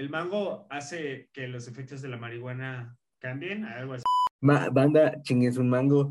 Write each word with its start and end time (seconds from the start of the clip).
el 0.00 0.08
mango 0.08 0.66
hace 0.70 1.28
que 1.34 1.46
los 1.46 1.68
efectos 1.68 2.00
de 2.00 2.08
la 2.08 2.16
marihuana 2.16 2.96
cambien, 3.18 3.66
algo 3.66 3.92
así. 3.92 4.04
banda, 4.40 5.20
chingues 5.20 5.58
un 5.58 5.68
mango. 5.68 6.10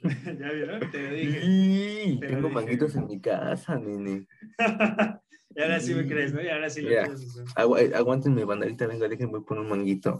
¿Ya 0.02 0.50
vieron? 0.50 0.90
Te 0.90 1.00
lo 1.00 1.14
dije. 1.14 1.40
Sí, 1.40 2.20
tengo 2.20 2.48
manguitos 2.48 2.96
en 2.96 3.06
mi 3.06 3.20
casa, 3.20 3.78
nene. 3.78 4.26
y 5.54 5.62
ahora 5.62 5.78
sí 5.78 5.94
me 5.94 6.08
crees, 6.08 6.34
¿no? 6.34 6.42
Y 6.42 6.48
ahora 6.48 6.68
sí 6.70 6.82
lo 6.82 6.90
yeah. 6.90 7.06
Agu 7.54 7.76
Aguántenme, 7.94 8.44
banda, 8.44 8.66
ahorita 8.66 8.88
venga, 8.88 9.06
déjenme 9.06 9.42
poner 9.42 9.62
un 9.62 9.70
manguito. 9.70 10.18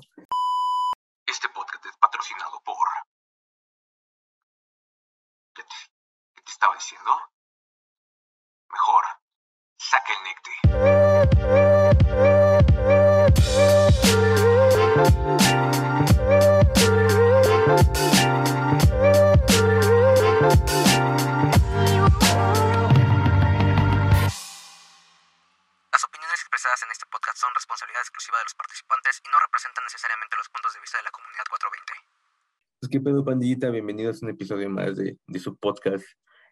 Pedo, 33.21 33.33
pandillita, 33.33 33.69
bienvenidos 33.69 34.23
a 34.23 34.27
un 34.27 34.33
episodio 34.33 34.71
más 34.71 34.97
de, 34.97 35.19
de 35.27 35.39
su 35.39 35.55
podcast 35.55 36.07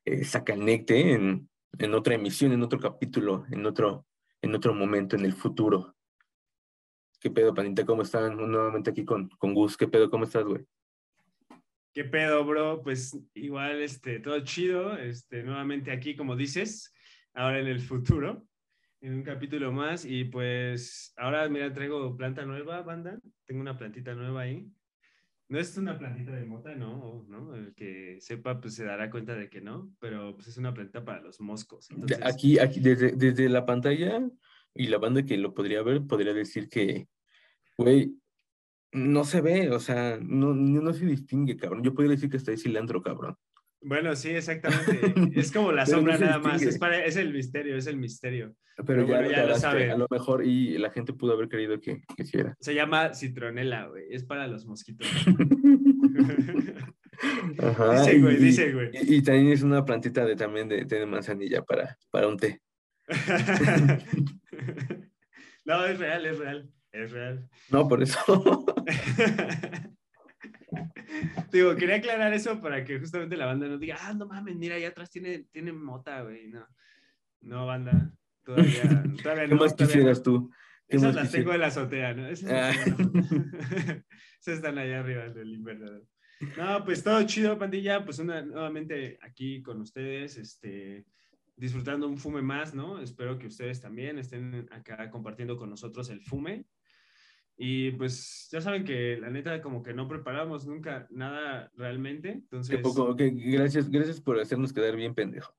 eh, 0.04 0.22
Saca 0.22 0.52
el 0.52 0.66
Necte 0.66 1.12
en, 1.12 1.48
en 1.78 1.94
otra 1.94 2.14
emisión, 2.14 2.52
en 2.52 2.62
otro 2.62 2.78
capítulo, 2.78 3.46
en 3.50 3.64
otro, 3.64 4.06
en 4.42 4.54
otro 4.54 4.74
momento, 4.74 5.16
en 5.16 5.24
el 5.24 5.32
futuro. 5.32 5.96
¿Qué 7.20 7.30
pedo, 7.30 7.54
pandita? 7.54 7.86
¿Cómo 7.86 8.02
están? 8.02 8.36
Nuevamente 8.36 8.90
aquí 8.90 9.06
con, 9.06 9.30
con 9.38 9.54
Gus. 9.54 9.78
¿Qué 9.78 9.88
pedo? 9.88 10.10
¿Cómo 10.10 10.24
estás, 10.24 10.44
güey? 10.44 10.66
¿Qué 11.94 12.04
pedo, 12.04 12.44
bro? 12.44 12.82
Pues 12.82 13.18
igual, 13.32 13.80
este, 13.80 14.20
todo 14.20 14.38
chido. 14.40 14.94
Este, 14.98 15.42
nuevamente 15.44 15.90
aquí, 15.90 16.16
como 16.16 16.36
dices, 16.36 16.92
ahora 17.32 17.60
en 17.60 17.68
el 17.68 17.80
futuro, 17.80 18.44
en 19.00 19.14
un 19.14 19.22
capítulo 19.22 19.72
más. 19.72 20.04
Y 20.04 20.24
pues 20.24 21.14
ahora, 21.16 21.48
mira, 21.48 21.72
traigo 21.72 22.14
planta 22.14 22.44
nueva, 22.44 22.82
banda. 22.82 23.18
Tengo 23.46 23.62
una 23.62 23.78
plantita 23.78 24.12
nueva 24.12 24.42
ahí. 24.42 24.70
No 25.48 25.58
es 25.58 25.76
una 25.78 25.98
plantita 25.98 26.32
de 26.32 26.44
mota, 26.44 26.74
no, 26.74 27.24
¿no? 27.26 27.54
El 27.54 27.74
que 27.74 28.18
sepa, 28.20 28.60
pues 28.60 28.74
se 28.74 28.84
dará 28.84 29.10
cuenta 29.10 29.34
de 29.34 29.48
que 29.48 29.62
no, 29.62 29.90
pero 29.98 30.34
pues 30.34 30.48
es 30.48 30.58
una 30.58 30.74
planta 30.74 31.04
para 31.04 31.22
los 31.22 31.40
moscos. 31.40 31.90
Entonces... 31.90 32.18
Aquí, 32.22 32.58
aquí 32.58 32.80
desde, 32.80 33.12
desde 33.12 33.48
la 33.48 33.64
pantalla 33.64 34.28
y 34.74 34.88
la 34.88 34.98
banda 34.98 35.24
que 35.24 35.38
lo 35.38 35.54
podría 35.54 35.82
ver, 35.82 36.06
podría 36.06 36.34
decir 36.34 36.68
que, 36.68 37.08
güey, 37.78 38.14
no 38.92 39.24
se 39.24 39.40
ve, 39.40 39.70
o 39.70 39.80
sea, 39.80 40.18
no, 40.20 40.54
no 40.54 40.92
se 40.92 41.06
distingue, 41.06 41.56
cabrón. 41.56 41.82
Yo 41.82 41.94
podría 41.94 42.12
decir 42.12 42.30
que 42.30 42.36
está 42.36 42.50
ahí 42.50 42.58
cilantro, 42.58 43.02
cabrón. 43.02 43.36
Bueno, 43.80 44.14
sí, 44.16 44.30
exactamente. 44.30 45.30
es 45.40 45.52
como 45.52 45.72
la 45.72 45.86
sombra 45.86 46.18
no 46.18 46.26
nada 46.26 46.38
más. 46.38 46.62
Es, 46.62 46.78
para, 46.78 47.04
es, 47.04 47.16
el 47.16 47.32
misterio, 47.32 47.76
es 47.76 47.86
el 47.86 47.96
misterio. 47.96 48.54
Pero, 48.76 48.86
Pero 48.86 49.02
ya, 49.02 49.14
bueno, 49.14 49.30
ya 49.30 49.46
lo 49.46 49.56
sabe. 49.56 49.90
A 49.90 49.96
lo 49.96 50.06
mejor, 50.10 50.44
y 50.44 50.78
la 50.78 50.90
gente 50.90 51.12
pudo 51.12 51.32
haber 51.32 51.48
creído 51.48 51.80
que 51.80 52.02
quisiera. 52.16 52.56
Se 52.60 52.74
llama 52.74 53.14
citronela, 53.14 53.86
güey. 53.86 54.04
Es 54.10 54.24
para 54.24 54.46
los 54.46 54.66
mosquitos. 54.66 55.06
Ajá, 57.58 58.00
dice, 58.00 58.20
güey, 58.20 58.36
dice, 58.36 58.72
güey. 58.72 58.90
Y, 58.92 59.16
y, 59.16 59.22
también 59.22 59.48
es 59.48 59.62
una 59.62 59.84
plantita 59.84 60.24
de 60.24 60.36
también 60.36 60.68
de, 60.68 60.84
de 60.84 61.06
manzanilla 61.06 61.62
para, 61.62 61.96
para 62.10 62.28
un 62.28 62.36
té. 62.36 62.60
no, 65.64 65.84
es 65.84 65.98
real, 65.98 66.26
es 66.26 66.38
real. 66.38 66.70
Es 66.92 67.10
real. 67.10 67.48
No, 67.70 67.88
por 67.88 68.02
eso. 68.02 68.64
Digo, 71.52 71.74
quería 71.76 71.96
aclarar 71.96 72.32
eso 72.32 72.60
para 72.60 72.84
que 72.84 72.98
justamente 72.98 73.36
la 73.36 73.46
banda 73.46 73.68
no 73.68 73.78
diga, 73.78 73.96
ah, 74.00 74.14
no 74.14 74.26
mames, 74.26 74.56
mira, 74.56 74.76
allá 74.76 74.88
atrás 74.88 75.10
tiene, 75.10 75.46
tiene 75.50 75.72
mota, 75.72 76.22
güey. 76.22 76.48
No, 76.48 76.66
no, 77.40 77.66
banda. 77.66 78.12
Todavía, 78.44 78.82
todavía 79.22 79.48
¿Qué 79.48 79.54
no. 79.54 79.60
más 79.60 79.74
quisieras 79.74 80.22
tú? 80.22 80.50
Esas 80.86 81.14
las 81.14 81.30
tengo 81.30 81.52
en 81.52 81.60
la 81.60 81.66
azotea, 81.66 82.14
¿no? 82.14 82.28
Esas, 82.28 82.50
ah. 82.50 82.72
Esas 84.40 84.54
están 84.54 84.78
allá 84.78 85.00
arriba 85.00 85.28
del 85.28 85.52
invernadero. 85.54 86.06
No, 86.56 86.84
pues 86.84 87.02
todo 87.02 87.22
chido, 87.24 87.58
pandilla. 87.58 88.04
Pues 88.04 88.18
una, 88.20 88.40
nuevamente 88.42 89.18
aquí 89.20 89.60
con 89.60 89.80
ustedes, 89.80 90.38
este, 90.38 91.04
disfrutando 91.56 92.08
un 92.08 92.16
fume 92.16 92.40
más, 92.40 92.74
¿no? 92.74 93.00
Espero 93.00 93.38
que 93.38 93.48
ustedes 93.48 93.80
también 93.80 94.18
estén 94.18 94.66
acá 94.70 95.10
compartiendo 95.10 95.56
con 95.56 95.68
nosotros 95.68 96.08
el 96.10 96.22
fume. 96.22 96.64
Y 97.60 97.90
pues 97.90 98.48
ya 98.52 98.60
saben 98.60 98.84
que 98.84 99.16
la 99.16 99.30
neta 99.30 99.60
como 99.60 99.82
que 99.82 99.92
no 99.92 100.06
preparamos 100.06 100.64
nunca 100.64 101.08
nada 101.10 101.68
realmente. 101.74 102.30
Entonces... 102.30 102.76
Qué 102.76 102.80
poco, 102.80 103.02
okay. 103.10 103.30
gracias, 103.30 103.90
gracias 103.90 104.20
por 104.20 104.38
hacernos 104.38 104.72
quedar 104.72 104.94
bien 104.94 105.12
pendejo. 105.12 105.52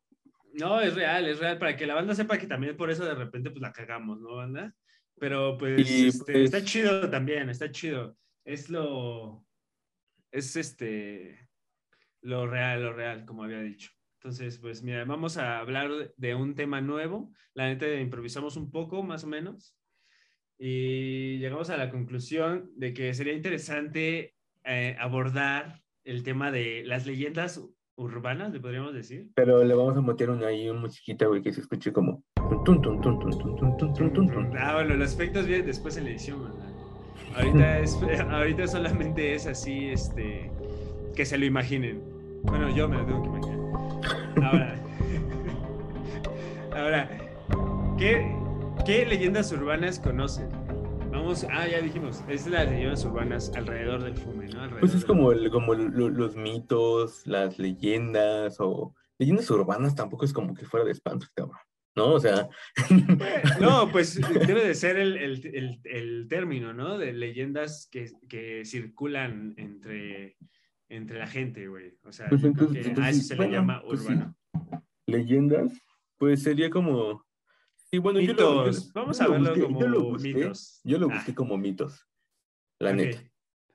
No, 0.53 0.79
es 0.79 0.95
real, 0.95 1.27
es 1.27 1.39
real, 1.39 1.57
para 1.57 1.75
que 1.75 1.85
la 1.85 1.95
banda 1.95 2.15
sepa 2.15 2.37
que 2.37 2.47
también 2.47 2.77
por 2.77 2.89
eso 2.89 3.03
de 3.03 3.15
repente 3.15 3.51
pues 3.51 3.61
la 3.61 3.73
cagamos, 3.73 4.21
¿no, 4.21 4.37
banda? 4.37 4.73
Pero 5.19 5.57
pues, 5.57 5.91
y, 5.91 6.07
este, 6.07 6.31
pues... 6.31 6.45
está 6.45 6.63
chido 6.63 7.09
también, 7.09 7.49
está 7.49 7.69
chido. 7.69 8.17
Es 8.45 8.69
lo, 8.69 9.45
es 10.31 10.55
este, 10.55 11.49
lo 12.21 12.47
real, 12.47 12.81
lo 12.81 12.93
real, 12.93 13.25
como 13.25 13.43
había 13.43 13.59
dicho. 13.59 13.91
Entonces, 14.19 14.57
pues 14.57 14.83
mira, 14.83 15.03
vamos 15.03 15.35
a 15.35 15.59
hablar 15.59 16.13
de 16.15 16.35
un 16.35 16.55
tema 16.55 16.79
nuevo. 16.79 17.33
La 17.53 17.67
neta 17.67 17.93
improvisamos 17.93 18.55
un 18.55 18.71
poco, 18.71 19.03
más 19.03 19.25
o 19.25 19.27
menos 19.27 19.75
y 20.59 21.37
llegamos 21.37 21.69
a 21.69 21.77
la 21.77 21.89
conclusión 21.89 22.69
de 22.75 22.93
que 22.93 23.13
sería 23.13 23.33
interesante 23.33 24.35
eh, 24.65 24.97
abordar 24.99 25.81
el 26.03 26.23
tema 26.23 26.51
de 26.51 26.83
las 26.85 27.05
leyendas 27.05 27.61
urbanas, 27.95 28.51
le 28.51 28.59
podríamos 28.59 28.93
decir. 28.93 29.29
Pero 29.35 29.63
le 29.63 29.73
vamos 29.73 29.97
a 29.97 30.01
meter 30.01 30.29
una, 30.29 30.47
ahí 30.47 30.69
un 30.69 30.81
musiquita, 30.81 31.27
güey, 31.27 31.41
que 31.41 31.53
se 31.53 31.61
escuche 31.61 31.93
como... 31.93 32.23
Ah, 34.57 34.73
bueno, 34.73 34.95
los 34.95 35.13
efectos 35.13 35.47
vienen 35.47 35.65
después 35.65 35.95
en 35.97 36.03
la 36.05 36.09
edición, 36.11 36.43
¿verdad? 36.43 36.73
Ahorita, 37.35 37.79
es, 37.83 37.97
ahorita 38.29 38.67
solamente 38.67 39.35
es 39.35 39.47
así, 39.47 39.87
este, 39.89 40.51
que 41.15 41.25
se 41.25 41.37
lo 41.37 41.45
imaginen. 41.45 42.01
Bueno, 42.43 42.69
yo 42.75 42.87
me 42.87 42.97
lo 42.97 43.05
tengo 43.05 43.21
que 43.21 43.29
imaginar. 43.29 43.59
Ahora, 44.43 44.75
ahora, 46.75 47.09
¿qué, 47.97 48.38
¿Qué 48.89 49.05
leyendas 49.05 49.51
urbanas 49.51 49.99
conocen? 49.99 50.49
Vamos, 51.11 51.45
ah, 51.51 51.67
ya 51.67 51.79
dijimos, 51.79 52.23
es 52.27 52.47
las 52.47 52.67
leyendas 52.67 53.05
urbanas 53.05 53.51
alrededor 53.55 54.03
del 54.03 54.17
fume, 54.17 54.47
¿no? 54.47 54.61
Alrededor 54.61 54.79
pues 54.79 54.95
es 54.95 55.05
como, 55.05 55.31
el, 55.31 55.51
como 55.51 55.75
lo, 55.75 56.09
los 56.09 56.35
mitos, 56.35 57.27
las 57.27 57.59
leyendas 57.59 58.55
o 58.59 58.95
leyendas 59.19 59.47
urbanas 59.51 59.93
tampoco 59.93 60.25
es 60.25 60.33
como 60.33 60.55
que 60.55 60.65
fuera 60.65 60.87
de 60.87 60.93
espanto, 60.93 61.27
cabrón. 61.35 61.59
¿No? 61.95 62.13
O 62.13 62.19
sea. 62.19 62.49
No, 63.61 63.87
pues 63.91 64.19
debe 64.47 64.65
de 64.65 64.73
ser 64.73 64.97
el, 64.97 65.17
el, 65.17 65.45
el, 65.53 65.81
el 65.83 66.27
término, 66.27 66.73
¿no? 66.73 66.97
De 66.97 67.13
leyendas 67.13 67.87
que, 67.91 68.09
que 68.27 68.65
circulan 68.65 69.53
entre, 69.57 70.35
entre 70.87 71.19
la 71.19 71.27
gente, 71.27 71.67
güey. 71.67 71.95
O 72.05 72.11
sea, 72.11 72.27
pues 72.27 72.43
entonces, 72.43 72.85
que 72.85 72.89
entonces, 72.89 73.05
a 73.05 73.15
eso 73.15 73.27
se 73.27 73.35
bueno, 73.35 73.51
le 73.51 73.57
llama 73.59 73.83
pues 73.85 74.01
urbano. 74.01 74.35
Sí. 74.51 74.77
Leyendas, 75.05 75.73
pues 76.17 76.41
sería 76.41 76.71
como 76.71 77.28
Sí, 77.91 77.97
bueno, 77.97 78.19
mitos. 78.19 78.37
Yo 78.37 78.43
lo, 78.43 78.71
yo, 78.71 78.79
Vamos 78.93 79.17
yo 79.17 79.23
a 79.23 79.27
lo 79.27 79.33
verlo 79.33 79.49
busqué, 79.49 79.63
como 79.65 79.79
yo 79.79 79.87
lo 79.87 80.03
busqué, 80.03 80.33
mitos. 80.33 80.81
Yo 80.83 80.97
lo 80.99 81.07
Ah. 81.09 81.13
busqué 81.15 81.35
como 81.35 81.57
mitos, 81.57 82.07
la 82.79 82.93
neta. 82.93 83.23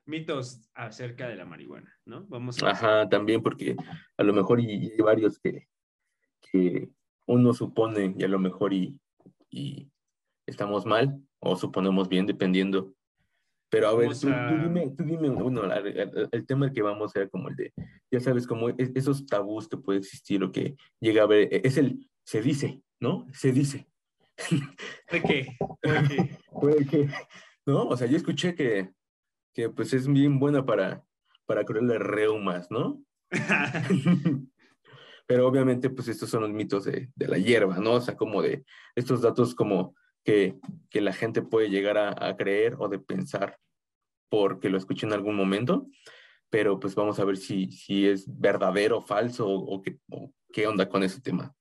Mitos 0.05 0.69
acerca 0.75 1.27
de 1.27 1.35
la 1.35 1.45
marihuana, 1.45 1.91
¿no? 2.05 2.25
Vamos 2.27 2.61
a 2.61 2.69
Ajá, 2.69 3.09
también 3.09 3.41
porque 3.41 3.75
a 4.17 4.23
lo 4.23 4.33
mejor 4.33 4.59
y, 4.59 4.65
y 4.71 4.91
hay 4.91 4.97
varios 4.99 5.39
que, 5.39 5.67
que 6.51 6.89
uno 7.25 7.53
supone 7.53 8.13
y 8.17 8.23
a 8.23 8.27
lo 8.27 8.37
mejor 8.39 8.71
y, 8.71 8.97
y 9.49 9.89
estamos 10.45 10.85
mal 10.85 11.19
o 11.39 11.55
suponemos 11.57 12.07
bien 12.07 12.25
dependiendo. 12.27 12.93
Pero 13.69 13.87
a 13.89 13.95
ver, 13.95 14.09
tú, 14.17 14.29
a- 14.29 14.47
tú 14.47 14.55
dime, 14.63 14.91
tú 14.95 15.03
dime 15.03 15.29
uno, 15.29 15.65
la- 15.65 15.77
el, 15.77 16.29
el 16.31 16.45
tema 16.45 16.71
que 16.71 16.83
vamos 16.83 17.13
a 17.15 17.19
ver 17.19 17.29
como 17.31 17.49
el 17.49 17.55
de, 17.55 17.73
ya 18.11 18.19
sabes, 18.19 18.45
como 18.47 18.69
es- 18.69 18.91
esos 18.93 19.25
tabús 19.25 19.67
que 19.67 19.75
puede 19.77 19.99
existir 19.99 20.41
o 20.43 20.51
que 20.51 20.75
llega 21.01 21.23
a 21.23 21.27
ver, 21.27 21.49
es 21.51 21.77
el, 21.77 22.07
se 22.23 22.41
dice, 22.43 22.81
¿no? 23.01 23.25
Se 23.33 23.51
dice. 23.51 23.87
¿De 25.11 25.21
qué? 25.21 25.57
¿De 25.81 26.07
qué? 26.07 26.37
Puede 26.51 26.85
que, 26.85 27.07
¿no? 27.65 27.87
O 27.87 27.97
sea, 27.97 28.07
yo 28.07 28.17
escuché 28.17 28.55
que, 28.55 28.91
que 29.53 29.69
pues 29.69 29.93
es 29.93 30.07
bien 30.07 30.39
buena 30.39 30.65
para, 30.65 31.03
para 31.45 31.65
curarle 31.65 31.99
reumas, 31.99 32.69
¿no? 32.69 33.01
Pero 35.27 35.47
obviamente, 35.47 35.89
pues 35.89 36.07
estos 36.07 36.29
son 36.29 36.41
los 36.41 36.51
mitos 36.51 36.85
de, 36.85 37.09
de, 37.15 37.27
la 37.27 37.37
hierba, 37.37 37.79
¿no? 37.79 37.93
O 37.93 38.01
sea, 38.01 38.15
como 38.15 38.41
de 38.41 38.63
estos 38.95 39.21
datos 39.21 39.55
como 39.55 39.95
que, 40.23 40.57
que 40.89 41.01
la 41.01 41.13
gente 41.13 41.41
puede 41.41 41.69
llegar 41.69 41.97
a, 41.97 42.09
a, 42.27 42.35
creer 42.37 42.75
o 42.77 42.87
de 42.87 42.99
pensar 42.99 43.57
porque 44.29 44.69
lo 44.69 44.77
escuché 44.77 45.07
en 45.07 45.13
algún 45.13 45.35
momento, 45.35 45.87
pero 46.49 46.79
pues 46.79 46.95
vamos 46.95 47.19
a 47.19 47.25
ver 47.25 47.37
si, 47.37 47.71
si 47.71 48.07
es 48.07 48.25
verdadero 48.27 48.97
o 48.97 49.01
falso 49.01 49.47
o, 49.47 49.75
o, 49.75 49.81
qué, 49.81 49.97
o 50.09 50.31
qué 50.51 50.67
onda 50.67 50.89
con 50.89 51.03
ese 51.03 51.21
tema. 51.21 51.53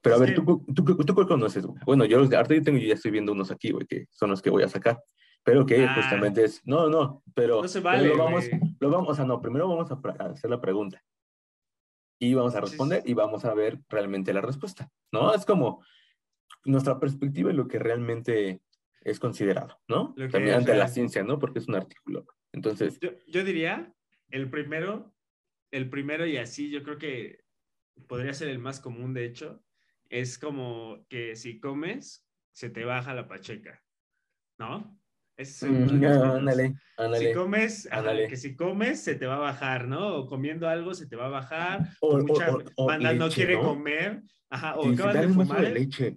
Pero 0.00 0.16
a 0.16 0.18
ver, 0.18 0.34
¿tú, 0.34 0.64
tú, 0.74 0.84
tú, 0.84 1.14
cuál 1.14 1.26
conoces? 1.26 1.66
Bueno, 1.84 2.04
yo 2.04 2.18
ahorita 2.18 2.54
yo, 2.54 2.62
tengo, 2.62 2.78
yo 2.78 2.88
ya 2.88 2.94
estoy 2.94 3.10
viendo 3.10 3.32
unos 3.32 3.50
aquí, 3.50 3.72
güey, 3.72 3.86
que 3.86 4.06
son 4.10 4.30
los 4.30 4.40
que 4.40 4.50
voy 4.50 4.62
a 4.62 4.68
sacar. 4.68 5.02
Pero 5.44 5.64
que 5.66 5.84
ah. 5.84 5.94
justamente 5.94 6.44
es, 6.44 6.60
no, 6.66 6.88
no, 6.88 7.22
pero, 7.34 7.62
no 7.62 7.68
se 7.68 7.80
vale, 7.80 8.08
lo 8.08 8.18
vamos, 8.18 8.44
lo 8.80 8.90
vamos, 8.90 9.10
o 9.10 9.14
sea, 9.14 9.24
no, 9.24 9.40
primero 9.40 9.68
vamos 9.68 9.90
a 9.90 10.00
hacer 10.30 10.50
la 10.50 10.60
pregunta 10.60 11.02
y 12.18 12.34
vamos 12.34 12.54
a 12.54 12.60
responder 12.60 13.02
y 13.06 13.14
vamos 13.14 13.44
a 13.44 13.54
ver 13.54 13.80
realmente 13.88 14.32
la 14.32 14.40
respuesta, 14.40 14.90
¿no? 15.12 15.32
Es 15.34 15.44
como 15.44 15.84
nuestra 16.64 16.98
perspectiva 16.98 17.50
y 17.50 17.54
lo 17.54 17.68
que 17.68 17.78
realmente 17.78 18.60
es 19.02 19.20
considerado, 19.20 19.80
¿no? 19.88 20.14
También 20.30 20.56
ante 20.56 20.74
la 20.74 20.88
ciencia, 20.88 21.22
¿no? 21.22 21.38
Porque 21.38 21.60
es 21.60 21.68
un 21.68 21.76
artículo. 21.76 22.26
Entonces. 22.52 22.98
Yo, 23.00 23.10
yo, 23.26 23.44
diría, 23.44 23.94
el 24.30 24.50
primero, 24.50 25.14
el 25.70 25.88
primero 25.88 26.26
y 26.26 26.36
así, 26.36 26.70
yo 26.70 26.82
creo 26.82 26.98
que 26.98 27.44
podría 28.08 28.34
ser 28.34 28.48
el 28.48 28.58
más 28.58 28.80
común, 28.80 29.14
de 29.14 29.24
hecho, 29.24 29.62
es 30.08 30.38
como 30.38 31.04
que 31.08 31.36
si 31.36 31.60
comes, 31.60 32.26
se 32.52 32.70
te 32.70 32.84
baja 32.84 33.14
la 33.14 33.28
pacheca, 33.28 33.82
¿no? 34.58 34.98
Es 35.36 35.62
mm, 35.62 36.04
ándale, 36.04 36.74
Si 37.16 37.32
comes, 37.32 37.88
que 38.28 38.36
si 38.36 38.56
comes 38.56 39.00
se 39.00 39.14
te 39.14 39.26
va 39.26 39.36
a 39.36 39.38
bajar, 39.38 39.86
¿no? 39.86 40.16
O 40.16 40.26
comiendo 40.26 40.68
algo 40.68 40.94
se 40.94 41.06
te 41.06 41.14
va 41.14 41.26
a 41.26 41.30
bajar. 41.30 41.88
O, 42.00 42.18
mucha 42.18 42.50
banda 42.76 43.12
no 43.12 43.28
quiere 43.28 43.56
comer. 43.56 44.22
Ajá, 44.50 44.76
o 44.76 44.90
acabas 44.90 45.14
de 45.14 45.28
fumar. 45.28 45.46
Un 45.46 45.48
vaso 45.48 45.62
de 45.62 45.70
leche. 45.70 46.16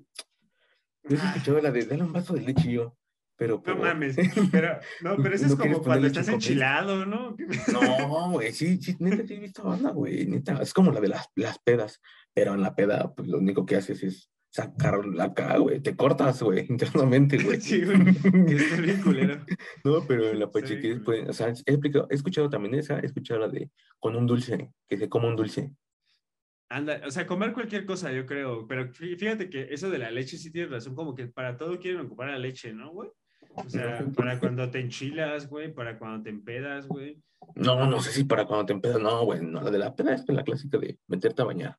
Yo 1.03 1.17
he 1.17 1.19
escuchado 1.19 1.61
la 1.61 1.71
de 1.71 1.85
dale 1.85 2.03
un 2.03 2.13
vaso 2.13 2.33
de 2.33 2.41
leche 2.41 2.71
yo. 2.71 2.97
Pero, 3.35 3.61
No 3.65 3.75
mames, 3.75 4.15
pero, 4.51 4.79
no, 5.01 5.17
pero 5.17 5.33
eso 5.33 5.47
es 5.47 5.55
como 5.55 5.81
cuando 5.81 6.05
estás 6.05 6.27
enchilado, 6.27 7.07
¿no? 7.07 7.35
No, 7.71 8.31
güey, 8.31 8.53
sí, 8.53 8.77
sí, 8.79 8.95
neta, 8.99 9.25
sí 9.25 9.33
he 9.33 9.39
visto 9.39 9.63
banda, 9.63 9.89
güey, 9.89 10.27
neta, 10.27 10.61
es 10.61 10.71
como 10.75 10.91
la 10.91 10.99
de 10.99 11.07
las, 11.07 11.25
las 11.33 11.57
pedas, 11.57 11.99
pero 12.33 12.53
en 12.53 12.61
la 12.61 12.75
peda, 12.75 13.13
pues 13.15 13.27
lo 13.27 13.37
único 13.39 13.65
que 13.65 13.75
haces 13.75 14.03
es 14.03 14.31
sacar 14.51 15.05
la 15.05 15.33
cara, 15.33 15.57
güey. 15.57 15.79
Te 15.79 15.95
cortas, 15.95 16.43
güey, 16.43 16.65
internamente, 16.69 17.41
güey. 17.41 17.59
Sí, 17.61 17.83
güey. 17.83 17.99
Es 18.47 18.81
bien 18.81 19.01
culero. 19.01 19.45
No, 19.83 20.05
pero 20.07 20.29
en 20.29 20.39
la 20.39 20.51
pacheque, 20.51 20.97
pues, 21.03 21.27
o 21.27 21.33
sea, 21.33 21.49
he, 21.49 21.73
he, 21.73 21.79
escuchado 22.09 22.49
también 22.49 22.75
esa, 22.75 22.99
he 22.99 23.05
escuchado 23.05 23.39
la 23.39 23.47
de 23.47 23.71
con 23.99 24.15
un 24.15 24.27
dulce, 24.27 24.71
que 24.87 24.97
se 24.97 25.09
coma 25.09 25.29
un 25.29 25.35
dulce. 25.35 25.71
Anda, 26.69 27.01
o 27.05 27.11
sea, 27.11 27.27
comer 27.27 27.51
cualquier 27.53 27.85
cosa, 27.85 28.11
yo 28.13 28.25
creo. 28.25 28.65
Pero 28.67 28.93
fíjate 28.93 29.49
que 29.49 29.67
eso 29.71 29.89
de 29.89 29.97
la 29.97 30.11
leche 30.11 30.37
sí 30.37 30.51
tienes 30.51 30.71
razón, 30.71 30.95
como 30.95 31.15
que 31.15 31.27
para 31.27 31.57
todo 31.57 31.79
quieren 31.79 32.01
ocupar 32.01 32.29
la 32.29 32.39
leche, 32.39 32.73
¿no, 32.73 32.91
güey? 32.91 33.09
O 33.55 33.69
sea, 33.69 34.05
para 34.15 34.39
cuando 34.39 34.69
te 34.69 34.79
enchilas, 34.79 35.49
güey, 35.49 35.73
para 35.73 35.97
cuando 35.99 36.23
te 36.23 36.29
empedas, 36.29 36.87
güey. 36.87 37.21
No, 37.55 37.85
no 37.87 37.99
sé 38.01 38.11
si 38.11 38.23
para 38.23 38.45
cuando 38.45 38.65
te 38.67 38.73
empedas, 38.73 39.01
no, 39.01 39.25
güey, 39.25 39.41
no, 39.41 39.61
la 39.61 39.71
de 39.71 39.79
la 39.79 39.95
peda 39.95 40.13
es 40.13 40.23
la 40.29 40.43
clásica 40.43 40.77
de 40.77 40.97
meterte 41.07 41.41
a 41.41 41.45
bañar. 41.45 41.77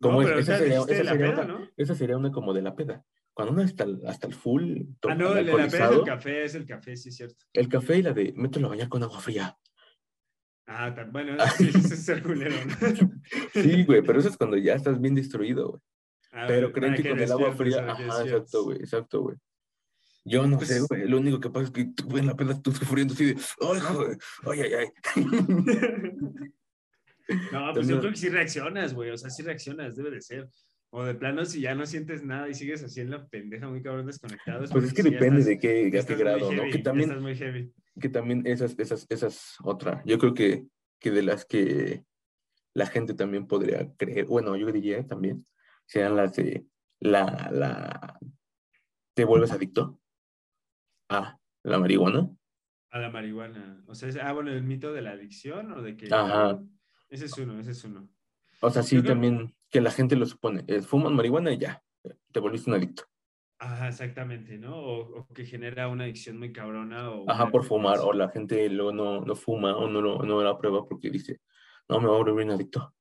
Como 0.00 0.22
esa, 0.22 0.56
sería, 0.58 0.78
esa, 1.76 1.94
sería 1.94 2.16
una, 2.16 2.32
como 2.32 2.54
de 2.54 2.62
la 2.62 2.74
peda. 2.74 3.04
Cuando 3.34 3.52
uno 3.52 3.62
está 3.62 3.86
hasta 4.06 4.26
el 4.26 4.34
full. 4.34 4.80
Ah, 5.06 5.14
no, 5.14 5.36
el 5.36 5.46
de 5.46 5.52
la 5.52 5.68
peda 5.68 5.90
es 5.90 5.96
el 5.96 6.04
café, 6.04 6.44
es 6.44 6.54
el 6.54 6.66
café, 6.66 6.96
sí, 6.96 7.08
es 7.10 7.16
cierto. 7.16 7.44
El 7.52 7.68
café 7.68 7.98
y 7.98 8.02
la 8.02 8.12
de 8.12 8.32
mételo 8.34 8.66
a 8.66 8.70
bañar 8.70 8.88
con 8.88 9.02
agua 9.02 9.20
fría. 9.20 9.56
Ah, 10.66 10.94
bueno, 11.10 11.36
sí, 11.56 11.68
ese 11.74 11.94
es 11.94 12.08
el 12.08 12.22
culero. 12.22 12.54
sí, 13.52 13.84
güey, 13.84 14.02
pero 14.02 14.20
eso 14.20 14.28
es 14.28 14.36
cuando 14.36 14.56
ya 14.56 14.74
estás 14.74 15.00
bien 15.00 15.14
destruido, 15.14 15.70
güey. 15.70 15.82
Ah, 16.32 16.44
pero 16.46 16.72
creen 16.72 16.94
que, 16.94 17.08
con 17.08 17.18
el 17.18 17.32
agua 17.32 17.52
fría. 17.52 17.90
Ajá, 17.90 18.22
exacto, 18.22 18.64
güey, 18.64 18.78
exacto, 18.78 19.20
güey. 19.22 19.36
Yo 20.24 20.46
no 20.46 20.60
sé, 20.60 20.78
pues 20.78 20.88
güey. 20.88 21.08
Lo 21.08 21.18
único 21.18 21.40
que 21.40 21.50
pasa 21.50 21.66
es 21.66 21.70
que 21.72 21.86
tú 21.86 22.16
en 22.16 22.26
la 22.26 22.36
peda 22.36 22.52
estás 22.52 22.76
sufriendo 22.76 23.14
así 23.14 23.26
de. 23.26 23.36
¡Ay, 23.60 23.80
joder! 23.80 24.18
¡Ay, 24.44 24.60
ay, 24.60 24.72
ay! 24.74 24.88
No, 27.52 27.72
pues 27.72 27.88
yo 27.88 27.98
creo 27.98 28.10
que 28.10 28.16
sí 28.16 28.28
reaccionas, 28.28 28.94
güey. 28.94 29.10
O 29.10 29.16
sea, 29.16 29.30
sí 29.30 29.42
reaccionas, 29.42 29.96
debe 29.96 30.10
de 30.10 30.20
ser. 30.20 30.48
O 30.92 31.04
de 31.04 31.14
plano, 31.14 31.44
si 31.44 31.60
ya 31.60 31.74
no 31.74 31.86
sientes 31.86 32.24
nada 32.24 32.48
y 32.48 32.54
sigues 32.54 32.82
así 32.82 33.00
en 33.00 33.10
la 33.10 33.26
pendeja, 33.28 33.68
muy 33.68 33.80
cabrón 33.80 34.06
desconectado. 34.06 34.64
Pues 34.70 34.84
es 34.84 34.92
que 34.92 35.04
depende 35.04 35.44
de 35.44 35.58
qué, 35.58 35.88
de 35.88 36.04
qué 36.04 36.14
grado, 36.16 36.52
¿no? 36.52 36.64
Que 36.64 36.78
también, 36.78 37.10
estás 37.10 37.22
muy 37.22 37.36
heavy. 37.36 37.72
Que 38.00 38.08
también 38.08 38.44
esas, 38.44 38.76
esas, 38.76 39.06
esas 39.08 39.56
otra. 39.62 40.02
Yo 40.04 40.18
creo 40.18 40.34
que, 40.34 40.66
que 40.98 41.12
de 41.12 41.22
las 41.22 41.44
que 41.44 42.04
la 42.74 42.86
gente 42.86 43.14
también 43.14 43.46
podría 43.46 43.92
creer, 43.96 44.26
bueno, 44.26 44.56
yo 44.56 44.70
diría 44.72 45.06
también, 45.06 45.46
sean 45.86 46.16
las 46.16 46.34
de 46.34 46.66
la, 46.98 47.48
la, 47.52 48.18
te 49.14 49.24
vuelves 49.24 49.52
adicto 49.52 50.00
a 51.08 51.38
la 51.62 51.78
marihuana. 51.78 52.30
A 52.90 52.98
la 52.98 53.10
marihuana. 53.10 53.82
O 53.86 53.94
sea, 53.94 54.10
ah, 54.26 54.32
bueno, 54.32 54.50
el 54.50 54.64
mito 54.64 54.92
de 54.92 55.02
la 55.02 55.12
adicción 55.12 55.72
o 55.72 55.82
de 55.82 55.96
que... 55.96 56.08
Ajá. 56.12 56.60
Ese 57.10 57.26
es 57.26 57.36
uno, 57.36 57.58
ese 57.60 57.72
es 57.72 57.84
uno. 57.84 58.08
O 58.60 58.70
sea, 58.70 58.82
sí, 58.82 59.02
también 59.02 59.54
que 59.68 59.80
la 59.80 59.90
gente 59.90 60.16
lo 60.16 60.26
supone. 60.26 60.64
Eh, 60.68 60.80
fuman 60.80 61.14
marihuana 61.14 61.52
y 61.52 61.58
ya, 61.58 61.82
te 62.32 62.40
volviste 62.40 62.70
un 62.70 62.76
adicto. 62.76 63.04
Ajá, 63.58 63.88
exactamente, 63.88 64.56
¿no? 64.56 64.78
O, 64.78 65.28
que 65.34 65.44
genera 65.44 65.88
una 65.88 66.04
adicción 66.04 66.38
muy 66.38 66.52
cabrona. 66.52 67.10
O 67.10 67.28
Ajá, 67.28 67.50
por 67.50 67.64
fumar, 67.64 67.98
o 67.98 68.12
la 68.12 68.30
gente 68.30 68.68
luego 68.70 68.92
no, 68.92 69.20
no 69.20 69.34
fuma 69.34 69.76
o 69.76 69.88
no, 69.88 70.00
no, 70.00 70.18
no 70.18 70.42
la 70.42 70.56
prueba 70.56 70.86
porque 70.88 71.10
dice, 71.10 71.40
no, 71.88 72.00
me 72.00 72.06
voy 72.06 72.16
a 72.16 72.18
volver 72.18 72.46
un 72.46 72.52
adicto. 72.52 72.94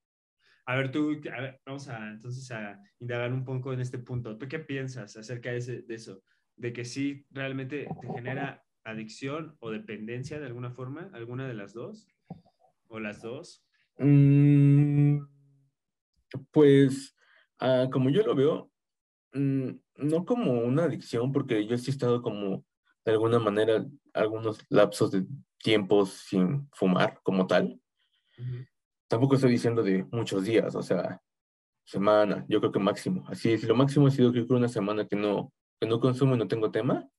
A 0.66 0.76
ver, 0.76 0.92
tú, 0.92 1.20
a 1.36 1.42
ver, 1.42 1.62
vamos 1.66 1.88
a 1.88 2.10
entonces 2.10 2.52
a 2.52 2.80
indagar 3.00 3.32
un 3.32 3.44
poco 3.46 3.74
en 3.74 3.80
este 3.80 4.00
punto. 4.00 4.38
¿Tú 4.38 4.48
qué 4.48 4.60
piensas 4.60 5.16
acerca 5.16 5.52
de, 5.52 5.58
ese, 5.58 5.82
de 5.82 5.96
eso? 5.96 6.22
De 6.58 6.74
que 6.74 6.86
sí 6.86 7.26
realmente 7.32 7.88
te 8.02 8.14
genera 8.14 8.64
adicción 8.84 9.56
o 9.60 9.72
dependencia 9.72 10.40
de 10.40 10.46
alguna 10.46 10.72
forma, 10.72 11.10
alguna 11.14 11.48
de 11.48 11.54
las 11.54 11.74
dos, 11.74 12.08
o 12.88 13.00
las 13.00 13.22
dos. 13.22 13.66
Mm, 14.00 15.20
pues, 16.52 17.16
ah, 17.60 17.88
como 17.92 18.10
yo 18.10 18.24
lo 18.24 18.34
veo, 18.34 18.72
mm, 19.34 19.72
no 19.98 20.26
como 20.26 20.54
una 20.62 20.86
adicción, 20.86 21.32
porque 21.32 21.68
yo 21.68 21.78
sí 21.78 21.92
he 21.92 21.94
estado 21.94 22.22
como, 22.22 22.66
de 23.06 23.12
alguna 23.12 23.40
manera, 23.40 23.86
algunos 24.14 24.66
lapsos 24.70 25.12
de 25.12 25.26
tiempo 25.62 26.06
sin 26.06 26.70
fumar 26.74 27.20
como 27.24 27.46
tal. 27.46 27.80
Tampoco 29.10 29.36
estoy 29.36 29.52
diciendo 29.52 29.84
de 29.84 30.06
muchos 30.12 30.46
días, 30.46 30.76
o 30.76 30.82
sea, 30.82 31.22
semana, 31.84 32.46
yo 32.48 32.60
creo 32.62 32.72
que 32.72 32.80
máximo. 32.80 33.26
Así 33.28 33.52
es, 33.52 33.64
lo 33.64 33.76
máximo 33.76 34.08
ha 34.08 34.12
sido 34.12 34.32
creo 34.32 34.48
que 34.48 34.54
una 34.54 34.70
semana 34.70 35.08
que 35.08 35.18
no, 35.18 35.52
que 35.80 35.88
no 35.88 36.00
consumo 36.00 36.36
y 36.36 36.38
no 36.38 36.48
tengo 36.48 36.72
tema, 36.72 37.10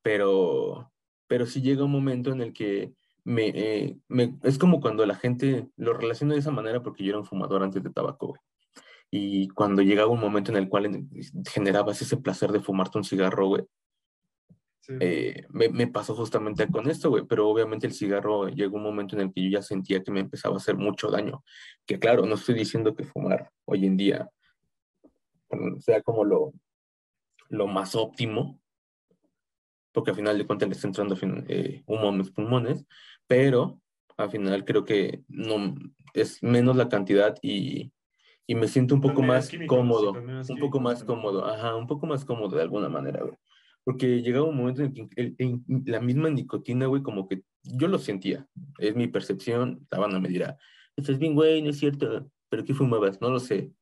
pero, 0.00 0.90
pero 1.26 1.44
sí 1.44 1.60
llega 1.60 1.84
un 1.84 1.90
momento 1.90 2.30
en 2.32 2.40
el 2.40 2.52
que 2.54 2.94
eh, 3.26 3.98
me, 4.08 4.38
es 4.42 4.58
como 4.58 4.80
cuando 4.80 5.04
la 5.06 5.14
gente 5.14 5.68
lo 5.76 5.94
relaciona 5.94 6.34
de 6.34 6.40
esa 6.40 6.50
manera 6.50 6.82
porque 6.82 7.04
yo 7.04 7.10
era 7.10 7.18
un 7.18 7.26
fumador 7.26 7.62
antes 7.62 7.82
de 7.82 7.90
tabaco, 7.90 8.28
güey. 8.28 8.40
Y 9.10 9.48
cuando 9.48 9.82
llegaba 9.82 10.10
un 10.10 10.20
momento 10.20 10.50
en 10.50 10.56
el 10.58 10.68
cual 10.68 11.06
generabas 11.48 12.02
ese 12.02 12.16
placer 12.16 12.50
de 12.50 12.60
fumarte 12.60 12.98
un 12.98 13.04
cigarro, 13.04 13.46
güey, 13.46 13.64
eh, 15.00 15.46
me, 15.50 15.68
me, 15.68 15.86
pasó 15.88 16.14
justamente 16.14 16.68
con 16.68 16.88
esto, 16.88 17.10
güey, 17.10 17.24
pero 17.26 17.48
obviamente 17.48 17.86
el 17.86 17.92
cigarro 17.92 18.48
llegó 18.48 18.76
un 18.76 18.84
momento 18.84 19.16
en 19.16 19.22
el 19.22 19.32
que 19.32 19.42
yo 19.42 19.50
ya 19.50 19.62
sentía 19.62 20.02
que 20.02 20.12
me 20.12 20.20
empezaba 20.20 20.54
a 20.54 20.58
hacer 20.58 20.76
mucho 20.76 21.10
daño. 21.10 21.42
Que 21.86 21.98
claro, 21.98 22.26
no 22.26 22.34
estoy 22.34 22.54
diciendo 22.54 22.94
que 22.94 23.04
fumar 23.04 23.50
hoy 23.64 23.86
en 23.86 23.96
día 23.96 24.30
sea 25.80 26.02
como 26.02 26.24
lo, 26.24 26.52
lo 27.48 27.66
más 27.66 27.94
óptimo, 27.94 28.60
porque 29.92 30.10
al 30.10 30.16
final 30.16 30.38
de 30.38 30.46
cuentas 30.46 30.68
le 30.68 30.74
está 30.74 30.88
entrando 30.88 31.16
eh, 31.48 31.82
humo 31.86 32.08
en 32.10 32.18
mis 32.18 32.30
pulmones, 32.30 32.84
pero 33.26 33.80
al 34.16 34.30
final 34.30 34.64
creo 34.64 34.84
que 34.84 35.22
no 35.28 35.74
es 36.14 36.42
menos 36.42 36.76
la 36.76 36.88
cantidad 36.88 37.36
y, 37.42 37.92
y 38.46 38.54
me 38.54 38.68
siento 38.68 38.94
un 38.94 39.00
poco 39.00 39.22
más 39.22 39.50
cómodo, 39.66 40.12
un 40.12 40.58
poco 40.58 40.80
más 40.80 41.04
cómodo, 41.04 41.44
ajá, 41.44 41.76
un 41.76 41.86
poco 41.86 42.06
más 42.06 42.24
cómodo 42.24 42.56
de 42.56 42.62
alguna 42.62 42.88
manera, 42.88 43.22
güey. 43.22 43.36
Porque 43.84 44.20
llegaba 44.22 44.48
un 44.48 44.56
momento 44.56 44.82
en 44.82 45.08
que 45.08 45.34
la 45.84 46.00
misma 46.00 46.28
nicotina, 46.30 46.86
güey, 46.86 47.02
como 47.02 47.28
que 47.28 47.42
yo 47.62 47.88
lo 47.88 47.98
sentía, 47.98 48.46
es 48.78 48.96
mi 48.96 49.06
percepción, 49.06 49.86
la 49.90 49.98
banda 49.98 50.18
me 50.18 50.28
dirá, 50.28 50.56
estás 50.96 51.18
bien, 51.18 51.34
güey, 51.34 51.62
no 51.62 51.70
es 51.70 51.78
cierto, 51.78 52.28
pero 52.48 52.64
¿qué 52.64 52.74
fumabas? 52.74 53.20
No 53.20 53.30
lo 53.30 53.38
sé, 53.38 53.72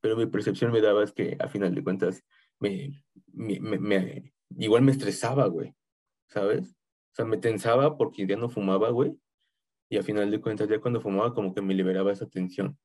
pero 0.00 0.16
mi 0.16 0.26
percepción 0.26 0.70
me 0.70 0.80
daba 0.80 1.02
es 1.02 1.12
que 1.12 1.36
a 1.40 1.48
final 1.48 1.74
de 1.74 1.82
cuentas 1.82 2.24
me, 2.60 3.02
me, 3.32 3.58
me 3.60 4.32
igual 4.56 4.82
me 4.82 4.92
estresaba, 4.92 5.46
güey, 5.46 5.74
¿sabes? 6.28 6.77
Sea, 7.18 7.24
me 7.24 7.36
tensaba 7.36 7.96
porque 7.96 8.26
ya 8.26 8.36
no 8.36 8.48
fumaba, 8.48 8.90
güey. 8.90 9.16
Y 9.90 9.96
a 9.96 10.02
final 10.02 10.30
de 10.30 10.40
cuentas, 10.40 10.68
ya 10.68 10.80
cuando 10.80 11.00
fumaba, 11.00 11.34
como 11.34 11.54
que 11.54 11.60
me 11.60 11.74
liberaba 11.74 12.12
esa 12.12 12.26
tensión. 12.26 12.78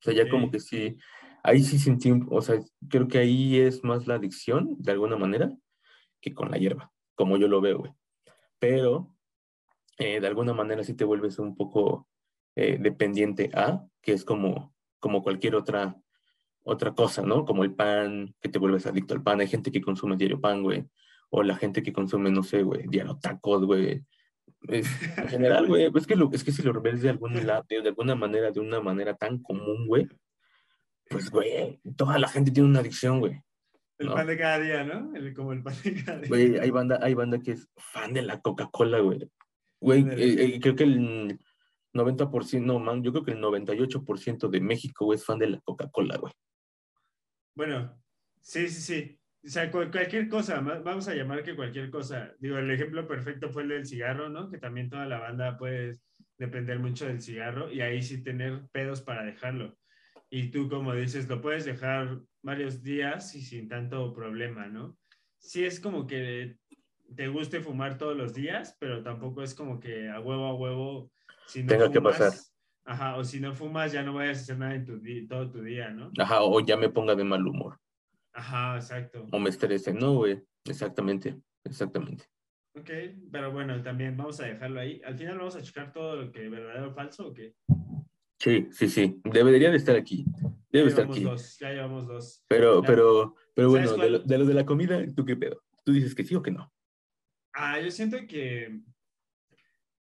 O 0.00 0.02
sea, 0.02 0.14
ya 0.14 0.28
como 0.30 0.50
que 0.50 0.60
sí, 0.60 0.96
ahí 1.42 1.62
sí 1.62 1.78
sentí, 1.78 2.10
o 2.30 2.40
sea, 2.40 2.58
creo 2.88 3.06
que 3.06 3.18
ahí 3.18 3.58
es 3.58 3.84
más 3.84 4.06
la 4.06 4.14
adicción, 4.14 4.76
de 4.78 4.92
alguna 4.92 5.16
manera, 5.16 5.52
que 6.22 6.32
con 6.32 6.50
la 6.50 6.56
hierba, 6.56 6.90
como 7.14 7.36
yo 7.36 7.48
lo 7.48 7.60
veo, 7.60 7.80
güey. 7.80 7.92
Pero, 8.58 9.14
eh, 9.98 10.20
de 10.20 10.26
alguna 10.26 10.54
manera 10.54 10.84
sí 10.84 10.94
te 10.94 11.04
vuelves 11.04 11.38
un 11.38 11.54
poco 11.56 12.08
eh, 12.56 12.78
dependiente 12.80 13.50
a, 13.52 13.84
que 14.00 14.12
es 14.12 14.24
como, 14.24 14.74
como 15.00 15.22
cualquier 15.22 15.54
otra, 15.54 16.00
otra 16.62 16.94
cosa, 16.94 17.22
¿no? 17.22 17.44
Como 17.44 17.64
el 17.64 17.74
pan, 17.74 18.34
que 18.40 18.48
te 18.48 18.58
vuelves 18.58 18.86
adicto 18.86 19.12
al 19.12 19.22
pan. 19.22 19.40
Hay 19.40 19.48
gente 19.48 19.70
que 19.70 19.82
consume 19.82 20.16
diario 20.16 20.40
pan, 20.40 20.62
güey 20.62 20.88
o 21.30 21.42
la 21.42 21.56
gente 21.56 21.82
que 21.82 21.92
consume, 21.92 22.30
no 22.30 22.42
sé, 22.42 22.62
güey, 22.62 22.86
diario 22.88 23.18
tacos, 23.20 23.64
güey. 23.64 24.04
en 24.68 24.84
general, 25.28 25.66
güey, 25.68 25.90
es 25.94 26.06
que, 26.06 26.14
es 26.32 26.44
que 26.44 26.52
si 26.52 26.62
lo 26.62 26.80
ves 26.80 27.02
de 27.02 27.10
algún 27.10 27.46
lado, 27.46 27.64
de 27.68 27.88
alguna 27.88 28.14
manera, 28.14 28.50
de 28.50 28.60
una 28.60 28.80
manera 28.80 29.14
tan 29.14 29.38
común, 29.38 29.86
güey, 29.86 30.08
Pues, 31.08 31.30
güey, 31.30 31.80
toda 31.96 32.18
la 32.18 32.28
gente 32.28 32.50
tiene 32.50 32.68
una 32.68 32.80
adicción, 32.80 33.20
güey. 33.20 33.40
El 33.98 34.08
pan 34.08 34.26
de 34.26 34.38
cada 34.38 34.58
día, 34.58 34.82
¿no? 34.82 35.14
El, 35.14 35.34
como 35.34 35.52
el 35.52 35.62
pan 35.62 35.74
de 35.84 36.02
cada 36.02 36.18
día. 36.18 36.28
Güey, 36.28 36.58
hay 36.58 36.70
banda, 36.70 36.98
hay 37.02 37.14
banda 37.14 37.38
que 37.38 37.52
es 37.52 37.68
fan 37.76 38.12
de 38.14 38.22
la 38.22 38.40
Coca-Cola, 38.40 38.98
güey. 39.00 39.30
Güey, 39.78 40.02
eh, 40.08 40.44
eh, 40.56 40.60
creo 40.60 40.74
que 40.74 40.84
el 40.84 41.38
90%, 41.92 42.62
no, 42.62 42.78
man, 42.78 43.02
yo 43.02 43.12
creo 43.12 43.24
que 43.24 43.32
el 43.32 43.40
98% 43.40 44.48
de 44.48 44.60
México, 44.60 45.04
güey, 45.04 45.18
es 45.18 45.24
fan 45.24 45.38
de 45.38 45.48
la 45.48 45.60
Coca-Cola, 45.60 46.16
güey. 46.16 46.32
Bueno, 47.54 48.02
sí, 48.40 48.68
sí, 48.68 48.80
sí. 48.80 49.19
O 49.42 49.48
sea, 49.48 49.70
cualquier 49.70 50.28
cosa, 50.28 50.60
vamos 50.60 51.08
a 51.08 51.14
llamar 51.14 51.42
que 51.42 51.56
cualquier 51.56 51.90
cosa. 51.90 52.34
Digo, 52.38 52.58
el 52.58 52.70
ejemplo 52.70 53.06
perfecto 53.08 53.48
fue 53.48 53.62
el 53.62 53.70
del 53.70 53.86
cigarro, 53.86 54.28
¿no? 54.28 54.50
Que 54.50 54.58
también 54.58 54.90
toda 54.90 55.06
la 55.06 55.18
banda 55.18 55.56
puede 55.56 55.98
depender 56.36 56.78
mucho 56.78 57.06
del 57.06 57.22
cigarro 57.22 57.72
y 57.72 57.80
ahí 57.80 58.02
sí 58.02 58.22
tener 58.22 58.66
pedos 58.70 59.00
para 59.00 59.24
dejarlo. 59.24 59.76
Y 60.28 60.50
tú, 60.50 60.68
como 60.68 60.94
dices, 60.94 61.28
lo 61.28 61.40
puedes 61.40 61.64
dejar 61.64 62.20
varios 62.42 62.82
días 62.82 63.34
y 63.34 63.40
sin 63.40 63.68
tanto 63.68 64.12
problema, 64.12 64.66
¿no? 64.68 64.98
Sí 65.38 65.64
es 65.64 65.80
como 65.80 66.06
que 66.06 66.58
te 67.16 67.28
guste 67.28 67.60
fumar 67.60 67.96
todos 67.96 68.16
los 68.16 68.34
días, 68.34 68.76
pero 68.78 69.02
tampoco 69.02 69.42
es 69.42 69.54
como 69.54 69.80
que 69.80 70.08
a 70.08 70.20
huevo 70.20 70.46
a 70.46 70.54
huevo, 70.54 71.10
si 71.46 71.62
no 71.62 71.68
Tenga 71.68 71.90
que 71.90 72.00
pasar. 72.00 72.32
Ajá, 72.84 73.16
o 73.16 73.24
si 73.24 73.40
no 73.40 73.54
fumas 73.54 73.92
ya 73.92 74.02
no 74.02 74.14
vayas 74.14 74.38
a 74.38 74.40
hacer 74.42 74.58
nada 74.58 74.74
en 74.74 74.84
tu 74.84 75.00
todo 75.28 75.50
tu 75.50 75.62
día, 75.62 75.90
¿no? 75.90 76.12
Ajá, 76.18 76.42
o 76.42 76.60
ya 76.60 76.76
me 76.76 76.90
ponga 76.90 77.14
de 77.14 77.24
mal 77.24 77.46
humor. 77.46 77.79
Ajá, 78.32 78.76
exacto. 78.76 79.26
O 79.32 79.38
me 79.38 79.50
estrese, 79.50 79.92
no, 79.92 80.14
güey, 80.14 80.42
exactamente, 80.64 81.40
exactamente. 81.64 82.24
Ok, 82.76 82.90
pero 83.32 83.52
bueno, 83.52 83.82
también 83.82 84.16
vamos 84.16 84.40
a 84.40 84.46
dejarlo 84.46 84.80
ahí. 84.80 85.02
Al 85.04 85.18
final 85.18 85.38
vamos 85.38 85.56
a 85.56 85.62
checar 85.62 85.92
todo 85.92 86.16
lo 86.16 86.30
que 86.30 86.48
verdadero 86.48 86.90
o 86.90 86.94
falso 86.94 87.28
o 87.28 87.34
qué. 87.34 87.56
Sí, 88.38 88.68
sí, 88.70 88.88
sí. 88.88 89.20
Debería 89.24 89.70
de 89.70 89.76
estar 89.76 89.96
aquí. 89.96 90.24
Debe 90.70 90.88
estar 90.88 91.04
aquí. 91.04 91.24
Dos, 91.24 91.58
ya 91.58 91.70
llevamos 91.72 92.06
dos. 92.06 92.44
Pero, 92.48 92.80
pero, 92.82 93.34
pero 93.54 93.68
bueno, 93.70 93.92
de 93.96 94.10
lo, 94.10 94.18
de 94.20 94.38
lo, 94.38 94.44
de 94.46 94.54
la 94.54 94.64
comida, 94.64 95.04
¿tú 95.14 95.24
qué 95.24 95.36
pedo? 95.36 95.62
¿Tú 95.84 95.92
dices 95.92 96.14
que 96.14 96.24
sí 96.24 96.34
o 96.34 96.42
que 96.42 96.52
no? 96.52 96.72
Ah, 97.52 97.80
yo 97.80 97.90
siento 97.90 98.16
que 98.28 98.80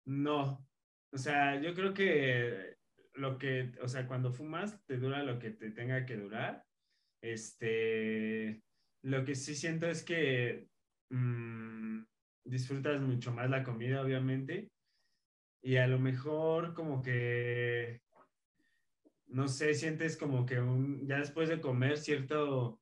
no. 0.04 0.66
O 1.12 1.16
sea, 1.16 1.60
yo 1.60 1.74
creo 1.74 1.94
que 1.94 2.76
lo 3.14 3.38
que, 3.38 3.72
o 3.80 3.88
sea, 3.88 4.06
cuando 4.06 4.32
fumas 4.32 4.84
te 4.84 4.98
dura 4.98 5.22
lo 5.22 5.38
que 5.38 5.50
te 5.50 5.70
tenga 5.70 6.04
que 6.04 6.16
durar. 6.16 6.64
Este, 7.22 8.62
lo 9.02 9.24
que 9.24 9.34
sí 9.34 9.54
siento 9.54 9.86
es 9.86 10.02
que 10.02 10.66
mmm, 11.10 12.02
disfrutas 12.44 13.00
mucho 13.00 13.32
más 13.32 13.50
la 13.50 13.62
comida, 13.62 14.02
obviamente. 14.02 14.70
Y 15.62 15.76
a 15.76 15.86
lo 15.86 15.98
mejor 15.98 16.74
como 16.74 17.02
que 17.02 18.00
no 19.28 19.48
sé, 19.48 19.74
sientes 19.74 20.16
como 20.16 20.46
que 20.46 20.60
un, 20.60 21.06
ya 21.06 21.18
después 21.18 21.48
de 21.48 21.60
comer 21.60 21.98
cierto 21.98 22.80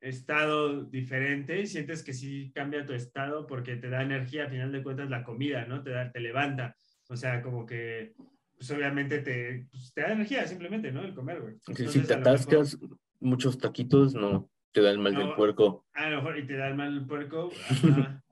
estado 0.00 0.84
diferente, 0.84 1.66
sientes 1.66 2.02
que 2.02 2.14
sí 2.14 2.52
cambia 2.54 2.86
tu 2.86 2.94
estado 2.94 3.46
porque 3.46 3.76
te 3.76 3.90
da 3.90 4.02
energía, 4.02 4.46
a 4.46 4.48
final 4.48 4.72
de 4.72 4.82
cuentas 4.82 5.10
la 5.10 5.24
comida, 5.24 5.66
¿no? 5.66 5.82
Te, 5.82 5.90
da, 5.90 6.10
te 6.10 6.20
levanta, 6.20 6.74
o 7.08 7.16
sea, 7.16 7.42
como 7.42 7.66
que, 7.66 8.14
pues 8.54 8.70
obviamente 8.70 9.18
te, 9.18 9.66
pues, 9.70 9.92
te 9.92 10.02
da 10.02 10.12
energía 10.12 10.46
simplemente, 10.46 10.90
¿no? 10.92 11.02
El 11.02 11.14
comer, 11.14 11.40
güey. 11.42 11.56
si 11.60 12.00
te 12.00 12.14
atascas 12.14 12.78
muchos 13.20 13.58
taquitos, 13.58 14.14
no, 14.14 14.50
te 14.72 14.80
da 14.80 14.90
el 14.90 14.98
mal 14.98 15.14
del 15.14 15.34
puerco. 15.34 15.86
A 15.92 16.10
lo 16.10 16.16
mejor, 16.16 16.38
y 16.38 16.46
te 16.46 16.56
da 16.56 16.68
el 16.68 16.74
mal 16.74 16.94
del 16.94 17.06
puerco, 17.06 17.50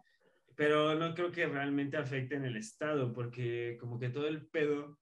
pero 0.56 0.94
no 0.94 1.14
creo 1.14 1.30
que 1.30 1.46
realmente 1.46 1.96
afecte 1.96 2.34
en 2.34 2.44
el 2.44 2.56
estado, 2.56 3.12
porque 3.12 3.76
como 3.80 3.98
que 3.98 4.08
todo 4.08 4.26
el 4.26 4.46
pedo 4.46 4.98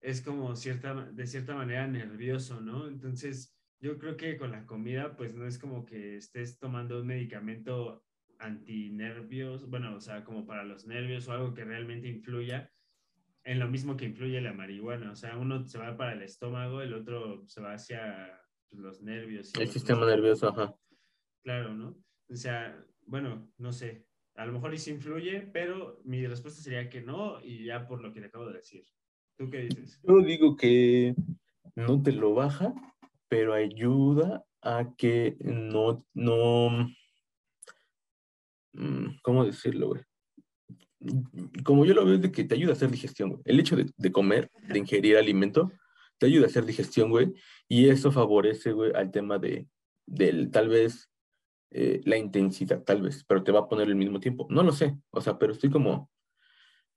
es 0.00 0.20
como 0.20 0.54
cierta, 0.56 0.94
de 0.94 1.26
cierta 1.26 1.54
manera 1.54 1.86
nervioso, 1.86 2.60
¿no? 2.60 2.86
Entonces, 2.86 3.56
yo 3.80 3.98
creo 3.98 4.16
que 4.16 4.36
con 4.36 4.52
la 4.52 4.64
comida, 4.64 5.16
pues 5.16 5.34
no 5.34 5.46
es 5.46 5.58
como 5.58 5.84
que 5.84 6.16
estés 6.16 6.58
tomando 6.58 7.00
un 7.00 7.06
medicamento 7.06 8.04
antinervios, 8.38 9.68
bueno, 9.68 9.96
o 9.96 10.00
sea, 10.00 10.24
como 10.24 10.46
para 10.46 10.64
los 10.64 10.86
nervios 10.86 11.26
o 11.28 11.32
algo 11.32 11.54
que 11.54 11.64
realmente 11.64 12.08
influya 12.08 12.70
en 13.44 13.60
lo 13.60 13.68
mismo 13.68 13.96
que 13.96 14.04
influye 14.04 14.40
la 14.40 14.52
marihuana. 14.52 15.12
O 15.12 15.16
sea, 15.16 15.38
uno 15.38 15.64
se 15.66 15.78
va 15.78 15.96
para 15.96 16.12
el 16.12 16.22
estómago, 16.22 16.82
el 16.82 16.92
otro 16.92 17.44
se 17.46 17.60
va 17.60 17.74
hacia 17.74 18.40
los 18.76 19.02
nervios. 19.02 19.52
el 19.54 19.68
sistema 19.68 20.06
nervioso, 20.06 20.48
ajá. 20.48 20.74
Claro, 21.42 21.74
¿no? 21.74 21.96
O 22.28 22.36
sea, 22.36 22.84
bueno, 23.06 23.50
no 23.58 23.72
sé. 23.72 24.06
A 24.34 24.44
lo 24.44 24.52
mejor 24.52 24.74
y 24.74 24.78
sí 24.78 24.90
influye, 24.90 25.40
pero 25.52 26.00
mi 26.04 26.26
respuesta 26.26 26.60
sería 26.60 26.90
que 26.90 27.00
no, 27.00 27.42
y 27.42 27.64
ya 27.64 27.86
por 27.86 28.02
lo 28.02 28.12
que 28.12 28.20
le 28.20 28.26
acabo 28.26 28.46
de 28.46 28.54
decir. 28.58 28.84
¿Tú 29.38 29.50
qué 29.50 29.60
dices? 29.60 30.00
Yo 30.02 30.20
digo 30.20 30.56
que 30.56 31.14
no 31.74 32.02
te 32.02 32.12
lo 32.12 32.34
baja, 32.34 32.74
pero 33.28 33.54
ayuda 33.54 34.44
a 34.62 34.94
que 34.96 35.36
no, 35.40 36.04
no, 36.14 36.88
mm, 38.72 39.18
¿cómo 39.22 39.44
decirlo, 39.44 39.88
güey? 39.88 40.02
Como 41.64 41.84
yo 41.84 41.94
lo 41.94 42.04
veo, 42.04 42.14
es 42.14 42.22
de 42.22 42.32
que 42.32 42.44
te 42.44 42.54
ayuda 42.54 42.70
a 42.70 42.74
hacer 42.74 42.90
digestión, 42.90 43.30
güey. 43.30 43.42
El 43.44 43.60
hecho 43.60 43.76
de, 43.76 44.12
comer, 44.12 44.50
de 44.68 44.78
ingerir 44.78 45.16
alimento, 45.16 45.70
te 46.18 46.26
ayuda 46.26 46.46
a 46.46 46.48
hacer 46.48 46.64
digestión, 46.64 47.10
güey. 47.10 47.34
Y 47.68 47.88
eso 47.88 48.12
favorece, 48.12 48.72
güey, 48.72 48.92
al 48.94 49.10
tema 49.10 49.38
de, 49.38 49.68
del, 50.06 50.50
tal 50.50 50.68
vez, 50.68 51.10
eh, 51.70 52.00
la 52.04 52.16
intensidad, 52.16 52.82
tal 52.82 53.02
vez, 53.02 53.24
pero 53.24 53.42
te 53.42 53.52
va 53.52 53.60
a 53.60 53.68
poner 53.68 53.88
el 53.88 53.96
mismo 53.96 54.20
tiempo. 54.20 54.46
No 54.50 54.62
lo 54.62 54.72
sé, 54.72 54.96
o 55.10 55.20
sea, 55.20 55.38
pero 55.38 55.52
estoy 55.52 55.70
como, 55.70 56.10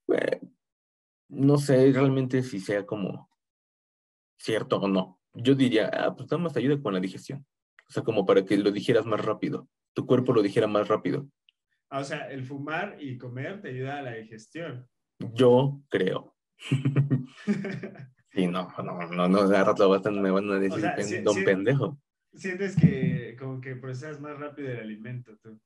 güey, 0.07 0.21
no 1.29 1.57
sé 1.57 1.91
realmente 1.91 2.43
si 2.43 2.59
sea 2.59 2.85
como 2.85 3.29
cierto 4.37 4.77
o 4.77 4.87
no. 4.87 5.19
Yo 5.33 5.55
diría, 5.55 5.89
ah, 5.93 6.15
pues 6.15 6.29
nada 6.31 6.43
más 6.43 6.53
te 6.53 6.59
ayuda 6.59 6.81
con 6.81 6.93
la 6.93 6.99
digestión. 6.99 7.45
O 7.87 7.91
sea, 7.91 8.03
como 8.03 8.25
para 8.25 8.45
que 8.45 8.57
lo 8.57 8.71
dijeras 8.71 9.05
más 9.05 9.23
rápido, 9.23 9.67
tu 9.93 10.05
cuerpo 10.05 10.33
lo 10.33 10.41
dijera 10.41 10.67
más 10.67 10.87
rápido. 10.87 11.27
Ah, 11.89 11.99
o 11.99 12.03
sea, 12.03 12.29
el 12.31 12.43
fumar 12.43 12.97
y 12.99 13.17
comer 13.17 13.61
te 13.61 13.69
ayuda 13.69 13.97
a 13.99 14.01
la 14.03 14.13
digestión. 14.13 14.87
Yo 15.33 15.81
creo. 15.89 16.35
sí, 18.31 18.47
no, 18.47 18.67
no, 18.83 19.07
no, 19.07 19.27
no, 19.27 19.47
rato 19.47 19.89
bastante 19.89 20.19
me 20.19 20.31
van 20.31 20.49
a 20.51 20.59
decir, 20.59 21.23
don 21.23 21.43
pendejo. 21.43 21.99
Sientes 22.33 22.75
que 22.75 23.35
como 23.39 23.59
que 23.59 23.75
procesas 23.75 24.19
más 24.21 24.37
rápido 24.37 24.69
el 24.69 24.79
alimento 24.79 25.35
tú. 25.41 25.59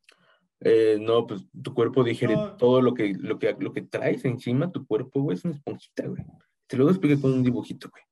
Eh, 0.61 0.97
no, 0.99 1.27
pues 1.27 1.45
tu 1.61 1.73
cuerpo 1.73 2.03
digiere 2.05 2.35
todo 2.57 2.81
lo 2.81 2.93
que, 2.93 3.13
lo, 3.19 3.37
que, 3.37 3.53
lo 3.59 3.73
que 3.73 3.81
traes 3.81 4.23
encima, 4.23 4.71
tu 4.71 4.85
cuerpo, 4.85 5.21
güey, 5.21 5.35
es 5.35 5.43
una 5.43 5.55
esponjita, 5.55 6.07
güey. 6.07 6.23
Te 6.67 6.77
lo 6.77 6.89
explicar 6.89 7.19
con 7.19 7.33
un 7.33 7.43
dibujito, 7.43 7.89
güey. 7.89 8.03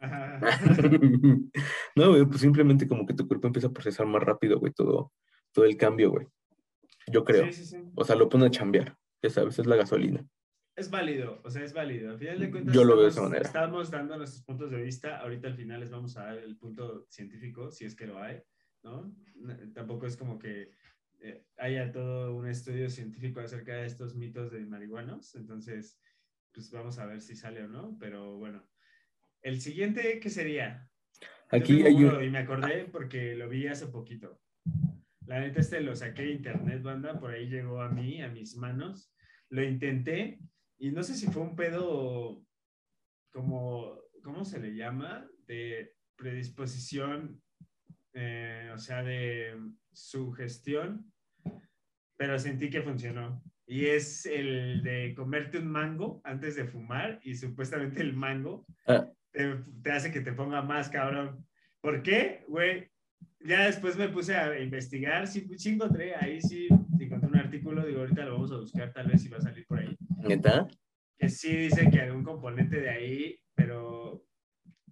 no, 1.96 2.08
güey, 2.08 2.24
pues 2.24 2.40
simplemente 2.40 2.88
como 2.88 3.04
que 3.04 3.12
tu 3.12 3.28
cuerpo 3.28 3.48
empieza 3.48 3.68
a 3.68 3.72
procesar 3.72 4.06
más 4.06 4.22
rápido, 4.22 4.58
güey, 4.58 4.72
todo, 4.72 5.12
todo 5.52 5.66
el 5.66 5.76
cambio, 5.76 6.10
güey. 6.10 6.26
Yo 7.06 7.22
creo. 7.22 7.44
Sí, 7.46 7.52
sí, 7.52 7.64
sí. 7.66 7.76
O 7.94 8.04
sea, 8.04 8.16
lo 8.16 8.30
pone 8.30 8.46
a 8.46 8.50
chambear, 8.50 8.96
ya 9.22 9.28
sabes, 9.28 9.58
es 9.58 9.66
la 9.66 9.76
gasolina. 9.76 10.24
Es 10.76 10.90
válido, 10.90 11.40
o 11.44 11.50
sea, 11.50 11.62
es 11.62 11.72
válido. 11.72 12.10
Al 12.10 12.18
final 12.18 12.38
de 12.38 12.50
cuentas, 12.50 12.74
Yo 12.74 12.84
lo 12.84 12.94
veo 12.94 13.04
de 13.04 13.10
esa 13.10 13.22
manera. 13.22 13.42
Estamos 13.42 13.90
dando 13.90 14.16
nuestros 14.16 14.42
puntos 14.44 14.70
de 14.70 14.80
vista. 14.80 15.18
Ahorita 15.18 15.48
al 15.48 15.56
final 15.56 15.80
les 15.80 15.90
vamos 15.90 16.16
a 16.16 16.24
dar 16.24 16.38
el 16.38 16.56
punto 16.56 17.06
científico, 17.10 17.70
si 17.70 17.84
es 17.84 17.94
que 17.94 18.06
lo 18.06 18.22
hay, 18.22 18.40
¿no? 18.82 19.14
Tampoco 19.74 20.06
es 20.06 20.16
como 20.16 20.38
que 20.38 20.70
eh, 21.20 21.44
haya 21.58 21.92
todo 21.92 22.34
un 22.34 22.48
estudio 22.48 22.88
científico 22.88 23.40
acerca 23.40 23.74
de 23.74 23.86
estos 23.86 24.14
mitos 24.14 24.50
de 24.50 24.64
marihuanos. 24.64 25.34
Entonces, 25.34 26.00
pues 26.52 26.70
vamos 26.70 26.98
a 26.98 27.06
ver 27.06 27.20
si 27.20 27.36
sale 27.36 27.62
o 27.62 27.68
no. 27.68 27.96
Pero 27.98 28.38
bueno, 28.38 28.66
el 29.42 29.60
siguiente, 29.60 30.20
¿qué 30.20 30.30
sería? 30.30 30.88
Aquí 31.50 31.82
hay 31.82 31.94
Y 31.94 32.30
me 32.30 32.38
acordé 32.38 32.86
porque 32.86 33.34
lo 33.34 33.48
vi 33.48 33.66
hace 33.66 33.86
poquito. 33.88 34.40
La 35.26 35.40
neta, 35.40 35.60
este 35.60 35.80
lo 35.80 35.94
saqué 35.94 36.22
de 36.22 36.32
internet, 36.32 36.82
banda. 36.82 37.18
Por 37.18 37.32
ahí 37.32 37.48
llegó 37.48 37.82
a 37.82 37.90
mí, 37.90 38.22
a 38.22 38.28
mis 38.28 38.56
manos. 38.56 39.12
Lo 39.48 39.62
intenté 39.62 40.40
y 40.80 40.90
no 40.90 41.02
sé 41.02 41.14
si 41.14 41.26
fue 41.26 41.42
un 41.42 41.54
pedo 41.54 42.42
como, 43.30 44.00
¿cómo 44.22 44.46
se 44.46 44.58
le 44.58 44.74
llama? 44.74 45.28
De 45.46 45.94
predisposición, 46.16 47.42
eh, 48.14 48.70
o 48.74 48.78
sea, 48.78 49.02
de 49.02 49.60
su 49.92 50.32
gestión, 50.32 51.12
pero 52.16 52.38
sentí 52.38 52.70
que 52.70 52.80
funcionó. 52.80 53.42
Y 53.66 53.86
es 53.86 54.24
el 54.24 54.82
de 54.82 55.14
comerte 55.14 55.58
un 55.58 55.68
mango 55.68 56.22
antes 56.24 56.56
de 56.56 56.64
fumar 56.64 57.20
y 57.22 57.34
supuestamente 57.34 58.00
el 58.00 58.14
mango 58.14 58.66
ah. 58.86 59.06
te, 59.32 59.92
hace 59.92 60.10
que 60.10 60.22
te 60.22 60.32
ponga 60.32 60.62
más 60.62 60.88
cabrón. 60.88 61.46
¿Por 61.82 62.02
qué? 62.02 62.46
Güey, 62.48 62.90
ya 63.40 63.66
después 63.66 63.98
me 63.98 64.08
puse 64.08 64.34
a 64.34 64.58
investigar, 64.58 65.26
sí, 65.26 65.46
sí 65.58 65.74
encontré, 65.74 66.14
ahí 66.16 66.40
sí 66.40 66.68
encontré 66.98 67.28
un 67.28 67.36
artículo, 67.36 67.84
digo, 67.86 68.00
ahorita 68.00 68.24
lo 68.24 68.32
vamos 68.32 68.52
a 68.52 68.56
buscar, 68.56 68.92
tal 68.94 69.08
vez 69.08 69.22
si 69.22 69.28
va 69.28 69.36
a 69.36 69.42
salir 69.42 69.66
por 69.66 69.78
ahí. 69.78 69.96
¿Neta? 70.22 70.68
Que 71.18 71.28
sí 71.28 71.54
dice 71.54 71.90
que 71.90 72.00
algún 72.00 72.24
componente 72.24 72.80
de 72.80 72.90
ahí, 72.90 73.38
pero 73.54 74.24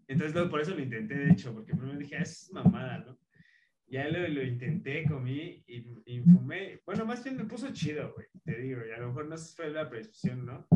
entonces 0.06 0.48
por 0.48 0.60
eso 0.60 0.74
lo 0.74 0.82
intenté, 0.82 1.14
de 1.14 1.30
hecho, 1.30 1.52
porque 1.54 1.74
primero 1.74 1.98
dije, 1.98 2.16
ah, 2.16 2.22
es 2.22 2.50
mamada, 2.52 2.98
¿no? 2.98 3.18
Ya 3.86 4.06
lo, 4.08 4.26
lo 4.28 4.42
intenté, 4.42 5.06
comí 5.06 5.64
y, 5.66 6.20
fumé. 6.20 6.82
Bueno, 6.84 7.06
más 7.06 7.24
bien 7.24 7.36
me 7.38 7.44
puso 7.44 7.72
chido, 7.72 8.12
güey, 8.14 8.26
te 8.44 8.60
digo, 8.60 8.82
y 8.86 8.90
a 8.90 8.98
lo 8.98 9.08
mejor 9.08 9.28
no 9.28 9.36
fue 9.38 9.70
la 9.70 9.88
prescripción, 9.88 10.44
¿no? 10.44 10.66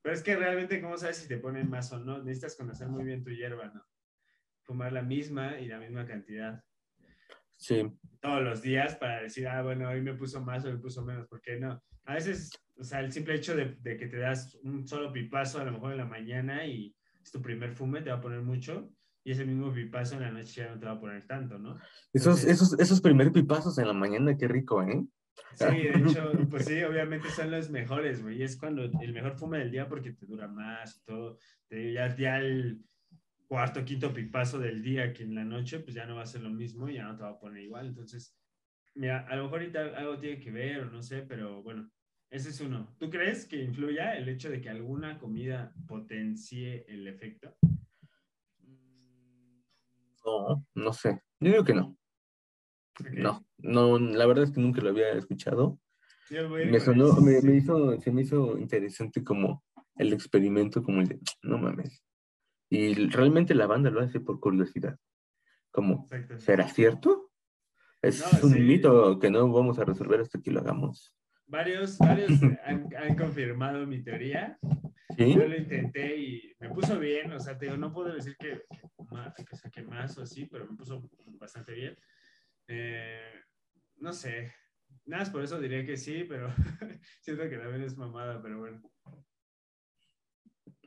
Pero 0.00 0.14
es 0.14 0.22
que 0.22 0.36
realmente, 0.36 0.80
¿cómo 0.80 0.96
sabes 0.96 1.16
si 1.16 1.28
te 1.28 1.36
ponen 1.36 1.68
más 1.68 1.92
o 1.92 1.98
no? 1.98 2.22
Necesitas 2.22 2.56
conocer 2.56 2.88
muy 2.88 3.04
bien 3.04 3.22
tu 3.22 3.30
hierba, 3.30 3.66
¿no? 3.66 3.82
fumar 4.64 4.92
la 4.92 5.02
misma 5.02 5.58
y 5.60 5.68
la 5.68 5.78
misma 5.78 6.06
cantidad. 6.06 6.62
Sí. 7.56 7.86
Todos 8.20 8.42
los 8.42 8.62
días 8.62 8.96
para 8.96 9.22
decir, 9.22 9.46
ah, 9.46 9.62
bueno, 9.62 9.88
hoy 9.88 10.00
me 10.00 10.14
puso 10.14 10.40
más 10.40 10.64
o 10.64 10.72
me 10.72 10.78
puso 10.78 11.04
menos, 11.04 11.26
porque 11.28 11.58
no. 11.58 11.82
A 12.04 12.14
veces, 12.14 12.50
o 12.84 12.86
sea, 12.86 13.00
el 13.00 13.10
simple 13.12 13.34
hecho 13.34 13.56
de, 13.56 13.76
de 13.80 13.96
que 13.96 14.06
te 14.08 14.18
das 14.18 14.58
un 14.62 14.86
solo 14.86 15.10
pipazo 15.10 15.58
a 15.58 15.64
lo 15.64 15.72
mejor 15.72 15.92
en 15.92 15.98
la 15.98 16.04
mañana 16.04 16.66
y 16.66 16.94
es 17.22 17.32
tu 17.32 17.40
primer 17.40 17.72
fume, 17.72 18.02
te 18.02 18.10
va 18.10 18.16
a 18.16 18.20
poner 18.20 18.42
mucho 18.42 18.92
y 19.24 19.32
ese 19.32 19.46
mismo 19.46 19.72
pipazo 19.72 20.16
en 20.16 20.20
la 20.20 20.30
noche 20.30 20.60
ya 20.60 20.68
no 20.68 20.78
te 20.78 20.84
va 20.84 20.92
a 20.92 21.00
poner 21.00 21.26
tanto, 21.26 21.58
¿no? 21.58 21.80
Esos, 22.12 22.44
esos, 22.44 22.78
esos 22.78 23.00
primeros 23.00 23.32
pipazos 23.32 23.78
en 23.78 23.88
la 23.88 23.94
mañana, 23.94 24.36
qué 24.36 24.46
rico, 24.46 24.82
¿eh? 24.82 25.02
Sí, 25.54 25.64
de 25.64 25.98
hecho, 25.98 26.30
pues 26.50 26.66
sí, 26.66 26.82
obviamente 26.82 27.30
son 27.30 27.50
los 27.50 27.70
mejores, 27.70 28.22
güey. 28.22 28.42
Es 28.42 28.58
cuando 28.58 28.82
el 28.82 29.12
mejor 29.14 29.38
fume 29.38 29.60
del 29.60 29.70
día 29.70 29.88
porque 29.88 30.12
te 30.12 30.26
dura 30.26 30.46
más 30.46 30.98
y 30.98 31.04
todo. 31.04 31.38
Te, 31.68 31.94
ya, 31.94 32.14
ya 32.14 32.38
el 32.38 32.84
cuarto, 33.48 33.82
quinto 33.82 34.12
pipazo 34.12 34.58
del 34.58 34.82
día 34.82 35.14
que 35.14 35.22
en 35.22 35.34
la 35.34 35.44
noche, 35.44 35.80
pues 35.80 35.94
ya 35.94 36.04
no 36.04 36.16
va 36.16 36.22
a 36.22 36.26
ser 36.26 36.42
lo 36.42 36.50
mismo 36.50 36.90
y 36.90 36.96
ya 36.96 37.04
no 37.04 37.16
te 37.16 37.22
va 37.22 37.30
a 37.30 37.40
poner 37.40 37.62
igual. 37.62 37.86
Entonces, 37.86 38.36
mira, 38.94 39.26
a 39.26 39.36
lo 39.36 39.44
mejor 39.44 39.60
ahorita 39.60 39.80
algo 39.96 40.18
tiene 40.18 40.38
que 40.38 40.50
ver 40.50 40.80
o 40.82 40.90
no 40.90 41.02
sé, 41.02 41.22
pero 41.22 41.62
bueno, 41.62 41.90
ese 42.30 42.50
es 42.50 42.60
uno. 42.60 42.94
¿Tú 42.98 43.10
crees 43.10 43.46
que 43.46 43.62
influya 43.62 44.16
el 44.16 44.28
hecho 44.28 44.50
de 44.50 44.60
que 44.60 44.68
alguna 44.68 45.18
comida 45.18 45.72
potencie 45.86 46.84
el 46.88 47.06
efecto? 47.06 47.56
No, 50.24 50.66
no 50.74 50.92
sé. 50.92 51.22
Yo 51.40 51.50
digo 51.50 51.64
que 51.64 51.74
no. 51.74 51.96
No, 53.12 53.44
no, 53.58 53.98
la 53.98 54.26
verdad 54.26 54.44
es 54.44 54.52
que 54.52 54.60
nunca 54.60 54.80
lo 54.80 54.90
había 54.90 55.12
escuchado. 55.12 55.80
me 56.30 56.80
sonó, 56.80 57.14
me, 57.20 57.40
me, 57.42 57.56
hizo, 57.56 58.00
se 58.00 58.12
me 58.12 58.22
hizo 58.22 58.56
interesante 58.58 59.24
como 59.24 59.64
el 59.96 60.12
experimento, 60.12 60.82
como 60.82 61.00
el 61.00 61.08
de, 61.08 61.20
no 61.42 61.58
mames. 61.58 62.04
Y 62.70 62.94
realmente 63.08 63.54
la 63.54 63.66
banda 63.66 63.90
lo 63.90 64.00
hace 64.00 64.20
por 64.20 64.40
curiosidad. 64.40 64.98
Como, 65.70 66.06
¿será 66.38 66.68
cierto? 66.68 67.30
Es 68.00 68.22
un 68.42 68.66
mito 68.66 69.18
que 69.18 69.30
no 69.30 69.50
vamos 69.50 69.78
a 69.78 69.84
resolver 69.84 70.20
hasta 70.20 70.40
que 70.40 70.50
lo 70.50 70.60
hagamos. 70.60 71.14
Varios, 71.46 71.98
varios 71.98 72.30
han, 72.64 72.88
han, 72.96 73.16
confirmado 73.16 73.86
mi 73.86 74.02
teoría. 74.02 74.58
Yo 75.16 75.46
lo 75.46 75.56
intenté 75.56 76.16
y 76.16 76.56
me 76.58 76.70
puso 76.70 76.98
bien, 76.98 77.32
o 77.32 77.38
sea, 77.38 77.56
te 77.56 77.66
digo, 77.66 77.76
no 77.76 77.92
puedo 77.92 78.12
decir 78.12 78.36
que, 78.38 78.62
que 79.46 79.56
saqué 79.56 79.82
más 79.82 80.16
o 80.18 80.22
así, 80.22 80.46
pero 80.46 80.66
me 80.66 80.76
puso 80.76 81.08
bastante 81.38 81.72
bien. 81.72 81.96
Eh, 82.66 83.42
no 83.96 84.12
sé, 84.12 84.52
nada 85.04 85.22
más 85.22 85.30
por 85.30 85.44
eso 85.44 85.60
diría 85.60 85.84
que 85.84 85.96
sí, 85.96 86.24
pero 86.24 86.52
siento 87.20 87.48
que 87.48 87.58
también 87.58 87.82
es 87.82 87.96
mamada, 87.96 88.42
pero 88.42 88.58
bueno. 88.58 88.82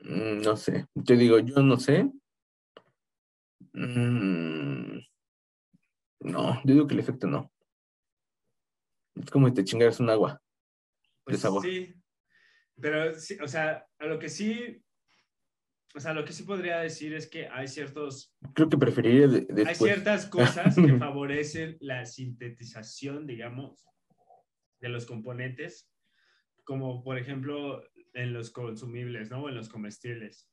Mm, 0.02 0.42
no 0.42 0.56
sé, 0.56 0.86
te 1.06 1.16
digo, 1.16 1.38
yo 1.38 1.62
no 1.62 1.78
sé. 1.78 2.10
Mm, 3.72 4.98
no, 6.20 6.54
yo 6.64 6.74
digo 6.74 6.86
que 6.86 6.94
el 6.94 7.00
efecto 7.00 7.26
no. 7.28 7.50
Es 9.14 9.30
como 9.30 9.48
si 9.48 9.54
te 9.54 9.64
chingaras 9.64 10.00
un 10.00 10.10
agua 10.10 10.42
pues 11.30 11.40
sabor. 11.40 11.62
Sí, 11.62 11.94
pero, 12.80 13.14
sí, 13.14 13.36
o 13.42 13.48
sea, 13.48 13.86
a 13.98 14.06
lo 14.06 14.18
que 14.18 14.28
sí, 14.28 14.82
o 15.94 16.00
sea, 16.00 16.12
lo 16.14 16.24
que 16.24 16.32
sí 16.32 16.42
podría 16.44 16.80
decir 16.80 17.14
es 17.14 17.28
que 17.28 17.48
hay 17.48 17.66
ciertos... 17.66 18.36
Creo 18.54 18.68
que 18.68 18.76
preferiría 18.76 19.26
Hay 19.66 19.74
ciertas 19.74 20.26
cosas 20.26 20.74
que 20.74 20.96
favorecen 20.98 21.76
la 21.80 22.04
sintetización, 22.04 23.26
digamos, 23.26 23.84
de 24.80 24.88
los 24.90 25.06
componentes, 25.06 25.90
como 26.64 27.02
por 27.02 27.18
ejemplo 27.18 27.82
en 28.14 28.32
los 28.32 28.50
consumibles, 28.50 29.30
¿no? 29.30 29.44
O 29.44 29.48
en 29.48 29.54
los 29.54 29.68
comestibles. 29.68 30.50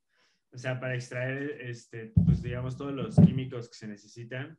O 0.51 0.57
sea, 0.57 0.79
para 0.79 0.95
extraer, 0.95 1.61
este, 1.61 2.13
pues 2.25 2.41
digamos, 2.41 2.77
todos 2.77 2.93
los 2.93 3.15
químicos 3.17 3.67
que 3.67 3.75
se 3.75 3.87
necesitan 3.87 4.57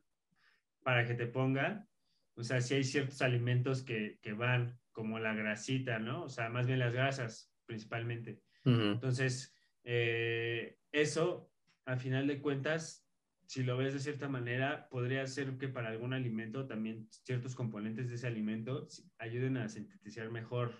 para 0.83 1.05
que 1.07 1.15
te 1.15 1.25
pongan. 1.25 1.87
O 2.35 2.43
sea, 2.43 2.61
si 2.61 2.75
hay 2.75 2.83
ciertos 2.83 3.21
alimentos 3.21 3.81
que, 3.83 4.19
que 4.21 4.33
van 4.33 4.79
como 4.97 5.19
la 5.19 5.35
grasita, 5.35 5.99
¿no? 5.99 6.23
O 6.23 6.27
sea, 6.27 6.49
más 6.49 6.65
bien 6.65 6.79
las 6.79 6.91
grasas 6.91 7.53
principalmente. 7.67 8.41
Entonces, 8.65 9.55
eh, 9.83 10.79
eso, 10.91 11.53
al 11.85 11.99
final 11.99 12.25
de 12.25 12.41
cuentas, 12.41 13.07
si 13.45 13.61
lo 13.61 13.77
ves 13.77 13.93
de 13.93 13.99
cierta 13.99 14.27
manera, 14.27 14.89
podría 14.89 15.27
ser 15.27 15.55
que 15.59 15.67
para 15.67 15.89
algún 15.89 16.13
alimento 16.13 16.65
también 16.65 17.07
ciertos 17.11 17.53
componentes 17.53 18.09
de 18.09 18.15
ese 18.15 18.25
alimento 18.25 18.87
ayuden 19.19 19.57
a 19.57 19.69
sintetizar 19.69 20.31
mejor 20.31 20.73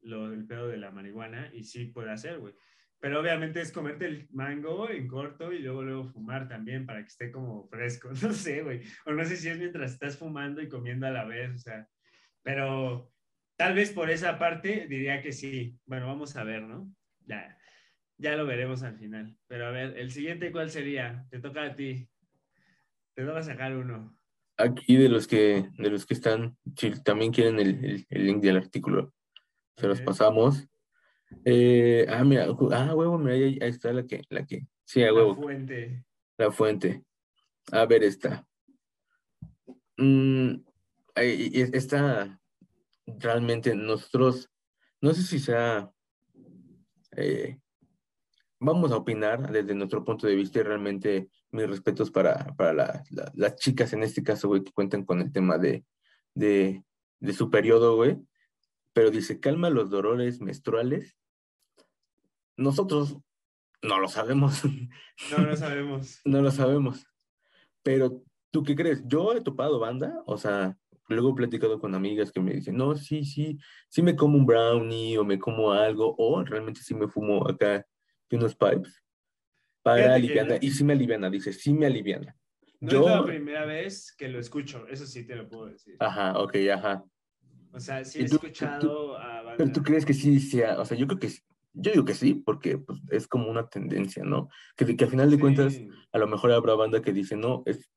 lo 0.00 0.30
del 0.30 0.46
pedo 0.46 0.68
de 0.68 0.78
la 0.78 0.90
marihuana 0.90 1.50
y 1.52 1.64
sí 1.64 1.84
puede 1.84 2.10
hacer, 2.10 2.38
güey. 2.38 2.54
Pero 3.00 3.20
obviamente 3.20 3.60
es 3.60 3.70
comerte 3.70 4.06
el 4.06 4.28
mango 4.30 4.88
en 4.88 5.06
corto 5.08 5.52
y 5.52 5.58
luego 5.58 5.82
luego 5.82 6.04
fumar 6.06 6.48
también 6.48 6.86
para 6.86 7.02
que 7.02 7.08
esté 7.08 7.30
como 7.30 7.68
fresco. 7.68 8.08
No 8.22 8.32
sé, 8.32 8.62
güey. 8.62 8.80
O 9.04 9.12
no 9.12 9.26
sé 9.26 9.36
si 9.36 9.50
es 9.50 9.58
mientras 9.58 9.92
estás 9.92 10.16
fumando 10.16 10.62
y 10.62 10.70
comiendo 10.70 11.06
a 11.06 11.10
la 11.10 11.26
vez, 11.26 11.54
o 11.54 11.58
sea. 11.58 11.86
Pero 12.44 13.10
tal 13.56 13.74
vez 13.74 13.90
por 13.90 14.10
esa 14.10 14.38
parte 14.38 14.86
diría 14.88 15.20
que 15.20 15.32
sí. 15.32 15.76
Bueno, 15.86 16.06
vamos 16.06 16.36
a 16.36 16.44
ver, 16.44 16.62
¿no? 16.62 16.94
Ya, 17.26 17.58
ya 18.18 18.36
lo 18.36 18.46
veremos 18.46 18.84
al 18.84 18.96
final. 18.96 19.36
Pero 19.48 19.66
a 19.66 19.70
ver, 19.70 19.98
el 19.98 20.12
siguiente, 20.12 20.52
¿cuál 20.52 20.70
sería? 20.70 21.26
Te 21.30 21.40
toca 21.40 21.64
a 21.64 21.74
ti. 21.74 22.08
Te 23.14 23.24
toca 23.24 23.42
sacar 23.42 23.74
uno. 23.74 24.16
Aquí 24.56 24.96
de 24.96 25.08
los 25.08 25.26
que, 25.26 25.68
de 25.78 25.90
los 25.90 26.06
que 26.06 26.14
están, 26.14 26.56
si 26.76 26.90
también 27.02 27.32
quieren 27.32 27.58
el, 27.58 28.06
el, 28.08 28.26
link 28.26 28.40
del 28.40 28.58
artículo, 28.58 29.12
se 29.76 29.88
los 29.88 30.00
pasamos. 30.00 30.68
Eh, 31.44 32.06
ah, 32.08 32.22
mira, 32.22 32.44
ah, 32.44 32.94
huevo, 32.94 33.18
mira, 33.18 33.34
ahí, 33.34 33.58
está 33.60 33.92
la 33.92 34.06
que, 34.06 34.22
la 34.28 34.46
que, 34.46 34.68
sí, 34.84 35.02
a 35.02 35.12
huevo. 35.12 35.30
La 35.30 35.42
fuente. 35.42 36.04
La 36.38 36.52
fuente. 36.52 37.04
A 37.72 37.86
ver, 37.86 38.04
esta. 38.04 38.46
Mm, 39.96 40.56
esta, 41.14 42.40
realmente 43.06 43.74
nosotros, 43.74 44.50
no 45.00 45.14
sé 45.14 45.22
si 45.22 45.38
sea, 45.38 45.90
eh, 47.16 47.58
vamos 48.58 48.92
a 48.92 48.96
opinar 48.96 49.50
desde 49.50 49.74
nuestro 49.74 50.04
punto 50.04 50.26
de 50.26 50.34
vista 50.34 50.60
y 50.60 50.62
realmente 50.62 51.28
mis 51.50 51.68
respetos 51.68 52.10
para, 52.10 52.54
para 52.56 53.04
las 53.34 53.56
chicas 53.56 53.92
en 53.92 54.02
este 54.02 54.22
caso, 54.22 54.48
güey, 54.48 54.64
que 54.64 54.72
cuentan 54.72 55.04
con 55.04 55.20
el 55.20 55.32
tema 55.32 55.58
de, 55.58 55.84
de, 56.34 56.82
de 57.20 57.32
su 57.32 57.50
periodo, 57.50 57.96
güey, 57.96 58.18
pero 58.92 59.10
dice, 59.10 59.40
calma 59.40 59.70
los 59.70 59.90
dolores 59.90 60.40
menstruales. 60.40 61.16
Nosotros 62.56 63.18
no 63.82 64.00
lo 64.00 64.08
sabemos. 64.08 64.62
No 65.30 65.44
lo 65.44 65.56
sabemos. 65.56 66.20
no 66.24 66.40
lo 66.40 66.50
sabemos. 66.50 67.06
Pero, 67.82 68.22
¿tú 68.50 68.62
qué 68.62 68.74
crees? 68.74 69.02
Yo 69.06 69.34
he 69.34 69.42
topado 69.42 69.78
banda, 69.78 70.22
o 70.26 70.38
sea, 70.38 70.78
luego 71.08 71.30
he 71.30 71.34
platicado 71.34 71.78
con 71.78 71.94
amigas 71.94 72.32
que 72.32 72.40
me 72.40 72.52
dicen, 72.52 72.76
no, 72.76 72.94
sí, 72.96 73.24
sí, 73.24 73.58
sí 73.88 74.02
me 74.02 74.16
como 74.16 74.38
un 74.38 74.46
brownie 74.46 75.18
o 75.18 75.24
me 75.24 75.38
como 75.38 75.72
algo, 75.72 76.14
o 76.18 76.42
realmente 76.44 76.80
sí 76.82 76.94
me 76.94 77.08
fumo 77.08 77.48
acá 77.48 77.86
unos 78.34 78.54
pipes 78.54 79.02
para 79.82 80.14
aliviar, 80.14 80.58
y 80.62 80.70
sí 80.70 80.84
me 80.84 80.94
aliviana, 80.94 81.30
dice, 81.30 81.52
sí 81.52 81.72
me 81.72 81.86
aliviana. 81.86 82.36
No 82.80 82.90
Yo... 82.90 83.00
es 83.00 83.06
la 83.06 83.24
primera 83.24 83.64
vez 83.64 84.14
que 84.16 84.28
lo 84.28 84.38
escucho, 84.38 84.86
eso 84.88 85.06
sí 85.06 85.26
te 85.26 85.36
lo 85.36 85.48
puedo 85.48 85.66
decir. 85.66 85.96
Ajá, 86.00 86.38
ok, 86.38 86.56
ajá. 86.72 87.04
O 87.72 87.80
sea, 87.80 88.04
sí 88.04 88.20
he 88.20 88.24
escuchado 88.24 89.16
a 89.18 89.54
Pero 89.56 89.72
tú 89.72 89.82
crees 89.82 90.06
que 90.06 90.14
sí 90.14 90.38
sea, 90.40 90.80
o 90.80 90.84
sea, 90.84 90.96
yo 90.96 91.06
creo 91.06 91.18
que 91.18 91.28
yo 91.76 91.90
digo 91.90 92.04
que 92.04 92.14
sí, 92.14 92.34
porque 92.34 92.78
pues, 92.78 93.00
es 93.10 93.26
como 93.26 93.50
una 93.50 93.68
tendencia, 93.68 94.22
¿no? 94.22 94.48
Que, 94.76 94.96
que 94.96 95.04
al 95.04 95.10
final 95.10 95.28
de 95.28 95.40
cuentas, 95.40 95.80
a 96.12 96.18
lo 96.18 96.28
mejor 96.28 96.52
habrá 96.52 96.74
banda 96.74 97.02
que 97.02 97.12
dice, 97.12 97.36
no, 97.36 97.64
es 97.66 97.90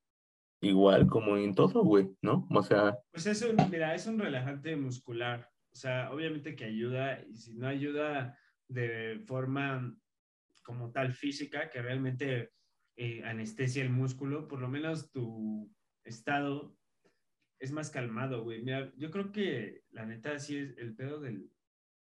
igual 0.61 1.07
como 1.07 1.37
en 1.37 1.53
todo, 1.53 1.83
güey, 1.83 2.09
¿no? 2.21 2.47
O 2.49 2.63
sea... 2.63 2.97
Pues 3.11 3.25
es 3.27 3.41
un, 3.41 3.55
mira, 3.69 3.93
es 3.95 4.07
un 4.07 4.19
relajante 4.19 4.75
muscular, 4.75 5.49
o 5.71 5.75
sea, 5.75 6.11
obviamente 6.11 6.55
que 6.55 6.65
ayuda, 6.65 7.23
y 7.27 7.35
si 7.35 7.55
no 7.55 7.67
ayuda 7.67 8.37
de 8.67 9.21
forma 9.25 9.95
como 10.63 10.91
tal 10.91 11.13
física, 11.13 11.69
que 11.69 11.81
realmente 11.81 12.51
eh, 12.97 13.23
anestesia 13.23 13.83
el 13.83 13.89
músculo, 13.89 14.47
por 14.47 14.59
lo 14.59 14.67
menos 14.67 15.11
tu 15.11 15.71
estado 16.03 16.75
es 17.59 17.71
más 17.71 17.89
calmado, 17.89 18.43
güey. 18.43 18.61
Mira, 18.61 18.91
yo 18.97 19.09
creo 19.11 19.31
que 19.31 19.83
la 19.91 20.05
neta 20.05 20.37
sí 20.39 20.57
es 20.57 20.77
el 20.77 20.95
pedo 20.95 21.19
del, 21.19 21.49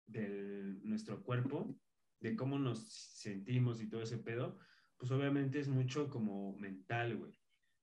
del 0.07 0.81
nuestro 0.85 1.23
cuerpo, 1.23 1.79
de 2.21 2.37
cómo 2.37 2.59
nos 2.59 2.87
sentimos 2.89 3.83
y 3.83 3.89
todo 3.89 4.03
ese 4.03 4.19
pedo, 4.19 4.59
pues 4.97 5.11
obviamente 5.11 5.59
es 5.59 5.69
mucho 5.69 6.09
como 6.09 6.57
mental, 6.57 7.17
güey. 7.17 7.33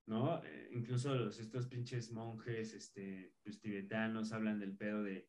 ¿No? 0.08 0.44
Eh, 0.44 0.70
incluso 0.72 1.16
los, 1.16 1.40
estos 1.40 1.68
pinches 1.68 2.12
monjes 2.12 2.74
este, 2.74 3.34
pues, 3.44 3.60
tibetanos 3.60 4.32
hablan 4.34 4.60
del 4.60 4.76
pedo 4.76 5.04
de, 5.04 5.28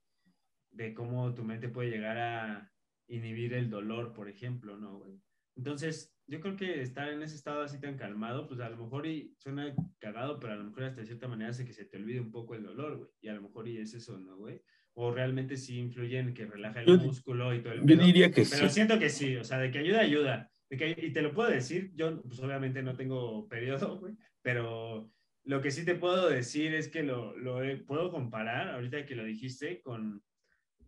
de, 0.70 0.94
cómo 0.94 1.35
tu 1.35 1.44
mente 1.44 1.68
puede 1.68 1.90
llegar 1.90 2.18
a 2.18 2.72
inhibir 3.08 3.54
el 3.54 3.70
dolor, 3.70 4.12
por 4.12 4.28
ejemplo, 4.28 4.76
¿no, 4.76 4.98
güey? 4.98 5.20
Entonces, 5.56 6.12
yo 6.26 6.40
creo 6.40 6.56
que 6.56 6.80
estar 6.80 7.11
en 7.11 7.22
ese 7.22 7.37
estado 7.37 7.62
así 7.62 7.78
tan 7.78 7.96
calmado, 7.96 8.46
pues 8.46 8.61
a 8.61 8.70
lo 8.70 8.76
mejor 8.76 9.06
y 9.06 9.35
suena 9.38 9.74
cagado, 9.98 10.38
pero 10.40 10.54
a 10.54 10.56
lo 10.56 10.64
mejor 10.64 10.85
hasta 10.85 11.00
de 11.00 11.06
cierta 11.06 11.28
manera 11.28 11.50
hace 11.50 11.64
que 11.64 11.72
se 11.72 11.85
te 11.85 11.96
olvide 11.96 12.20
un 12.20 12.30
poco 12.30 12.54
el 12.54 12.62
dolor, 12.62 12.96
güey. 12.96 13.11
Y 13.20 13.28
a 13.28 13.35
lo 13.35 13.42
mejor 13.42 13.68
y 13.68 13.78
es 13.78 13.92
eso, 13.94 14.18
¿no, 14.18 14.37
güey? 14.37 14.62
O 14.94 15.12
realmente 15.12 15.56
sí 15.56 15.78
influye 15.78 16.18
en 16.18 16.32
que 16.35 16.46
relaja 16.46 16.82
el 16.82 16.98
músculo 16.98 17.54
y 17.54 17.62
todo 17.62 17.74
el 17.74 17.87
Yo 17.87 17.96
diría 17.96 18.30
que 18.30 18.44
sí. 18.44 18.54
Pero 18.56 18.68
siento 18.68 18.98
que 18.98 19.08
sí, 19.08 19.37
o 19.37 19.44
sea, 19.44 19.58
de 19.58 19.70
que 19.70 19.78
ayuda, 19.78 20.00
ayuda. 20.00 20.50
y 20.70 21.12
te 21.12 21.22
lo 21.22 21.35
puedo 21.35 21.50
decir, 21.50 21.92
yo 21.94 22.22
pues 22.22 22.40
obviamente 22.40 22.82
no 22.82 22.94
tengo 22.94 23.48
periodo, 23.48 23.98
güey, 24.00 24.14
pero 24.42 25.11
lo 25.44 25.61
que 25.61 25.70
sí 25.70 25.85
te 25.85 25.94
puedo 25.94 26.28
decir 26.28 26.74
es 26.74 26.88
que 26.88 27.02
lo, 27.02 27.37
lo 27.37 27.61
puedo 27.87 28.11
comparar, 28.11 28.70
ahorita 28.70 29.07
que 29.07 29.16
lo 29.16 29.24
dijiste, 29.24 29.81
con 29.83 30.22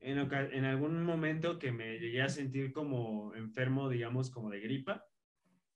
en, 0.01 0.19
en, 0.19 0.65
algún 0.67 1.03
momento 1.03 1.59
que 1.59 1.73
me 1.73 1.99
llegué 1.99 2.21
a 2.21 2.29
sentir 2.29 2.73
como 2.73 3.35
enfermo, 3.35 3.89
digamos, 3.89 4.31
como 4.31 4.51
de 4.51 4.61
gripa, 4.61 5.07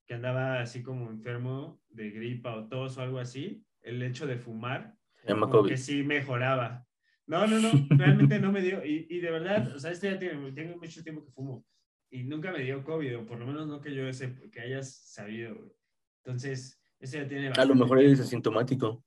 que 0.06 0.14
andaba 0.14 0.60
así 0.60 0.82
como 0.82 1.10
enfermo 1.10 1.80
de 1.88 2.10
gripa 2.10 2.54
o 2.54 2.68
tos 2.68 2.98
o 2.98 3.02
algo 3.02 3.18
así, 3.18 3.64
el 3.80 4.02
hecho 4.02 4.26
de 4.26 4.36
fumar, 4.36 4.96
como 5.26 5.64
que 5.64 5.76
sí 5.76 6.02
mejoraba. 6.02 6.86
No, 7.26 7.46
no, 7.46 7.58
no, 7.58 7.70
realmente 7.90 8.38
no 8.38 8.52
me 8.52 8.60
dio, 8.60 8.84
y, 8.84 9.06
y 9.08 9.20
de 9.20 9.30
verdad, 9.30 9.74
o 9.74 9.78
sea, 9.78 9.92
este 9.92 10.10
ya 10.10 10.18
tiene, 10.18 10.52
tengo 10.52 10.76
mucho 10.76 11.02
tiempo 11.02 11.24
que 11.24 11.32
fumo, 11.32 11.64
y 12.10 12.24
nunca 12.24 12.52
me 12.52 12.62
dio 12.62 12.84
COVID, 12.84 13.18
o 13.18 13.26
por 13.26 13.38
lo 13.38 13.46
menos 13.46 13.66
no 13.66 13.80
que 13.80 13.94
yo 13.94 14.10
sé, 14.12 14.34
que 14.52 14.60
hayas 14.60 14.94
sabido, 14.94 15.74
Entonces, 16.22 16.77
ese 17.00 17.18
ya 17.18 17.28
tiene... 17.28 17.52
A 17.56 17.64
lo 17.64 17.74
mejor 17.74 18.00
eres 18.00 18.20
asintomático. 18.20 19.04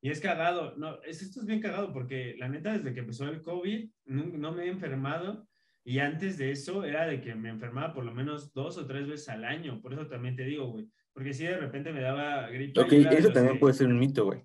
Y 0.00 0.10
es 0.10 0.20
cagado, 0.20 0.76
no, 0.76 1.02
es, 1.02 1.22
esto 1.22 1.40
es 1.40 1.46
bien 1.46 1.60
cagado 1.60 1.92
porque 1.92 2.36
la 2.38 2.48
neta 2.48 2.72
desde 2.72 2.94
que 2.94 3.00
empezó 3.00 3.24
el 3.28 3.42
COVID 3.42 3.90
no, 4.06 4.24
no, 4.26 4.52
me 4.52 4.64
he 4.64 4.68
enfermado 4.68 5.48
y 5.84 5.98
antes 5.98 6.38
de 6.38 6.52
eso 6.52 6.84
era 6.84 7.06
de 7.06 7.20
que 7.20 7.34
me 7.34 7.48
enfermaba 7.48 7.92
por 7.92 8.04
lo 8.04 8.14
menos 8.14 8.52
dos 8.52 8.78
o 8.78 8.86
tres 8.86 9.08
veces 9.08 9.28
al 9.28 9.44
año, 9.44 9.80
por 9.82 9.92
eso 9.92 10.06
también 10.06 10.36
te 10.36 10.44
digo, 10.44 10.70
güey, 10.70 10.88
porque 11.12 11.34
si 11.34 11.44
de 11.44 11.56
repente 11.56 11.92
me 11.92 12.00
daba 12.00 12.48
gripe. 12.48 12.80
Ok, 12.80 12.92
eso 12.92 13.30
también 13.30 13.58
puede 13.58 13.74
ser 13.74 13.88
un 13.88 13.98
mito, 13.98 14.26
güey. 14.26 14.44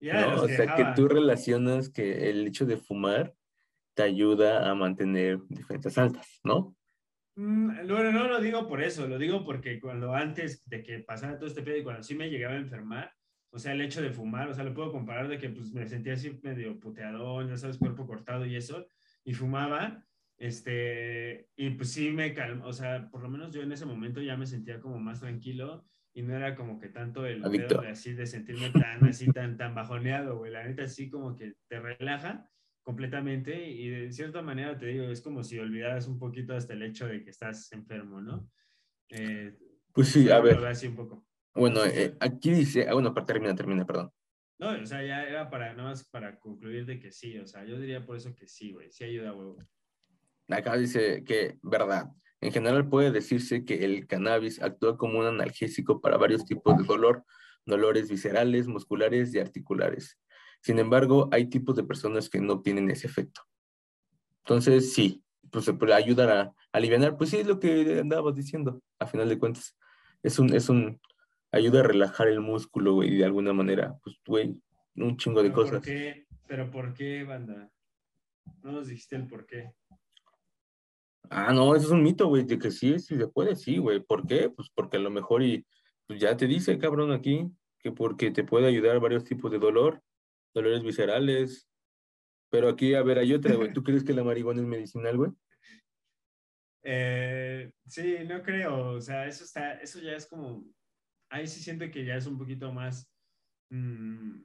¿no? 0.00 0.42
O 0.42 0.48
sea, 0.48 0.76
que 0.76 0.84
tú 0.94 1.08
relacionas 1.08 1.88
que 1.88 2.30
el 2.30 2.46
hecho 2.46 2.64
de 2.64 2.76
fumar 2.76 3.34
te 3.94 4.04
ayuda 4.04 4.70
a 4.70 4.74
mantener 4.76 5.40
defensas 5.48 5.98
altas, 5.98 6.40
¿no? 6.44 6.76
Mm, 7.38 7.86
no, 7.86 8.10
no 8.10 8.26
lo 8.26 8.40
digo 8.40 8.66
por 8.66 8.82
eso, 8.82 9.06
lo 9.06 9.16
digo 9.16 9.44
porque 9.44 9.78
cuando 9.78 10.12
antes 10.12 10.68
de 10.68 10.82
que 10.82 10.98
pasara 10.98 11.38
todo 11.38 11.46
este 11.46 11.62
pedo 11.62 11.76
y 11.76 11.84
cuando 11.84 12.02
sí 12.02 12.16
me 12.16 12.28
llegaba 12.28 12.54
a 12.54 12.58
enfermar, 12.58 13.12
o 13.50 13.60
sea, 13.60 13.74
el 13.74 13.80
hecho 13.80 14.02
de 14.02 14.10
fumar, 14.10 14.48
o 14.48 14.54
sea, 14.54 14.64
lo 14.64 14.74
puedo 14.74 14.90
comparar 14.90 15.28
de 15.28 15.38
que 15.38 15.48
pues 15.48 15.72
me 15.72 15.86
sentía 15.86 16.14
así 16.14 16.36
medio 16.42 16.80
puteadón, 16.80 17.48
ya 17.48 17.56
sabes, 17.56 17.78
cuerpo 17.78 18.08
cortado 18.08 18.44
y 18.44 18.56
eso, 18.56 18.88
y 19.22 19.34
fumaba, 19.34 20.04
este, 20.36 21.48
y 21.54 21.70
pues 21.70 21.92
sí 21.92 22.10
me 22.10 22.34
calmó, 22.34 22.66
o 22.66 22.72
sea, 22.72 23.08
por 23.08 23.22
lo 23.22 23.28
menos 23.28 23.52
yo 23.52 23.62
en 23.62 23.70
ese 23.70 23.86
momento 23.86 24.20
ya 24.20 24.36
me 24.36 24.46
sentía 24.46 24.80
como 24.80 24.98
más 24.98 25.20
tranquilo 25.20 25.86
y 26.12 26.22
no 26.22 26.34
era 26.34 26.56
como 26.56 26.80
que 26.80 26.88
tanto 26.88 27.24
el 27.24 27.40
pedo 27.40 27.82
de 27.82 27.88
así, 27.90 28.14
de 28.14 28.26
sentirme 28.26 28.70
tan 28.70 29.04
así, 29.04 29.30
tan, 29.30 29.56
tan 29.56 29.76
bajoneado, 29.76 30.38
güey, 30.38 30.50
la 30.50 30.64
neta 30.64 30.82
así 30.82 31.08
como 31.08 31.36
que 31.36 31.54
te 31.68 31.78
relaja 31.78 32.50
completamente 32.88 33.54
y 33.68 33.90
de 33.90 34.10
cierta 34.10 34.40
manera 34.40 34.78
te 34.78 34.86
digo, 34.86 35.04
es 35.10 35.20
como 35.20 35.44
si 35.44 35.58
olvidaras 35.58 36.08
un 36.08 36.18
poquito 36.18 36.56
hasta 36.56 36.72
el 36.72 36.82
hecho 36.82 37.06
de 37.06 37.22
que 37.22 37.28
estás 37.28 37.70
enfermo, 37.72 38.22
¿no? 38.22 38.50
Eh, 39.10 39.54
pues 39.92 40.08
sí, 40.08 40.30
a 40.30 40.40
ver. 40.40 40.58
un 40.58 40.96
poco. 40.96 41.26
Bueno, 41.54 41.84
eh, 41.84 42.16
aquí 42.18 42.50
dice, 42.50 42.88
ah, 42.88 42.94
bueno, 42.94 43.12
termina, 43.26 43.54
termina, 43.54 43.84
perdón. 43.84 44.10
No, 44.58 44.70
o 44.70 44.86
sea, 44.86 45.04
ya 45.04 45.22
era 45.24 45.50
para, 45.50 45.74
nada 45.74 45.90
más 45.90 46.08
para 46.08 46.38
concluir 46.38 46.86
de 46.86 46.98
que 46.98 47.12
sí, 47.12 47.36
o 47.38 47.46
sea, 47.46 47.62
yo 47.62 47.78
diría 47.78 48.06
por 48.06 48.16
eso 48.16 48.34
que 48.34 48.46
sí, 48.46 48.72
güey, 48.72 48.90
sí 48.90 49.04
ayuda, 49.04 49.32
güey. 49.32 49.56
Acá 50.48 50.74
dice 50.78 51.24
que, 51.24 51.58
verdad, 51.60 52.06
en 52.40 52.52
general 52.52 52.88
puede 52.88 53.10
decirse 53.10 53.66
que 53.66 53.84
el 53.84 54.06
cannabis 54.06 54.62
actúa 54.62 54.96
como 54.96 55.18
un 55.18 55.26
analgésico 55.26 56.00
para 56.00 56.16
varios 56.16 56.46
tipos 56.46 56.78
de 56.78 56.84
dolor, 56.84 57.22
dolores 57.66 58.08
viscerales, 58.08 58.66
musculares 58.66 59.34
y 59.34 59.40
articulares. 59.40 60.18
Sin 60.60 60.78
embargo, 60.78 61.28
hay 61.32 61.46
tipos 61.46 61.76
de 61.76 61.84
personas 61.84 62.28
que 62.28 62.40
no 62.40 62.60
tienen 62.60 62.90
ese 62.90 63.06
efecto. 63.06 63.42
Entonces, 64.44 64.92
sí, 64.92 65.22
pues 65.50 65.64
se 65.64 65.72
puede 65.72 65.94
ayudar 65.94 66.30
a, 66.30 66.54
aliviar, 66.72 67.16
pues 67.16 67.30
sí, 67.30 67.38
es 67.38 67.46
lo 67.46 67.58
que 67.60 68.00
andabas 68.00 68.34
diciendo, 68.34 68.82
a 68.98 69.06
final 69.06 69.28
de 69.28 69.38
cuentas. 69.38 69.76
Es 70.22 70.38
un, 70.38 70.54
es 70.54 70.68
un, 70.68 71.00
ayuda 71.52 71.80
a 71.80 71.84
relajar 71.84 72.28
el 72.28 72.40
músculo, 72.40 72.94
güey, 72.94 73.16
de 73.16 73.24
alguna 73.24 73.52
manera, 73.52 73.96
pues, 74.02 74.16
güey, 74.26 74.60
un 74.96 75.16
chingo 75.16 75.42
de 75.42 75.52
cosas. 75.52 75.74
¿por 75.74 75.82
qué? 75.82 76.26
¿Pero 76.46 76.70
por 76.70 76.94
qué, 76.94 77.24
banda? 77.24 77.70
No 78.62 78.72
nos 78.72 78.88
dijiste 78.88 79.16
el 79.16 79.26
por 79.26 79.46
qué. 79.46 79.72
Ah, 81.30 81.52
no, 81.52 81.74
eso 81.74 81.86
es 81.86 81.92
un 81.92 82.02
mito, 82.02 82.26
güey, 82.26 82.44
de 82.44 82.58
que 82.58 82.70
sí, 82.70 82.98
sí 82.98 83.16
se 83.16 83.28
puede, 83.28 83.54
sí, 83.54 83.76
güey. 83.76 84.00
¿Por 84.00 84.26
qué? 84.26 84.48
Pues 84.48 84.70
porque 84.74 84.96
a 84.96 85.00
lo 85.00 85.10
mejor 85.10 85.42
y 85.42 85.66
pues 86.06 86.18
ya 86.18 86.36
te 86.36 86.46
dice, 86.46 86.78
cabrón, 86.78 87.12
aquí, 87.12 87.46
que 87.80 87.92
porque 87.92 88.30
te 88.30 88.44
puede 88.44 88.66
ayudar 88.66 88.96
a 88.96 89.00
varios 89.00 89.24
tipos 89.24 89.50
de 89.50 89.58
dolor, 89.58 90.02
dolores 90.54 90.82
viscerales. 90.82 91.68
Pero 92.50 92.68
aquí, 92.68 92.94
a 92.94 93.02
ver, 93.02 93.18
hay 93.18 93.34
otra, 93.34 93.54
güey. 93.54 93.72
¿Tú 93.72 93.82
crees 93.82 94.04
que 94.04 94.14
la 94.14 94.24
marihuana 94.24 94.60
es 94.60 94.66
medicinal, 94.66 95.16
güey? 95.16 95.32
Eh, 96.82 97.70
sí, 97.86 98.16
no 98.26 98.42
creo. 98.42 98.92
O 98.92 99.00
sea, 99.00 99.26
eso 99.26 99.44
está, 99.44 99.74
eso 99.74 100.00
ya 100.00 100.12
es 100.12 100.26
como. 100.26 100.64
Ahí 101.30 101.46
sí 101.46 101.60
siento 101.60 101.90
que 101.90 102.04
ya 102.04 102.16
es 102.16 102.26
un 102.26 102.38
poquito 102.38 102.72
más. 102.72 103.12
Mm, 103.70 104.40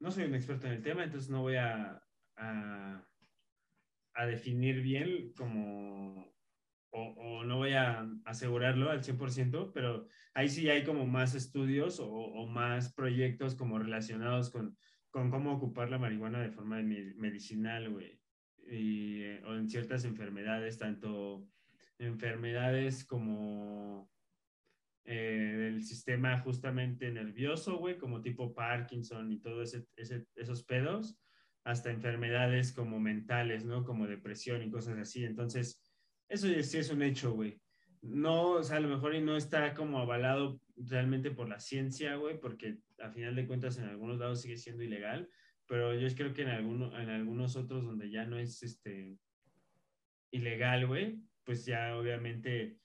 no 0.00 0.10
soy 0.10 0.24
un 0.24 0.34
experto 0.34 0.66
en 0.66 0.74
el 0.74 0.82
tema, 0.82 1.04
entonces 1.04 1.30
no 1.30 1.42
voy 1.42 1.56
a, 1.56 2.02
a, 2.36 3.06
definir 4.26 4.82
bien 4.82 5.32
como. 5.32 6.30
O, 6.92 7.44
no 7.44 7.58
voy 7.58 7.72
a 7.72 8.06
asegurarlo 8.24 8.90
al 8.90 9.02
100%, 9.02 9.72
pero 9.72 10.06
ahí 10.34 10.48
sí 10.48 10.68
hay 10.68 10.84
como 10.84 11.06
más 11.06 11.34
estudios 11.34 12.00
o 12.00 12.46
más 12.48 12.92
proyectos 12.92 13.54
como 13.54 13.78
relacionados 13.78 14.50
con 14.50 14.76
con 15.10 15.30
cómo 15.30 15.52
ocupar 15.52 15.90
la 15.90 15.98
marihuana 15.98 16.40
de 16.40 16.50
forma 16.50 16.80
medicinal, 16.82 17.90
güey. 17.90 18.20
Eh, 18.66 19.42
o 19.46 19.54
en 19.54 19.68
ciertas 19.68 20.04
enfermedades, 20.04 20.78
tanto 20.78 21.48
enfermedades 21.98 23.04
como 23.04 24.10
eh, 25.04 25.54
del 25.58 25.82
sistema 25.82 26.38
justamente 26.38 27.10
nervioso, 27.10 27.78
güey, 27.78 27.98
como 27.98 28.22
tipo 28.22 28.54
Parkinson 28.54 29.32
y 29.32 29.40
todos 29.40 29.74
esos 30.36 30.62
pedos, 30.64 31.18
hasta 31.64 31.90
enfermedades 31.90 32.72
como 32.72 33.00
mentales, 33.00 33.64
¿no? 33.64 33.84
Como 33.84 34.06
depresión 34.06 34.62
y 34.62 34.70
cosas 34.70 34.98
así. 34.98 35.24
Entonces, 35.24 35.82
eso 36.28 36.46
sí 36.62 36.78
es 36.78 36.90
un 36.90 37.02
hecho, 37.02 37.32
güey. 37.32 37.60
No, 38.02 38.52
o 38.52 38.62
sea, 38.62 38.76
a 38.76 38.80
lo 38.80 38.88
mejor 38.88 39.14
y 39.14 39.20
no 39.20 39.36
está 39.36 39.74
como 39.74 39.98
avalado 39.98 40.60
realmente 40.86 41.30
por 41.30 41.48
la 41.48 41.60
ciencia, 41.60 42.16
güey, 42.16 42.38
porque 42.38 42.78
a 42.98 43.10
final 43.10 43.34
de 43.34 43.46
cuentas 43.46 43.78
en 43.78 43.84
algunos 43.84 44.18
lados 44.18 44.42
sigue 44.42 44.56
siendo 44.56 44.82
ilegal, 44.82 45.28
pero 45.66 45.94
yo 45.94 46.08
creo 46.14 46.32
que 46.34 46.42
en, 46.42 46.48
alguno, 46.48 46.98
en 46.98 47.08
algunos 47.08 47.56
otros 47.56 47.84
donde 47.84 48.10
ya 48.10 48.24
no 48.24 48.38
es 48.38 48.62
este 48.62 49.18
ilegal, 50.32 50.86
güey, 50.86 51.20
pues 51.44 51.64
ya 51.64 51.96
obviamente 51.96 52.78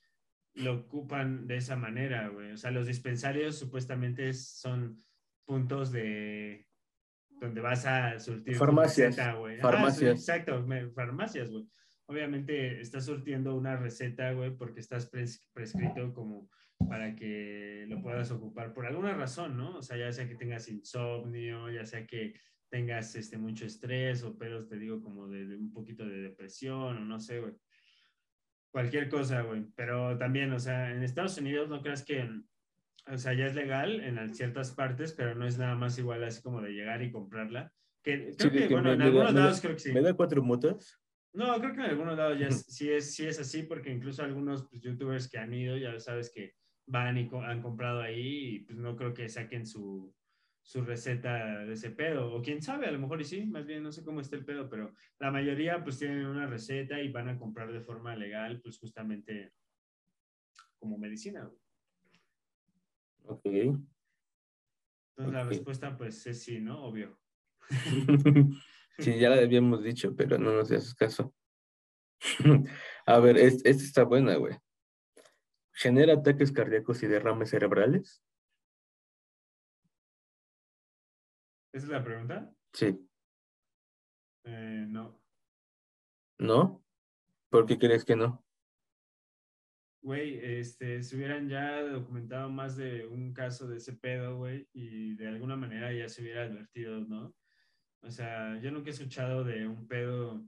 lo 0.54 0.74
ocupan 0.74 1.48
de 1.48 1.58
esa 1.58 1.76
manera, 1.76 2.30
güey. 2.30 2.52
O 2.52 2.58
sea, 2.58 2.72
los 2.72 2.88
dispensarios 2.88 3.58
supuestamente 3.58 4.34
son 4.34 4.98
puntos 5.46 5.92
de 5.92 6.68
donde 7.40 7.62
vas 7.62 7.86
a 7.86 8.20
surtir 8.20 8.56
farmacias, 8.56 9.18
güey. 9.38 9.60
Farmacias. 9.60 10.20
exacto, 10.20 10.66
farmacias, 10.96 11.50
güey. 11.50 11.68
Obviamente 12.08 12.80
estás 12.82 13.06
surtiendo 13.06 13.56
una 13.56 13.76
receta, 13.76 14.32
güey, 14.32 14.56
porque 14.56 14.80
estás 14.80 15.10
prescrito 15.54 16.14
como 16.14 16.50
para 16.78 17.16
que 17.16 17.86
lo 17.88 18.02
puedas 18.02 18.32
ocupar 18.32 18.74
por 18.74 18.86
alguna 18.86 19.14
razón, 19.14 19.58
¿no? 19.58 19.78
O 19.78 19.82
sea, 19.82 19.98
ya 19.98 20.12
sea 20.12 20.28
que 20.28 20.36
tengas 20.36 20.68
insomnio, 20.70 21.70
ya 21.70 21.86
sea 21.86 22.06
que 22.06 22.34
tengas 22.70 23.16
este, 23.16 23.38
mucho 23.38 23.66
estrés 23.66 24.24
o 24.24 24.38
pedos, 24.38 24.68
te 24.68 24.78
digo, 24.78 25.02
como 25.02 25.28
de, 25.28 25.56
un 25.56 25.72
poquito 25.72 26.06
de 26.06 26.22
depresión 26.22 26.98
o 26.98 27.06
no 27.06 27.20
sé, 27.20 27.40
güey. 27.40 27.54
Cualquier 28.72 29.08
cosa, 29.08 29.42
güey. 29.42 29.66
Pero 29.76 30.18
también, 30.18 30.52
o 30.52 30.60
sea, 30.60 30.92
en 30.92 31.04
Estados 31.04 31.38
Unidos 31.38 31.70
no 31.70 31.82
creas 31.82 32.04
que, 32.04 32.30
o 33.08 33.18
sea, 33.18 33.34
ya 33.34 33.46
es 33.46 33.56
legal 33.56 34.02
en 34.02 34.34
ciertas 34.36 34.72
partes, 34.72 35.14
pero 35.14 35.36
no 35.36 35.48
es 35.48 35.58
nada 35.58 35.76
más 35.76 35.98
igual 35.98 36.24
así 36.24 36.42
como 36.42 36.62
de 36.62 36.72
llegar 36.72 37.02
y 37.02 37.12
comprarla. 37.12 37.72
Que, 38.04 38.36
creo 38.38 38.52
que, 38.52 38.68
bueno, 38.68 38.92
en 38.92 39.02
algunos 39.02 39.34
lados 39.34 39.62
creo 39.62 39.74
que 39.74 39.80
sí. 39.80 39.94
¿Me 39.94 40.02
da 40.02 40.14
cuatro 40.14 40.44
motos? 40.44 41.00
No, 41.34 41.60
creo 41.60 41.74
que 41.74 41.80
en 41.80 41.90
algunos 41.90 42.18
lados 42.18 42.40
ya 42.40 42.52
sí, 42.52 42.90
es, 42.90 43.16
sí 43.16 43.26
es 43.26 43.40
así, 43.40 43.64
porque 43.64 43.92
incluso 43.92 44.24
algunos 44.24 44.68
pues, 44.70 44.82
youtubers 44.82 45.30
que 45.30 45.38
han 45.38 45.54
ido, 45.54 45.78
ya 45.78 46.00
sabes 46.00 46.30
que 46.30 46.54
van 46.88 47.18
y 47.18 47.30
han 47.44 47.62
comprado 47.62 48.02
ahí 48.02 48.56
y 48.56 48.60
pues 48.60 48.78
no 48.78 48.96
creo 48.96 49.14
que 49.14 49.28
saquen 49.28 49.66
su, 49.66 50.14
su 50.62 50.82
receta 50.82 51.66
de 51.66 51.74
ese 51.74 51.92
pedo. 51.92 52.34
O 52.34 52.42
quién 52.42 52.62
sabe, 52.62 52.88
a 52.88 52.92
lo 52.92 53.00
mejor 53.00 53.22
y 53.22 53.24
sí, 53.24 53.46
más 53.46 53.66
bien 53.66 53.84
no 53.84 53.92
sé 53.92 54.04
cómo 54.04 54.22
está 54.22 54.36
el 54.36 54.46
pedo, 54.46 54.70
pero 54.70 54.94
la 55.20 55.32
mayoría 55.32 55.84
pues 55.84 56.00
tienen 56.00 56.26
una 56.26 56.48
receta 56.48 57.02
y 57.02 57.12
van 57.12 57.30
a 57.30 57.38
comprar 57.38 57.72
de 57.72 57.82
forma 57.82 58.16
legal, 58.16 58.62
pues 58.62 58.78
justamente 58.80 59.54
como 60.80 60.98
medicina. 60.98 61.50
Ok. 63.26 63.46
Entonces 63.46 65.34
la 65.34 65.44
respuesta 65.44 65.98
pues 65.98 66.26
es 66.28 66.44
sí, 66.44 66.60
¿no? 66.60 66.84
Obvio. 66.84 67.20
sí, 69.00 69.18
ya 69.18 69.30
la 69.30 69.38
habíamos 69.38 69.84
dicho, 69.84 70.16
pero 70.16 70.38
no 70.38 70.52
nos 70.52 70.72
haces 70.72 70.94
caso. 70.94 71.34
a 73.06 73.20
ver, 73.20 73.38
esta 73.38 73.70
está 73.70 74.04
buena, 74.04 74.36
güey. 74.36 74.56
¿Genera 75.76 76.14
ataques 76.14 76.52
cardíacos 76.52 77.04
y 77.04 77.08
derrames 77.08 77.50
cerebrales? 77.50 78.24
¿Esa 81.74 81.86
es 81.86 81.92
la 81.92 82.04
pregunta? 82.04 82.54
Sí. 82.74 83.08
Eh, 84.46 84.86
no. 84.88 85.22
¿No? 86.40 86.84
¿Por 87.50 87.66
qué 87.66 87.78
crees 87.78 88.06
que 88.06 88.16
no? 88.16 88.46
güey, 90.06 90.40
este, 90.40 91.02
se 91.02 91.16
hubieran 91.16 91.50
ya 91.50 91.82
documentado 91.82 92.48
más 92.48 92.78
de 92.78 93.08
un 93.08 93.34
caso 93.34 93.68
de 93.68 93.78
ese 93.78 93.94
pedo, 93.94 94.38
güey, 94.38 94.70
y 94.72 95.16
de 95.16 95.28
alguna 95.28 95.56
manera 95.56 95.92
ya 95.92 96.08
se 96.08 96.22
hubiera 96.22 96.44
advertido, 96.44 97.02
¿no? 97.02 97.36
O 98.02 98.12
sea, 98.12 98.60
yo 98.62 98.70
nunca 98.70 98.90
he 98.90 98.94
escuchado 98.94 99.44
de 99.44 99.68
un 99.68 99.88
pedo 99.88 100.46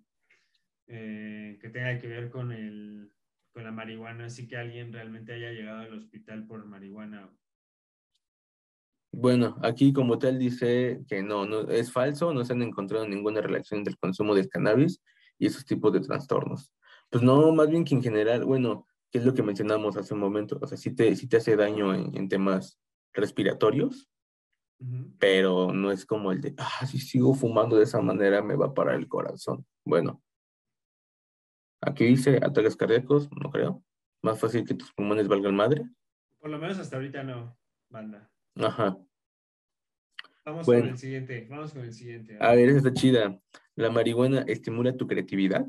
eh, 0.85 1.57
que 1.59 1.69
tenga 1.69 1.97
que 1.97 2.07
ver 2.07 2.29
con, 2.29 2.51
el, 2.51 2.96
la 3.67 3.73
marihuana, 3.73 4.27
así 4.27 4.47
que 4.47 4.55
alguien 4.55 4.93
realmente 4.93 5.33
haya 5.33 5.51
llegado 5.51 5.81
al 5.81 5.93
hospital 5.93 6.47
por 6.47 6.65
marihuana. 6.65 7.29
Bueno, 9.11 9.57
aquí 9.61 9.91
como 9.91 10.17
tal 10.17 10.39
dice 10.39 11.01
que 11.09 11.21
no, 11.21 11.45
no 11.45 11.69
es 11.69 11.91
falso, 11.91 12.33
no 12.33 12.45
se 12.45 12.53
han 12.53 12.61
encontrado 12.61 13.05
ninguna 13.05 13.41
relación 13.41 13.83
del 13.83 13.97
consumo 13.97 14.35
del 14.35 14.47
cannabis 14.47 15.01
y 15.37 15.47
esos 15.47 15.65
tipos 15.65 15.91
de 15.91 15.99
trastornos. 15.99 16.71
Pues 17.09 17.23
no, 17.23 17.51
más 17.51 17.69
bien 17.69 17.83
que 17.83 17.93
en 17.95 18.01
general, 18.01 18.45
bueno, 18.45 18.85
que 19.11 19.17
es 19.17 19.25
lo 19.25 19.33
que 19.33 19.43
mencionamos 19.43 19.97
hace 19.97 20.13
un 20.13 20.21
momento, 20.21 20.57
o 20.61 20.67
sea, 20.67 20.77
sí 20.77 20.95
te, 20.95 21.13
te 21.13 21.37
hace 21.37 21.57
daño 21.57 21.93
en, 21.93 22.29
temas 22.29 22.79
respiratorios, 23.13 24.09
pero 25.19 25.73
no 25.73 25.91
es 25.91 26.05
como 26.05 26.31
el 26.31 26.39
de, 26.39 26.53
ah, 26.57 26.85
si 26.85 26.99
sigo 26.99 27.33
fumando 27.33 27.75
de 27.75 27.83
esa 27.83 27.99
manera 27.99 28.41
me 28.41 28.55
va 28.55 28.67
a 28.67 28.73
parar 28.73 28.95
el 28.95 29.09
corazón. 29.09 29.65
Bueno, 29.83 30.21
aquí 31.87 32.05
dice 32.05 32.37
ataques 32.41 32.75
cardíacos, 32.75 33.29
no 33.31 33.49
creo. 33.49 33.83
Más 34.21 34.39
fácil 34.39 34.65
que 34.65 34.73
tus 34.73 34.91
pulmones 34.93 35.27
valgan 35.27 35.55
madre. 35.55 35.85
Por 36.39 36.49
lo 36.49 36.59
menos 36.59 36.77
hasta 36.79 36.97
ahorita 36.97 37.23
no, 37.23 37.57
banda. 37.89 38.29
Ajá. 38.55 38.97
Vamos 40.45 40.65
con 40.65 40.75
el 40.75 40.97
siguiente, 40.97 41.47
vamos 41.49 41.73
con 41.73 41.83
el 41.83 41.93
siguiente. 41.93 42.37
A 42.39 42.53
ver, 42.55 42.69
esa 42.69 42.77
está 42.77 42.93
chida. 42.93 43.39
¿La 43.75 43.89
marihuana 43.89 44.41
estimula 44.47 44.95
tu 44.95 45.05
creatividad? 45.05 45.65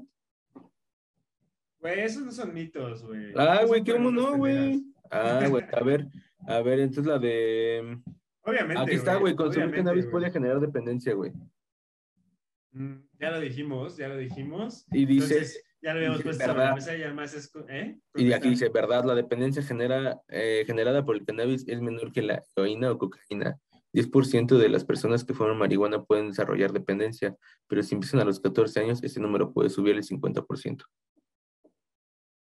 Güey, 1.80 2.00
esos 2.00 2.24
no 2.24 2.32
son 2.32 2.54
mitos, 2.54 3.04
güey. 3.04 3.32
Ah, 3.36 3.64
güey, 3.66 3.82
¿qué 3.82 3.98
no, 3.98 4.36
güey? 4.36 4.82
Ah, 5.10 5.46
güey, 5.48 5.64
a 5.72 5.82
ver, 5.82 6.06
a 6.46 6.60
ver, 6.60 6.80
entonces 6.80 7.06
la 7.06 7.18
de... 7.18 8.00
Obviamente, 8.42 8.82
Aquí 8.82 8.94
está, 8.94 9.16
güey, 9.16 9.34
consumir 9.34 9.74
cannabis 9.74 10.06
puede 10.06 10.30
generar 10.30 10.60
dependencia, 10.60 11.14
güey. 11.14 11.32
Mm, 12.72 12.96
ya 13.18 13.30
lo 13.30 13.40
dijimos, 13.40 13.96
ya 13.96 14.08
lo 14.08 14.16
dijimos. 14.16 14.86
Y 14.92 15.06
dice... 15.06 15.46
ya 15.80 15.92
lo 15.92 15.98
habíamos 15.98 16.22
puesto 16.22 16.44
sobre 16.44 16.64
la 16.64 16.74
mesa 16.74 16.96
y 16.96 17.02
además 17.02 17.34
es... 17.34 17.52
¿eh? 17.68 17.98
Y 18.14 18.32
aquí 18.32 18.50
dice, 18.50 18.68
verdad, 18.68 19.04
la 19.04 19.14
dependencia 19.14 19.62
genera, 19.62 20.20
eh, 20.28 20.64
generada 20.66 21.04
por 21.04 21.16
el 21.16 21.24
cannabis 21.24 21.66
es 21.68 21.80
menor 21.80 22.12
que 22.12 22.22
la 22.22 22.42
heroína 22.56 22.90
o 22.90 22.98
cocaína. 22.98 23.58
10% 23.94 24.58
de 24.58 24.68
las 24.68 24.84
personas 24.84 25.24
que 25.24 25.32
fuman 25.32 25.56
marihuana 25.56 26.04
pueden 26.04 26.28
desarrollar 26.28 26.72
dependencia, 26.72 27.34
pero 27.66 27.82
si 27.82 27.94
empiezan 27.94 28.20
a 28.20 28.24
los 28.24 28.38
14 28.38 28.80
años, 28.80 29.02
ese 29.02 29.18
número 29.18 29.52
puede 29.52 29.70
subir 29.70 29.96
al 29.96 30.02
50%. 30.02 30.84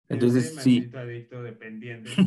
Entonces, 0.09 0.57
sí. 0.61 0.89
Adicto 0.95 1.43
dependiente. 1.43 2.11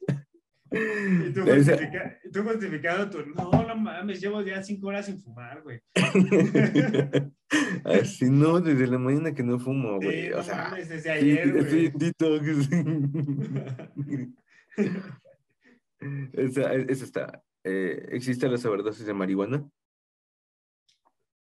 y 0.71 1.33
tú, 1.33 1.43
justifica, 1.43 2.19
tú 2.33 2.43
justificado 2.43 3.09
tu, 3.11 3.25
no, 3.27 3.51
no 3.51 3.77
mames, 3.77 4.21
llevo 4.21 4.43
ya 4.43 4.63
cinco 4.63 4.89
horas 4.89 5.07
sin 5.07 5.21
fumar, 5.21 5.63
güey. 5.63 5.81
Así 7.85 8.27
no, 8.31 8.61
desde 8.61 8.87
la 8.87 8.99
mañana 8.99 9.35
que 9.35 9.43
no 9.43 9.59
fumo, 9.59 9.97
güey. 9.97 10.27
Sí, 10.27 10.33
o 10.33 10.37
no 10.37 10.43
sea, 10.43 10.57
mames, 10.57 10.89
desde 10.89 11.11
ayer, 11.11 11.53
güey. 11.53 11.93
esa, 16.33 16.75
esa 16.75 17.05
está. 17.05 17.43
Eh, 17.65 18.09
¿Existe 18.13 18.49
la 18.49 18.59
sobredosis 18.59 19.07
de 19.07 19.15
marihuana? 19.15 19.69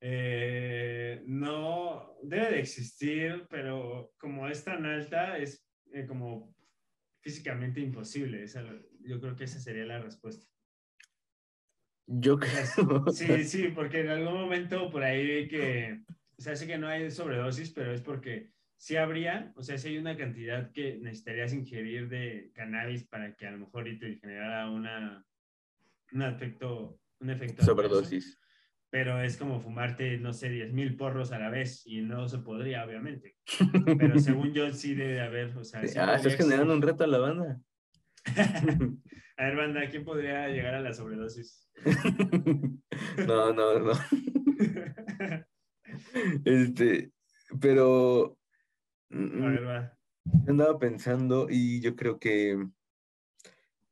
Eh, 0.02 1.24
no, 1.26 2.16
debe 2.22 2.52
de 2.52 2.60
existir, 2.60 3.48
pero 3.50 4.14
como 4.20 4.48
es 4.48 4.64
tan 4.64 4.86
alta, 4.86 5.38
es 5.38 5.66
eh, 5.94 6.06
como 6.06 6.56
físicamente 7.22 7.80
imposible. 7.80 8.46
Yo 9.06 9.20
creo 9.20 9.36
que 9.36 9.46
esa 9.46 9.60
sería 9.60 9.86
la 9.86 10.00
respuesta. 10.00 10.48
Yo 12.08 12.38
creo. 12.38 13.06
Sí, 13.12 13.44
sí, 13.46 13.68
porque 13.70 14.02
en 14.02 14.10
algún 14.10 14.34
momento 14.34 14.90
por 14.90 15.04
ahí 15.04 15.48
que, 15.48 16.04
o 16.38 16.42
sea, 16.42 16.56
sé 16.56 16.68
que 16.68 16.78
no 16.78 16.88
hay 16.88 17.10
sobredosis, 17.12 17.72
pero 17.72 17.94
es 17.94 18.02
porque 18.02 18.52
sí 18.78 18.96
habría, 18.96 19.54
o 19.56 19.64
sea, 19.64 19.78
si 19.78 19.90
hay 19.90 19.98
una 19.98 20.18
cantidad 20.18 20.72
que 20.72 20.98
necesitarías 20.98 21.54
ingerir 21.54 22.10
de 22.10 22.52
cannabis 22.54 23.06
para 23.06 23.36
que 23.36 23.48
a 23.48 23.52
lo 23.52 23.60
mejor 23.60 23.86
te 24.00 24.18
generara 24.18 24.70
una, 24.70 25.26
un 26.12 26.22
efecto, 26.22 27.00
un 27.20 27.30
efecto 27.30 27.64
sobredosis 27.64 28.40
pero 28.96 29.22
es 29.22 29.36
como 29.36 29.60
fumarte, 29.60 30.18
no 30.20 30.32
sé, 30.32 30.48
10 30.48 30.72
mil 30.72 30.96
porros 30.96 31.34
a 31.34 31.38
la 31.38 31.50
vez 31.50 31.86
y 31.86 32.00
no 32.00 32.30
se 32.30 32.38
podría, 32.38 32.86
obviamente. 32.86 33.36
Pero 34.00 34.18
según 34.20 34.54
yo 34.54 34.72
sí 34.72 34.96
debe 34.96 35.20
haber, 35.20 35.54
o 35.58 35.66
sea... 35.66 35.82
ah, 35.82 36.16
estás 36.16 36.36
generando 36.36 36.74
un 36.74 36.82
reto 36.82 37.04
a 37.04 37.08
la 37.08 37.18
banda. 37.18 37.60
a 39.38 39.46
ver, 39.46 39.56
banda, 39.56 39.90
¿quién 39.90 40.04
podría 40.04 40.48
llegar 40.50 40.76
a 40.76 40.82
la 40.82 40.94
sobredosis? 40.94 41.70
no, 43.28 43.54
no, 43.54 43.80
no. 43.80 43.94
este, 46.46 47.12
pero... 47.60 48.38
Mm, 49.10 49.44
a 49.44 49.50
ver, 49.50 49.68
va. 49.68 49.98
Andaba 50.48 50.80
pensando 50.80 51.48
y 51.50 51.82
yo 51.82 51.96
creo 51.96 52.20
que, 52.20 52.58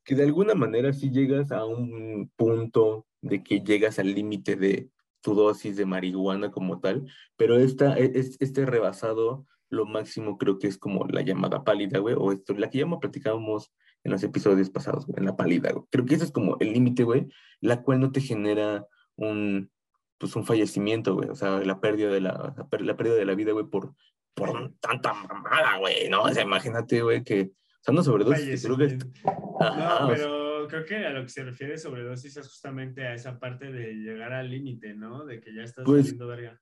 que 0.03 0.15
de 0.15 0.23
alguna 0.23 0.55
manera 0.55 0.91
si 0.91 1.11
llegas 1.11 1.51
a 1.51 1.65
un 1.65 2.31
punto 2.35 3.05
de 3.21 3.43
que 3.43 3.61
llegas 3.61 3.99
al 3.99 4.13
límite 4.13 4.55
de 4.55 4.89
tu 5.21 5.33
dosis 5.33 5.77
de 5.77 5.85
marihuana 5.85 6.51
como 6.51 6.79
tal, 6.79 7.07
pero 7.37 7.57
esta, 7.57 7.97
e, 7.97 8.11
es, 8.15 8.37
este 8.39 8.65
rebasado, 8.65 9.47
lo 9.69 9.85
máximo 9.85 10.37
creo 10.37 10.59
que 10.59 10.67
es 10.67 10.77
como 10.77 11.05
la 11.07 11.21
llamada 11.21 11.63
pálida, 11.63 11.99
güey, 11.99 12.15
o 12.17 12.31
esto, 12.31 12.53
la 12.53 12.69
que 12.69 12.79
ya 12.79 12.99
platicábamos 12.99 13.71
en 14.03 14.11
los 14.11 14.23
episodios 14.23 14.69
pasados, 14.69 15.05
güey, 15.05 15.19
en 15.19 15.25
la 15.25 15.35
pálida, 15.35 15.71
güey. 15.71 15.85
Creo 15.89 16.05
que 16.05 16.15
eso 16.15 16.23
es 16.23 16.31
como 16.31 16.57
el 16.59 16.73
límite, 16.73 17.03
güey, 17.03 17.27
la 17.61 17.81
cual 17.81 17.99
no 17.99 18.11
te 18.11 18.21
genera 18.21 18.85
un, 19.15 19.71
pues 20.17 20.35
un 20.35 20.45
fallecimiento, 20.45 21.15
güey, 21.15 21.29
o 21.29 21.35
sea, 21.35 21.59
la 21.59 21.79
pérdida 21.79 22.09
de 22.09 22.21
la, 22.21 22.55
la 22.79 22.97
pérdida 22.97 23.15
de 23.15 23.25
la 23.25 23.35
vida, 23.35 23.51
güey, 23.51 23.65
por, 23.65 23.93
por 24.33 24.73
tanta 24.79 25.13
mamada, 25.13 25.77
güey, 25.77 26.09
¿no? 26.09 26.23
O 26.23 26.29
sea, 26.29 26.43
imagínate, 26.43 27.01
güey, 27.01 27.23
que, 27.23 27.41
o 27.41 27.83
sea, 27.83 27.93
no 27.93 28.03
sobredosis, 28.03 28.63
creo 28.63 28.77
que... 28.77 28.97
no, 28.97 30.07
pero 30.07 30.43
creo 30.67 30.85
que 30.85 31.05
a 31.05 31.11
lo 31.11 31.23
que 31.23 31.29
se 31.29 31.43
refiere 31.43 31.77
sobredosis 31.77 32.37
es 32.37 32.47
justamente 32.47 33.05
a 33.05 33.13
esa 33.13 33.39
parte 33.39 33.71
de 33.71 33.93
llegar 33.93 34.33
al 34.33 34.49
límite, 34.49 34.93
¿no? 34.93 35.25
De 35.25 35.39
que 35.39 35.53
ya 35.53 35.63
estás 35.63 35.85
pues, 35.85 36.17
verga. 36.17 36.59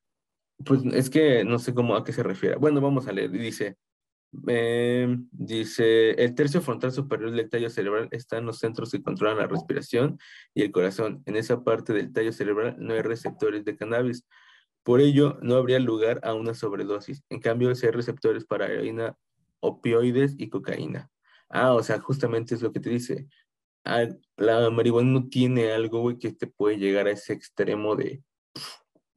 Pues 0.65 0.81
es 0.93 1.09
que 1.09 1.43
no 1.43 1.59
sé 1.59 1.73
cómo 1.73 1.95
a 1.95 2.03
qué 2.03 2.13
se 2.13 2.23
refiere. 2.23 2.55
Bueno, 2.55 2.81
vamos 2.81 3.07
a 3.07 3.11
leer. 3.11 3.31
Dice, 3.31 3.77
eh, 4.47 5.17
dice, 5.31 6.11
el 6.11 6.35
tercio 6.35 6.61
frontal 6.61 6.91
superior 6.91 7.31
del 7.31 7.49
tallo 7.49 7.69
cerebral 7.69 8.07
está 8.11 8.37
en 8.37 8.45
los 8.45 8.59
centros 8.59 8.91
que 8.91 9.03
controlan 9.03 9.37
la 9.37 9.47
respiración 9.47 10.19
y 10.53 10.63
el 10.63 10.71
corazón. 10.71 11.23
En 11.25 11.35
esa 11.35 11.63
parte 11.63 11.93
del 11.93 12.13
tallo 12.13 12.31
cerebral 12.31 12.75
no 12.79 12.93
hay 12.93 13.01
receptores 13.01 13.65
de 13.65 13.75
cannabis. 13.75 14.25
Por 14.83 15.01
ello, 15.01 15.37
no 15.41 15.55
habría 15.55 15.79
lugar 15.79 16.19
a 16.23 16.33
una 16.33 16.53
sobredosis. 16.53 17.23
En 17.29 17.39
cambio, 17.39 17.73
sí 17.75 17.85
hay 17.85 17.91
receptores 17.91 18.45
para 18.45 18.67
heroína, 18.67 19.15
opioides 19.59 20.35
y 20.37 20.49
cocaína. 20.49 21.09
Ah, 21.49 21.73
o 21.73 21.83
sea, 21.83 21.99
justamente 21.99 22.55
es 22.55 22.61
lo 22.61 22.71
que 22.71 22.79
te 22.79 22.89
dice 22.89 23.27
la 24.37 24.69
marihuana 24.69 25.11
no 25.11 25.29
tiene 25.29 25.71
algo, 25.71 26.17
que 26.19 26.31
te 26.33 26.47
puede 26.47 26.77
llegar 26.77 27.07
a 27.07 27.11
ese 27.11 27.33
extremo 27.33 27.95
de 27.95 28.23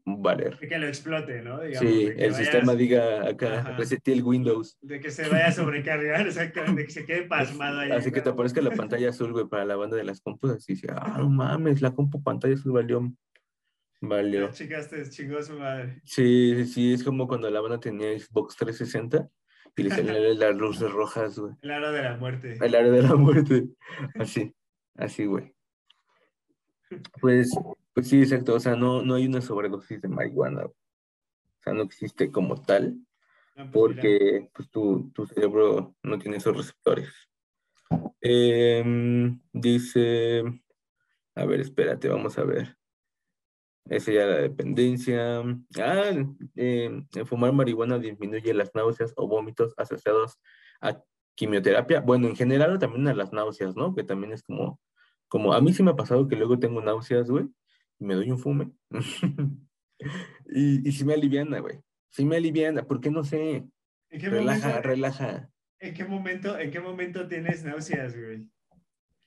valer. 0.05 0.59
De 0.59 0.69
que 0.69 0.79
lo 0.79 0.87
explote, 0.87 1.41
¿no? 1.43 1.61
sí, 1.79 2.11
el 2.17 2.35
sistema 2.35 2.75
diga 2.75 3.29
acá, 3.29 3.75
resete 3.77 4.13
el 4.13 4.23
Windows. 4.23 4.77
De 4.83 5.01
que 5.01 5.11
se 5.11 5.29
vaya 5.29 5.49
a 5.49 5.53
sobrecargar, 5.53 6.27
exactamente, 6.27 6.83
de 6.83 6.87
que 6.87 6.93
se 6.93 7.07
quede 7.07 7.23
pasmado 7.25 7.81
ahí. 7.81 7.91
Así 7.91 8.13
que 8.13 8.21
te 8.21 8.31
aparezca 8.31 8.61
la 8.61 8.71
pantalla 8.71 9.09
azul, 9.09 9.33
güey, 9.33 9.47
para 9.47 9.65
la 9.65 9.77
banda 9.77 9.97
de 9.97 10.05
las 10.05 10.21
compus, 10.21 10.53
así, 10.53 10.81
ah, 10.89 11.17
no 11.19 11.31
mames, 11.31 11.81
la 11.81 11.95
compu 11.95 12.23
pantalla 12.23 12.55
azul 12.55 12.73
valió. 12.73 13.13
Valió. 14.01 14.51
Chicaste, 14.53 15.09
chingó 15.09 15.43
su 15.43 15.59
madre. 15.59 16.01
Sí, 16.05 16.67
sí, 16.67 16.93
es 16.93 17.03
como 17.03 17.27
cuando 17.27 17.49
la 17.51 17.61
banda 17.61 17.81
tenía 17.81 18.19
Xbox 18.19 18.57
360 18.57 19.29
y 19.77 19.83
le 19.83 19.91
salían 19.91 20.39
las 20.39 20.55
luces 20.55 20.91
rojas, 20.91 21.39
güey. 21.39 21.55
El 21.63 21.71
aro 21.71 21.93
de 21.93 22.03
la 22.03 22.17
muerte. 22.17 22.59
El 22.61 22.75
aro 22.75 22.93
de 22.93 23.03
la 23.03 23.17
muerte. 23.17 23.65
Así, 24.15 24.55
así, 24.95 25.25
güey. 25.25 25.53
Pues, 27.21 27.51
pues 27.95 28.09
sí, 28.09 28.21
exacto. 28.21 28.55
O 28.55 28.61
sea, 28.61 28.75
no, 28.75 29.03
no 29.03 29.15
hay 29.15 29.27
una 29.27 29.41
sobredosis 29.41 30.03
de 30.03 30.09
marihuana. 30.09 30.67
O 30.67 30.75
sea, 31.63 31.73
no 31.73 31.83
existe 31.83 32.31
como 32.31 32.61
tal. 32.61 32.99
Pues 33.55 33.69
porque 33.73 34.51
pues, 34.53 34.69
tu, 34.71 35.13
tu, 35.15 35.27
cerebro 35.27 35.95
no 36.03 36.19
tiene 36.19 36.39
esos 36.39 36.57
receptores. 36.57 37.09
Em, 38.21 39.41
dice, 39.53 40.43
a 41.37 41.45
ver, 41.45 41.61
espérate, 41.61 42.09
vamos 42.09 42.37
a 42.37 42.45
ver. 42.45 42.77
Esa 43.85 44.13
ya 44.13 44.27
la 44.27 44.39
dependencia. 44.39 45.41
Ah, 45.79 46.13
eh, 46.57 47.05
fumar 47.27 47.53
marihuana 47.53 47.99
disminuye 47.99 48.55
las 48.55 48.75
náuseas 48.75 49.13
o 49.17 49.29
vómitos 49.29 49.73
asociados 49.77 50.41
a 50.81 51.01
quimioterapia. 51.37 52.01
Bueno, 52.01 52.27
en 52.27 52.35
general 52.35 52.79
también 52.79 53.07
a 53.07 53.15
las 53.15 53.33
náuseas, 53.33 53.77
¿no? 53.77 53.95
Que 53.95 54.03
también 54.03 54.33
es 54.33 54.43
como, 54.43 54.81
como 55.29 55.53
a 55.53 55.61
mí 55.61 55.73
sí 55.73 55.83
me 55.83 55.93
ha 55.93 55.97
pasado 55.97 56.27
que 56.27 56.37
luego 56.37 56.59
tengo 56.59 56.81
náuseas, 56.81 57.31
güey, 57.31 57.49
me 57.99 58.15
doy 58.15 58.31
un 58.31 58.39
fume. 58.39 58.71
y, 60.47 60.89
y 60.89 60.93
sí 60.93 61.05
me 61.05 61.15
aliviana, 61.15 61.61
güey. 61.61 61.81
Sí 62.11 62.25
me 62.25 62.37
aliviana, 62.37 62.87
porque 62.87 63.11
no 63.11 63.25
sé. 63.25 63.65
¿En 64.11 64.21
qué 64.21 64.29
relaja, 64.29 64.69
momento, 64.69 64.89
relaja. 64.89 65.51
¿en 65.81 65.95
qué, 65.95 66.05
momento, 66.05 66.59
¿En 66.59 66.71
qué 66.71 66.81
momento 66.81 67.27
tienes 67.27 67.65
náuseas, 67.65 68.17
güey? 68.17 68.49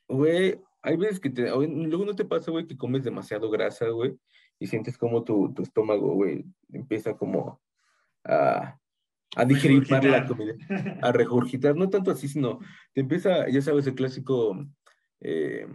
Güey, 0.08 0.62
hay 0.82 0.96
veces 0.96 1.20
que 1.20 1.30
te, 1.30 1.50
luego 1.50 2.06
no 2.06 2.16
te 2.16 2.26
pasa, 2.26 2.50
güey, 2.52 2.66
que 2.66 2.78
comes 2.78 3.04
demasiado 3.04 3.50
grasa, 3.50 3.90
güey, 3.90 4.18
y 4.58 4.68
sientes 4.68 4.98
como 4.98 5.24
tu, 5.24 5.54
tu 5.54 5.64
estómago, 5.64 6.14
güey, 6.14 6.46
empieza 6.72 7.16
como 7.16 7.62
a, 8.24 8.80
a 9.36 9.46
digerir 9.46 9.90
la 9.92 10.26
comida, 10.26 10.56
a 11.02 11.12
regurgitar, 11.12 11.76
no 11.76 11.90
tanto 11.90 12.12
así, 12.12 12.28
sino 12.28 12.60
te 12.94 13.02
empieza, 13.02 13.50
ya 13.50 13.62
sabes, 13.62 13.86
el 13.88 13.96
clásico, 13.96 14.58
eh, 15.20 15.68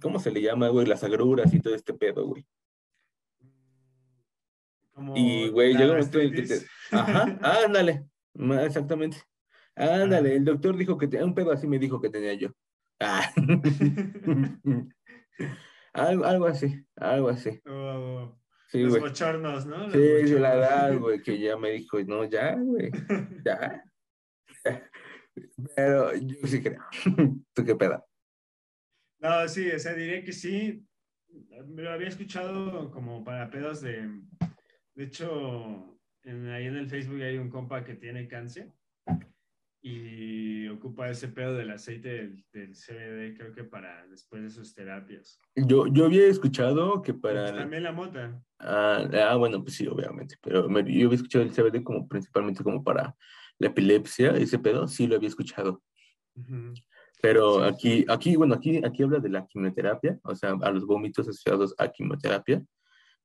¿cómo 0.00 0.18
se 0.18 0.30
le 0.30 0.42
llama, 0.42 0.68
güey? 0.68 0.86
Las 0.86 1.04
agruras 1.04 1.52
y 1.52 1.60
todo 1.60 1.74
este 1.74 1.94
pedo, 1.94 2.26
güey. 2.26 2.46
y, 5.14 5.48
güey, 5.50 5.72
llega 5.72 5.92
un 5.92 5.98
momento 5.98 6.20
en 6.20 6.32
que 6.32 6.42
te... 6.42 6.60
Ajá, 6.90 7.38
ándale, 7.64 8.06
exactamente. 8.64 9.18
Ándale, 9.74 10.36
el 10.36 10.44
doctor 10.44 10.76
dijo 10.76 10.96
que 10.96 11.06
tenía 11.06 11.26
un 11.26 11.34
pedo 11.34 11.52
así, 11.52 11.66
me 11.66 11.78
dijo 11.78 12.00
que 12.00 12.08
tenía 12.08 12.32
yo. 12.34 12.50
Ah. 12.98 13.30
algo, 15.92 16.24
algo 16.24 16.46
así, 16.46 16.82
algo 16.96 17.28
así. 17.28 17.60
Oh, 17.66 18.34
sí, 18.68 18.82
los 18.82 18.98
bochornos, 18.98 19.66
¿no? 19.66 19.90
sí, 19.90 19.98
de 19.98 20.40
la 20.40 20.54
edad, 20.54 20.98
güey, 20.98 21.22
que 21.22 21.38
ya 21.38 21.58
me 21.58 21.72
dijo, 21.72 22.00
no, 22.04 22.24
ya, 22.24 22.56
güey, 22.56 22.90
ya. 23.44 23.84
Pero 25.76 26.14
yo 26.16 26.36
sí 26.46 26.62
creo. 26.62 26.82
¿Tú 27.52 27.64
qué 27.64 27.74
pedo? 27.74 28.05
No, 29.18 29.48
sí, 29.48 29.70
o 29.70 29.78
sea, 29.78 29.94
diría 29.94 30.22
que 30.22 30.32
sí. 30.32 30.84
Me 31.66 31.82
lo 31.82 31.90
había 31.90 32.08
escuchado 32.08 32.90
como 32.90 33.24
para 33.24 33.50
pedos 33.50 33.80
de. 33.80 34.08
De 34.94 35.04
hecho, 35.04 35.98
en, 36.22 36.48
ahí 36.48 36.66
en 36.66 36.76
el 36.76 36.88
Facebook 36.88 37.20
hay 37.22 37.38
un 37.38 37.50
compa 37.50 37.84
que 37.84 37.94
tiene 37.94 38.28
cáncer 38.28 38.72
y 39.88 40.66
ocupa 40.66 41.08
ese 41.08 41.28
pedo 41.28 41.54
del 41.54 41.70
aceite 41.70 42.08
del, 42.08 42.44
del, 42.52 42.74
CBD, 42.74 43.36
creo 43.36 43.54
que 43.54 43.62
para 43.62 44.04
después 44.08 44.42
de 44.42 44.50
sus 44.50 44.74
terapias. 44.74 45.38
Yo, 45.54 45.86
yo 45.86 46.06
había 46.06 46.26
escuchado 46.26 47.02
que 47.02 47.14
para... 47.14 47.42
Pues 47.42 47.54
también 47.54 47.84
la 47.84 47.92
mota. 47.92 48.42
Ah, 48.58 49.08
ah, 49.12 49.36
bueno, 49.36 49.62
pues 49.62 49.76
sí, 49.76 49.86
obviamente, 49.86 50.36
pero 50.42 50.68
yo 50.68 51.06
había 51.06 51.14
escuchado 51.14 51.44
el 51.44 51.52
CBD 51.52 51.84
como 51.84 52.08
principalmente 52.08 52.64
como 52.64 52.82
para 52.82 53.14
la 53.58 53.68
epilepsia, 53.68 54.30
ese 54.30 54.58
pedo, 54.58 54.88
sí 54.88 55.06
lo 55.06 55.14
había 55.14 55.28
escuchado. 55.28 55.80
Pero 57.22 57.62
aquí, 57.62 58.04
aquí, 58.08 58.36
bueno, 58.36 58.54
aquí, 58.54 58.80
aquí 58.84 59.02
habla 59.02 59.18
de 59.18 59.30
la 59.30 59.46
quimioterapia, 59.46 60.18
o 60.22 60.34
sea, 60.34 60.50
a 60.60 60.70
los 60.70 60.84
vómitos 60.84 61.26
asociados 61.26 61.74
a 61.78 61.88
quimioterapia. 61.88 62.62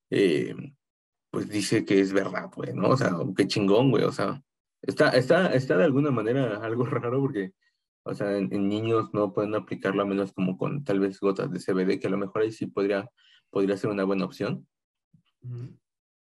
Eh, 0.09 0.55
pues 1.29 1.49
dice 1.49 1.85
que 1.85 1.99
es 1.99 2.11
verdad, 2.11 2.49
güey, 2.55 2.73
¿no? 2.73 2.89
O 2.89 2.97
sea, 2.97 3.11
qué 3.35 3.47
chingón, 3.47 3.91
güey, 3.91 4.03
o 4.03 4.11
sea, 4.11 4.41
Está, 4.81 5.09
está, 5.09 5.53
está 5.53 5.77
de 5.77 5.83
alguna 5.83 6.11
manera 6.11 6.55
algo 6.65 6.85
raro 6.85 7.19
porque, 7.21 7.53
o 8.03 8.13
sea, 8.13 8.37
en, 8.37 8.49
niños 8.67 9.13
no 9.13 9.33
pueden 9.33 9.55
aplicarlo 9.55 10.01
a 10.01 10.05
menos 10.05 10.33
como 10.33 10.57
con 10.57 10.83
tal 10.83 10.99
vez 10.99 11.19
gotas 11.19 11.51
de 11.51 11.59
CBD, 11.59 11.99
que 11.99 12.07
a 12.07 12.11
lo 12.11 12.17
mejor 12.17 12.41
ahí 12.41 12.51
sí 12.51 12.65
podría, 12.65 13.09
podría 13.49 13.77
ser 13.77 13.91
una 13.91 14.03
buena 14.03 14.25
opción. 14.25 14.67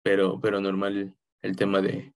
pero, 0.03 0.39
pero 0.39 0.61
normal 0.61 1.15
el 1.41 1.55
tema 1.55 1.81
de, 1.81 2.13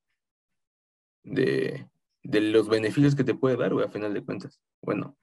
de, 1.23 1.89
de 2.23 2.41
los 2.41 2.69
beneficios 2.69 3.15
que 3.15 3.23
te 3.23 3.35
puede 3.35 3.57
dar, 3.57 3.73
güey, 3.73 3.85
a 3.85 3.91
final 3.91 4.13
de 4.13 4.23
cuentas. 4.23 4.61
Bueno, 4.81 5.17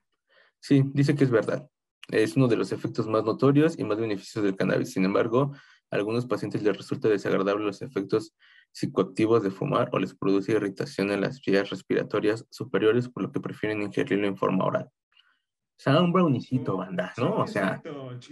sí, 0.61 0.83
dice 0.93 1.15
que 1.15 1.25
es 1.25 1.31
verdad. 1.31 1.69
Es 2.09 2.37
uno 2.37 2.47
de 2.49 2.57
los 2.57 2.73
efectos 2.73 3.09
más 3.09 3.25
notorios 3.25 3.79
y 3.79 3.85
más 3.85 3.99
beneficiosos 3.99 4.45
del 4.45 4.57
cannabis. 4.57 4.93
Sin 4.93 5.05
embargo, 5.05 5.53
a 5.91 5.97
algunos 5.97 6.27
pacientes 6.27 6.63
les 6.63 6.77
resulta 6.77 7.09
desagradable 7.09 7.65
los 7.65 7.83
efectos 7.83 8.35
psicoactivos 8.73 9.43
de 9.43 9.51
fumar 9.51 9.89
o 9.93 9.99
les 9.99 10.15
produce 10.15 10.53
irritación 10.53 11.11
en 11.11 11.23
las 11.23 11.41
vías 11.41 11.71
respiratorias 11.71 12.47
superiores, 12.51 13.09
por 13.09 13.23
lo 13.25 13.33
que 13.33 13.41
prefieren 13.41 13.83
ingerirlo 13.83 14.27
en 14.27 14.37
forma 14.37 14.65
oral. 14.65 14.91
O 15.79 15.79
sea, 15.79 16.01
un 16.01 16.13
brownicito, 16.13 16.75
oh, 16.75 16.79
banda, 16.79 17.13
¿no? 17.19 17.37
o 17.37 17.47
sea, 17.47 17.83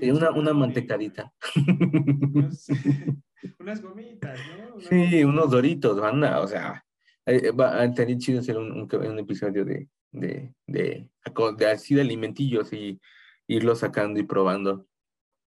una, 0.03 0.31
una 0.31 0.55
mantecadita. 0.55 1.33
Unas 3.59 3.83
gomitas, 3.83 4.41
¿no? 4.59 4.81
Sí, 4.81 5.23
unos 5.23 5.51
doritos, 5.51 6.01
banda, 6.01 6.41
o 6.41 6.49
sea, 6.49 6.83
eh, 7.27 7.51
va, 7.51 7.85
estaría 7.85 8.17
chido 8.17 8.41
hacer 8.41 8.57
un, 8.57 8.89
un, 8.91 9.19
episodio 9.19 9.65
de, 9.65 9.89
de, 10.15 10.55
de, 10.67 11.11
de, 11.59 11.67
así 11.67 11.95
de 11.95 12.01
alimentillos 12.01 12.73
y 12.73 13.01
irlo 13.47 13.75
sacando 13.75 14.19
y 14.19 14.23
probando. 14.23 14.87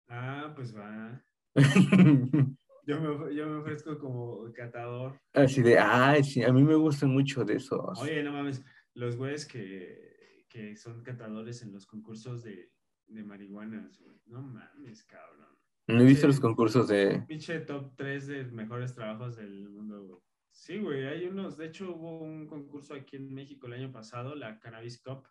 Ah, 0.09 0.53
pues 0.55 0.77
va. 0.77 1.23
Yo 2.87 3.01
me, 3.01 3.35
yo 3.35 3.47
me 3.47 3.57
ofrezco 3.57 3.99
como 3.99 4.53
catador. 4.53 5.19
Así 5.33 5.63
de, 5.63 5.79
ay, 5.79 6.23
sí, 6.23 6.43
a 6.43 6.53
mí 6.53 6.63
me 6.63 6.75
gustan 6.75 7.09
mucho 7.09 7.43
de 7.43 7.55
esos. 7.55 7.99
Oye, 7.99 8.23
no 8.23 8.31
mames, 8.31 8.63
los 8.93 9.17
güeyes 9.17 9.47
que, 9.47 10.45
que 10.51 10.77
son 10.77 11.03
catadores 11.03 11.63
en 11.63 11.73
los 11.73 11.87
concursos 11.87 12.43
de, 12.43 12.71
de 13.07 13.25
marihuana, 13.25 13.91
No 14.27 14.43
mames, 14.43 15.03
cabrón. 15.05 15.57
No 15.87 16.03
he 16.03 16.05
visto 16.05 16.27
los 16.27 16.41
concursos 16.41 16.89
de... 16.89 17.25
Pinche 17.27 17.61
top 17.61 17.95
3 17.97 18.27
de 18.27 18.45
mejores 18.45 18.95
trabajos 18.95 19.37
del 19.37 19.71
mundo, 19.71 20.05
güey. 20.07 20.21
Sí, 20.57 20.79
güey, 20.79 21.07
hay 21.07 21.27
unos. 21.27 21.59
De 21.59 21.67
hecho, 21.67 21.95
hubo 21.95 22.21
un 22.21 22.47
concurso 22.47 22.95
aquí 22.95 23.17
en 23.17 23.35
México 23.35 23.67
el 23.67 23.75
año 23.75 23.93
pasado, 23.93 24.35
la 24.35 24.59
Cannabis 24.59 25.03
Cup. 25.03 25.29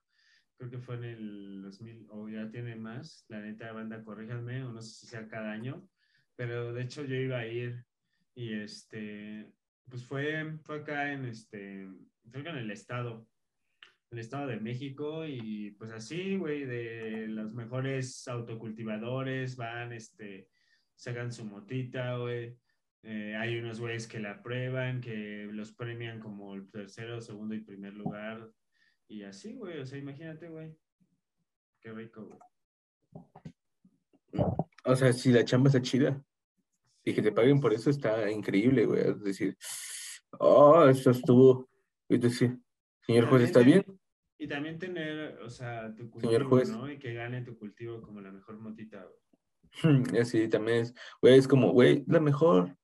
Creo 0.57 0.69
que 0.69 0.77
fue 0.77 0.95
en 0.95 1.03
el 1.05 1.61
2000, 1.63 2.07
o 2.09 2.29
ya 2.29 2.49
tiene 2.49 2.75
más. 2.75 3.25
La 3.29 3.41
neta, 3.41 3.71
banda, 3.71 4.03
corríjanme, 4.03 4.63
o 4.63 4.71
no 4.71 4.81
sé 4.81 4.93
si 4.93 5.07
sea 5.07 5.27
cada 5.27 5.51
año 5.51 5.89
pero 6.35 6.73
de 6.73 6.81
hecho 6.81 7.03
yo 7.03 7.15
iba 7.15 7.39
a 7.39 7.47
ir 7.47 7.85
y 8.35 8.53
este, 8.53 9.51
pues 9.89 10.05
fue, 10.05 10.57
fue 10.63 10.77
acá 10.79 11.13
en 11.13 11.25
este, 11.25 11.87
creo 12.31 12.43
que 12.43 12.49
en 12.49 12.57
el 12.57 12.71
estado, 12.71 13.27
el 14.11 14.19
estado 14.19 14.47
de 14.47 14.59
México 14.59 15.25
y 15.25 15.71
pues 15.71 15.91
así, 15.91 16.37
güey, 16.37 16.65
de 16.65 17.27
los 17.27 17.53
mejores 17.53 18.27
autocultivadores 18.27 19.55
van, 19.55 19.93
este, 19.93 20.49
sacan 20.95 21.31
su 21.31 21.45
motita, 21.45 22.17
güey. 22.17 22.57
Eh, 23.03 23.35
hay 23.35 23.57
unos 23.57 23.81
güeyes 23.81 24.07
que 24.07 24.19
la 24.19 24.41
prueban, 24.41 25.01
que 25.01 25.47
los 25.51 25.73
premian 25.73 26.19
como 26.21 26.55
el 26.55 26.69
tercero, 26.71 27.19
segundo 27.19 27.53
y 27.53 27.59
primer 27.59 27.93
lugar. 27.93 28.49
Y 29.07 29.23
así, 29.23 29.55
güey, 29.55 29.79
o 29.79 29.85
sea, 29.85 29.99
imagínate, 29.99 30.47
güey. 30.47 30.73
Qué 31.81 31.91
rico, 31.91 32.25
güey. 32.25 32.39
O 34.85 34.95
sea, 34.95 35.11
si 35.11 35.31
la 35.31 35.43
chamba 35.43 35.67
está 35.67 35.81
chida 35.81 36.23
y 37.03 37.13
que 37.13 37.21
te 37.21 37.33
paguen 37.33 37.59
por 37.59 37.73
eso 37.73 37.89
está 37.89 38.31
increíble, 38.31 38.85
güey. 38.85 39.01
Es 39.01 39.21
decir, 39.21 39.57
oh, 40.39 40.85
eso 40.87 41.11
estuvo. 41.11 41.69
Es 42.07 42.21
decir, 42.21 42.57
señor 43.05 43.27
juez, 43.27 43.43
¿está 43.43 43.59
bien? 43.59 43.83
Y 44.37 44.47
también 44.47 44.79
tener, 44.79 45.39
o 45.39 45.49
sea, 45.49 45.93
tu 45.93 46.09
cultivo, 46.09 46.63
¿no? 46.65 46.91
Y 46.91 46.99
que 46.99 47.13
gane 47.13 47.41
tu 47.41 47.57
cultivo 47.57 48.01
como 48.01 48.21
la 48.21 48.31
mejor 48.31 48.57
motita, 48.59 49.05
güey. 49.05 49.23
Así 50.21 50.47
también 50.47 50.79
es, 50.79 50.93
güey, 51.21 51.37
es 51.37 51.47
como, 51.47 51.71
güey, 51.71 52.03
la 52.07 52.19
mejor. 52.19 52.77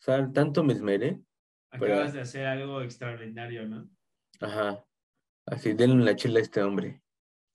O 0.00 0.02
sea, 0.02 0.30
tanto 0.32 0.62
me 0.62 0.72
esmeré. 0.72 1.20
Acabas 1.70 2.12
de 2.12 2.20
hacer 2.20 2.46
algo 2.46 2.82
extraordinario, 2.82 3.66
¿no? 3.66 3.88
Ajá. 4.40 4.84
Así, 5.46 5.74
denle 5.74 6.04
la 6.04 6.16
chela 6.16 6.38
a 6.38 6.42
este 6.42 6.62
hombre. 6.62 7.02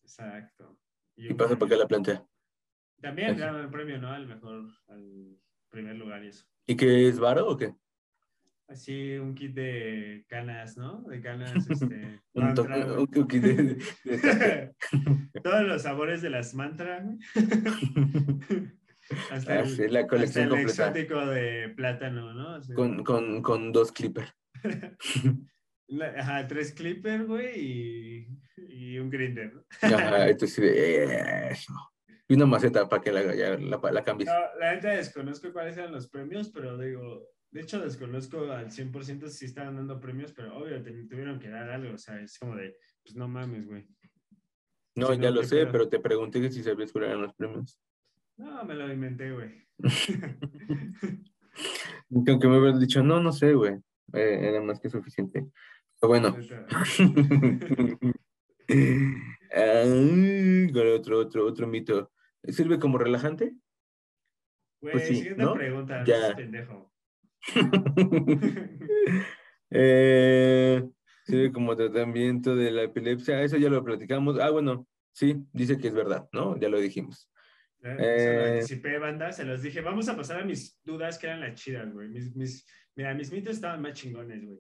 Exacto. 0.02 0.78
Y, 1.16 1.34
pasa 1.34 1.56
para 1.58 1.68
acá 1.68 1.76
la 1.78 1.88
planta. 1.88 2.28
También 3.02 3.38
dan 3.38 3.56
el 3.56 3.70
premio, 3.70 4.00
¿no? 4.00 4.12
Al 4.12 4.28
mejor, 4.28 4.70
al 4.88 5.38
primer 5.70 5.96
lugar 5.96 6.24
y 6.24 6.28
eso. 6.28 6.46
¿Y 6.68 6.76
qué 6.76 7.08
es 7.08 7.20
varo 7.20 7.48
o 7.48 7.58
qué? 7.58 7.74
Así 8.68 9.18
un 9.18 9.36
kit 9.36 9.54
de 9.54 10.26
canas, 10.30 10.78
¿no? 10.78 11.02
De 11.02 11.20
canas, 11.20 11.54
este. 11.70 12.22
un, 12.34 12.58
un, 13.00 13.28
kit 13.28 13.44
de, 13.44 13.84
Todos 15.44 15.64
los 15.64 15.82
sabores 15.82 16.22
de 16.22 16.30
las 16.30 16.54
mantras. 16.54 17.04
hasta, 19.32 19.54
ah, 19.54 19.60
el, 19.60 19.93
la 19.93 20.08
colección 20.08 20.45
hasta 20.45 20.60
el 20.60 20.67
exótico 20.67 21.26
de 21.26 21.69
plátano, 21.76 22.34
¿no? 22.34 22.60
con, 22.76 23.04
con, 23.04 23.41
con 23.41 23.71
dos 23.71 23.91
clippers. 23.91 24.34
Ajá, 26.17 26.47
tres 26.47 26.74
clippers, 26.74 27.28
güey, 27.28 27.60
y, 27.60 28.28
y 28.58 29.00
un 29.00 29.10
grinder. 29.10 29.66
Ajá, 29.82 30.30
entonces 30.30 30.59
eso. 31.51 31.74
Y 32.28 32.36
una 32.36 32.45
maceta 32.45 32.88
para 32.88 33.01
que 33.01 33.12
la, 33.12 33.24
la, 33.24 33.91
la 33.91 34.03
cambies. 34.03 34.30
la 34.59 34.74
neta 34.74 34.91
desconozco 34.91 35.51
cuáles 35.51 35.76
eran 35.76 35.91
los 35.91 36.07
premios, 36.07 36.49
pero 36.49 36.78
digo, 36.78 37.28
de 37.51 37.62
hecho 37.62 37.82
desconozco 37.82 38.49
al 38.51 38.72
100% 38.72 39.28
si 39.28 39.45
estaban 39.45 39.76
dando 39.76 39.99
premios, 39.99 40.32
pero 40.32 40.57
obvio, 40.57 40.82
tuvieron 40.82 41.39
que 41.39 41.49
dar 41.49 41.70
algo, 41.70 41.93
o 41.93 41.97
sea, 41.97 42.22
es 42.22 42.38
como 42.39 42.55
de, 42.55 42.78
pues 43.03 43.16
no 43.16 43.28
mames, 43.28 43.68
güey. 43.68 43.86
No, 44.95 45.14
ya 45.14 45.32
lo 45.32 45.43
sé, 45.43 45.66
pero 45.68 45.89
te 45.89 45.99
pregunté 45.99 46.49
si 46.51 46.64
sabías 46.64 46.91
cuáles 46.91 47.09
eran 47.09 47.22
los 47.24 47.34
premios. 47.34 47.80
No, 48.38 48.64
me 48.66 48.74
lo 48.74 48.92
inventé, 48.92 49.32
güey. 49.32 49.66
Aunque 52.12 52.48
me 52.48 52.60
hubieras 52.60 52.80
dicho, 52.80 53.04
no, 53.04 53.20
no 53.20 53.32
sé, 53.32 53.54
güey. 53.54 53.76
Eh, 54.14 54.40
era 54.50 54.62
más 54.62 54.80
que 54.80 54.90
suficiente. 54.90 55.46
Pero 56.00 56.10
bueno. 56.10 56.36
ah, 59.54 59.84
otro, 60.96 61.20
otro, 61.20 61.46
otro 61.46 61.68
mito. 61.68 62.12
¿Sirve 62.44 62.80
como 62.80 62.98
relajante? 62.98 63.54
Güey, 64.82 64.94
pues 64.94 65.08
siguiente 65.08 65.46
pregunta, 65.54 66.04
ya. 66.04 66.36
pendejo. 66.36 66.92
eh, 69.70 70.90
sirve 71.26 71.52
como 71.52 71.76
tratamiento 71.76 72.56
de 72.56 72.72
la 72.72 72.84
epilepsia. 72.84 73.44
Eso 73.44 73.58
ya 73.58 73.70
lo 73.70 73.84
platicamos. 73.84 74.40
Ah, 74.40 74.50
bueno, 74.50 74.88
sí, 75.14 75.46
dice 75.54 75.78
que 75.78 75.90
es 75.90 75.94
verdad, 75.94 76.28
¿no? 76.34 76.58
Ya 76.60 76.70
lo 76.70 76.80
dijimos. 76.80 77.31
Eh, 77.84 78.16
eso 78.16 78.34
lo 78.34 78.54
anticipé, 78.54 79.00
banda, 79.00 79.32
se 79.32 79.44
los 79.44 79.62
dije. 79.62 79.82
Vamos 79.82 80.08
a 80.08 80.16
pasar 80.16 80.42
a 80.42 80.46
mis 80.46 80.80
dudas 80.84 81.18
que 81.18 81.28
eran 81.28 81.42
las 81.42 81.56
chidas, 81.56 81.92
güey. 81.92 82.10
Mis, 82.10 82.36
mis, 82.36 82.66
mira, 82.96 83.14
mis 83.14 83.32
mitos 83.32 83.56
estaban 83.56 83.82
más 83.82 83.94
chingones, 83.94 84.46
güey. 84.46 84.60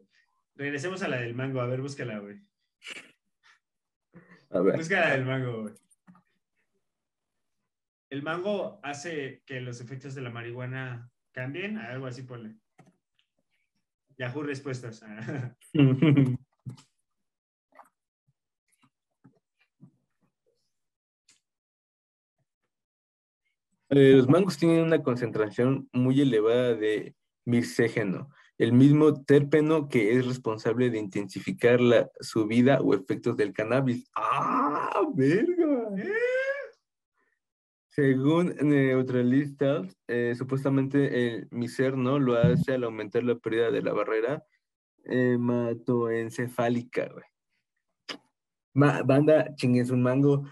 Regresemos 0.55 1.01
a 1.03 1.07
la 1.07 1.21
del 1.21 1.35
mango, 1.35 1.61
a 1.61 1.67
ver, 1.67 1.81
búscala, 1.81 2.19
güey. 2.19 2.39
A 4.49 4.59
ver. 4.59 4.75
Búscala 4.77 5.11
del 5.11 5.25
mango, 5.25 5.61
güey. 5.63 5.73
El 8.09 8.23
mango 8.23 8.79
hace 8.83 9.43
que 9.45 9.61
los 9.61 9.79
efectos 9.79 10.15
de 10.15 10.21
la 10.21 10.29
marihuana 10.29 11.09
cambien, 11.31 11.77
algo 11.77 12.07
así 12.07 12.23
ponle. 12.23 12.57
Yahoo 14.17 14.43
respuestas. 14.43 15.03
Eh, 23.93 24.13
los 24.15 24.29
mangos 24.29 24.57
tienen 24.57 24.83
una 24.83 25.03
concentración 25.03 25.89
muy 25.91 26.21
elevada 26.21 26.75
de 26.75 27.13
mircégeno, 27.43 28.29
el 28.57 28.71
mismo 28.71 29.21
terpeno 29.23 29.89
que 29.89 30.13
es 30.13 30.25
responsable 30.25 30.89
de 30.89 30.97
intensificar 30.97 31.81
la 31.81 32.09
subida 32.21 32.79
o 32.79 32.93
efectos 32.93 33.35
del 33.35 33.51
cannabis. 33.51 34.09
¡Ah, 34.15 35.01
verga! 35.13 35.89
Según 37.89 38.55
neutralistas, 38.61 39.93
eh, 40.07 40.35
supuestamente 40.37 41.27
el 41.27 41.49
miserno 41.51 42.17
lo 42.17 42.35
hace 42.35 42.75
al 42.75 42.85
aumentar 42.85 43.25
la 43.25 43.35
pérdida 43.35 43.71
de 43.71 43.81
la 43.81 43.91
barrera 43.91 44.41
hematoencefálica, 45.03 47.09
güey. 47.09 47.25
banda, 48.73 49.53
chingues 49.55 49.89
un 49.89 50.01
mango. 50.01 50.45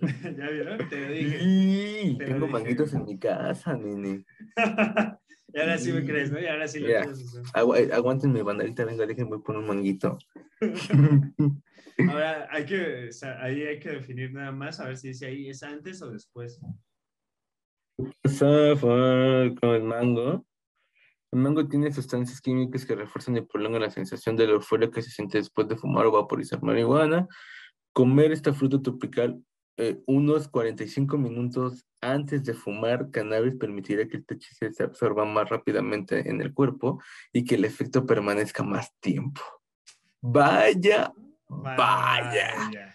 ¿Ya 0.38 0.48
vieron? 0.50 0.88
Te 0.88 1.00
lo 1.00 1.12
dije. 1.12 1.38
Te 1.38 2.12
lo 2.12 2.24
tengo 2.24 2.46
dije. 2.46 2.52
manguitos 2.52 2.94
en 2.94 3.04
mi 3.04 3.18
casa, 3.18 3.74
nene. 3.76 4.24
y 5.52 5.58
ahora 5.58 5.78
sí 5.78 5.92
me 5.92 6.04
crees, 6.04 6.30
¿no? 6.30 6.40
Y 6.40 6.46
ahora 6.46 6.68
sí 6.68 6.80
lo 6.80 6.86
quieres 6.86 7.22
hacer. 7.22 7.42
Agua- 7.54 7.78
aguántenme, 7.92 8.42
bandalita, 8.42 8.84
venga, 8.84 9.06
déjenme 9.06 9.38
poner 9.38 9.62
un 9.62 9.68
manguito. 9.68 10.18
Ahora 12.10 12.46
hay 12.50 12.66
que, 12.66 13.08
o 13.08 13.12
sea, 13.12 13.42
ahí 13.42 13.62
hay 13.62 13.78
que 13.78 13.88
definir 13.88 14.30
nada 14.30 14.52
más, 14.52 14.80
a 14.80 14.86
ver 14.86 14.98
si 14.98 15.08
dice 15.08 15.26
ahí, 15.26 15.48
¿es 15.48 15.62
antes 15.62 16.02
o 16.02 16.10
después? 16.10 16.60
Con 19.60 19.70
el 19.70 19.82
mango. 19.82 20.46
El 21.32 21.40
mango 21.40 21.66
tiene 21.66 21.90
sustancias 21.92 22.40
químicas 22.40 22.84
que 22.84 22.94
refuerzan 22.94 23.36
y 23.36 23.40
prolongan 23.40 23.82
la 23.82 23.90
sensación 23.90 24.36
de 24.36 24.46
la 24.46 24.52
euforia 24.54 24.90
que 24.90 25.02
se 25.02 25.10
siente 25.10 25.38
después 25.38 25.68
de 25.68 25.76
fumar 25.76 26.06
o 26.06 26.12
vaporizar 26.12 26.62
marihuana. 26.62 27.26
Comer 27.92 28.32
esta 28.32 28.52
fruta 28.52 28.80
tropical 28.80 29.42
eh, 29.78 30.00
unos 30.06 30.48
45 30.48 31.18
minutos 31.18 31.86
antes 32.00 32.44
de 32.44 32.54
fumar 32.54 33.10
cannabis 33.10 33.54
permitirá 33.56 34.06
que 34.08 34.16
el 34.18 34.24
THC 34.24 34.72
se 34.72 34.82
absorba 34.84 35.24
más 35.24 35.48
rápidamente 35.50 36.28
en 36.30 36.40
el 36.40 36.52
cuerpo 36.54 37.02
y 37.32 37.44
que 37.44 37.56
el 37.56 37.64
efecto 37.64 38.06
permanezca 38.06 38.62
más 38.62 38.94
tiempo. 39.00 39.40
Vaya, 40.20 41.12
vaya. 41.48 42.94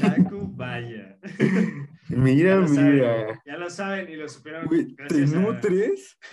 Taku, 0.00 0.46
vaya. 0.54 1.18
Mira, 2.08 2.60
Ya 2.60 2.66
saben, 2.66 2.92
mira. 2.92 3.42
ya 3.46 3.56
lo 3.56 3.70
saben 3.70 4.10
y 4.10 4.16
lo 4.16 4.28
supieron. 4.28 4.66
Güey, 4.66 4.94
¿te 4.96 5.22
a- 5.22 5.26
nutres? 5.26 6.18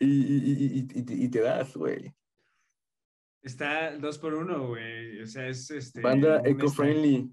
y, 0.00 0.06
y, 0.06 0.86
y, 0.86 0.86
y- 0.94 1.28
te- 1.30 1.40
das, 1.40 1.76
güey. 1.76 2.12
Está 3.42 3.96
dos 3.96 4.18
por 4.18 4.34
uno, 4.34 4.68
güey. 4.68 5.20
O 5.22 5.26
sea, 5.26 5.46
es 5.48 5.70
este. 5.70 6.00
Banda 6.00 6.42
eco-friendly. 6.44 7.30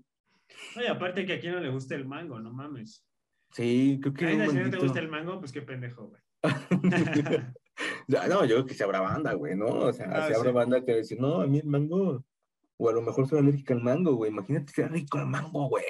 Oye, 0.77 0.87
aparte 0.87 1.25
que 1.25 1.33
a 1.33 1.39
quien 1.39 1.53
no 1.53 1.59
le 1.59 1.69
gusta 1.69 1.95
el 1.95 2.05
mango, 2.05 2.39
no 2.39 2.51
mames. 2.53 3.05
Sí, 3.53 3.99
creo 4.01 4.13
que 4.13 4.25
Ay, 4.25 4.49
si 4.49 4.55
no 4.57 4.69
te 4.69 4.77
gusta 4.77 4.99
el 4.99 5.09
mango, 5.09 5.39
pues 5.39 5.51
qué 5.51 5.61
pendejo, 5.61 6.07
güey. 6.07 6.21
No, 8.07 8.45
yo 8.45 8.55
creo 8.55 8.65
que 8.65 8.73
se 8.73 8.83
habrá 8.83 8.99
banda, 9.01 9.33
güey, 9.33 9.55
¿no? 9.55 9.65
O 9.67 9.93
sea, 9.93 10.07
Ah, 10.11 10.27
se 10.27 10.35
habrá 10.35 10.51
sí. 10.51 10.55
banda 10.55 10.83
que 10.85 10.97
dice, 10.97 11.15
no, 11.15 11.41
a 11.41 11.47
mí 11.47 11.59
el 11.59 11.65
mango. 11.65 12.23
O 12.77 12.89
a 12.89 12.93
lo 12.93 13.01
mejor 13.01 13.27
soy 13.27 13.39
alérgica 13.39 13.73
al 13.73 13.81
mango, 13.81 14.15
güey. 14.15 14.31
Imagínate 14.31 14.71
ser 14.73 14.91
rico 14.91 15.17
al 15.17 15.27
mango, 15.27 15.67
güey. 15.69 15.83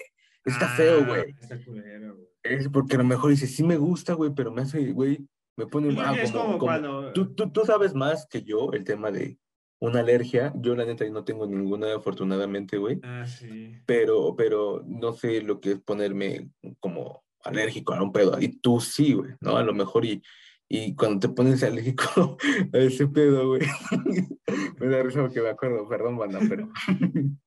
Está 0.45 0.65
Ah, 0.71 0.75
feo, 0.75 1.05
güey. 1.05 1.35
Está 1.41 1.63
culero, 1.63 2.15
güey. 2.15 2.27
Es 2.43 2.69
porque 2.69 2.95
a 2.95 2.99
lo 2.99 3.03
mejor 3.05 3.29
dice, 3.31 3.47
sí 3.47 3.63
me 3.63 3.77
gusta, 3.77 4.13
güey, 4.13 4.31
pero 4.35 4.51
me 4.51 4.61
hace, 4.61 4.91
güey, 4.91 5.27
me 5.57 5.67
pone 5.67 5.89
que 5.95 6.21
es 6.23 6.31
como- 6.31 6.57
cuando. 6.57 7.11
Tú, 7.13 7.33
tú, 7.33 7.51
tú 7.51 7.65
sabes 7.65 7.93
más 7.93 8.27
que 8.27 8.41
yo 8.43 8.71
el 8.73 8.83
tema 8.83 9.11
de 9.11 9.37
una 9.81 9.99
alergia. 9.99 10.53
Yo, 10.55 10.75
la 10.75 10.85
neta, 10.85 11.03
no 11.09 11.25
tengo 11.25 11.45
ninguna, 11.47 11.93
afortunadamente, 11.95 12.77
güey. 12.77 12.99
Ah, 13.03 13.25
sí. 13.25 13.75
Pero, 13.85 14.35
pero 14.37 14.83
no 14.87 15.11
sé 15.13 15.41
lo 15.41 15.59
que 15.59 15.71
es 15.73 15.79
ponerme 15.81 16.49
como 16.79 17.23
alérgico 17.43 17.93
a 17.93 18.01
un 18.01 18.11
pedo. 18.11 18.39
Y 18.39 18.59
tú 18.59 18.79
sí, 18.79 19.13
güey, 19.13 19.31
¿no? 19.41 19.57
A 19.57 19.63
lo 19.63 19.73
mejor 19.73 20.05
y, 20.05 20.21
y 20.69 20.95
cuando 20.95 21.27
te 21.27 21.33
pones 21.33 21.63
alérgico 21.63 22.37
a 22.73 22.77
ese 22.77 23.07
pedo, 23.07 23.47
güey. 23.47 23.61
me 24.79 24.87
da 24.87 25.01
risa 25.01 25.21
porque 25.21 25.41
me 25.41 25.49
acuerdo, 25.49 25.89
perdón, 25.89 26.17
banda, 26.17 26.39
pero... 26.47 26.69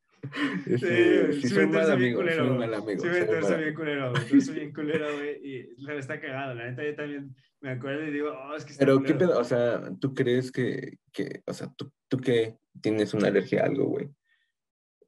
Este, 0.66 1.34
sí, 1.34 1.42
sí, 1.42 1.48
soy 1.48 1.66
mal 1.66 1.88
amigo, 1.90 2.20
culero. 2.20 2.44
soy 2.44 2.50
un 2.50 2.58
mal 2.58 2.74
amigo. 2.74 3.02
Sí, 3.02 3.08
soy 3.08 3.42
mal 3.42 3.62
bien 3.62 3.74
culero, 3.74 4.10
güey. 4.10 4.40
Soy 4.40 4.54
bien 4.54 4.72
culero, 4.72 5.06
güey. 5.14 5.46
Y 5.46 5.82
la 5.82 5.94
está 5.94 6.18
cagado. 6.18 6.54
La 6.54 6.70
neta, 6.70 6.82
yo 6.82 6.94
también 6.96 7.36
me 7.64 7.70
acuerdo 7.70 8.06
y 8.06 8.10
digo, 8.10 8.30
oh, 8.30 8.54
es 8.54 8.64
que 8.66 8.72
está 8.72 8.84
Pero, 8.84 9.02
¿qué 9.02 9.14
pedo? 9.14 9.40
O 9.40 9.44
sea, 9.44 9.90
¿tú 9.98 10.12
crees 10.12 10.52
que, 10.52 10.98
que 11.12 11.42
o 11.46 11.54
sea, 11.54 11.72
tú, 11.78 11.90
tú 12.08 12.18
que 12.18 12.58
tienes 12.82 13.14
una 13.14 13.28
alergia 13.28 13.62
a 13.62 13.66
algo, 13.66 13.86
güey? 13.86 14.10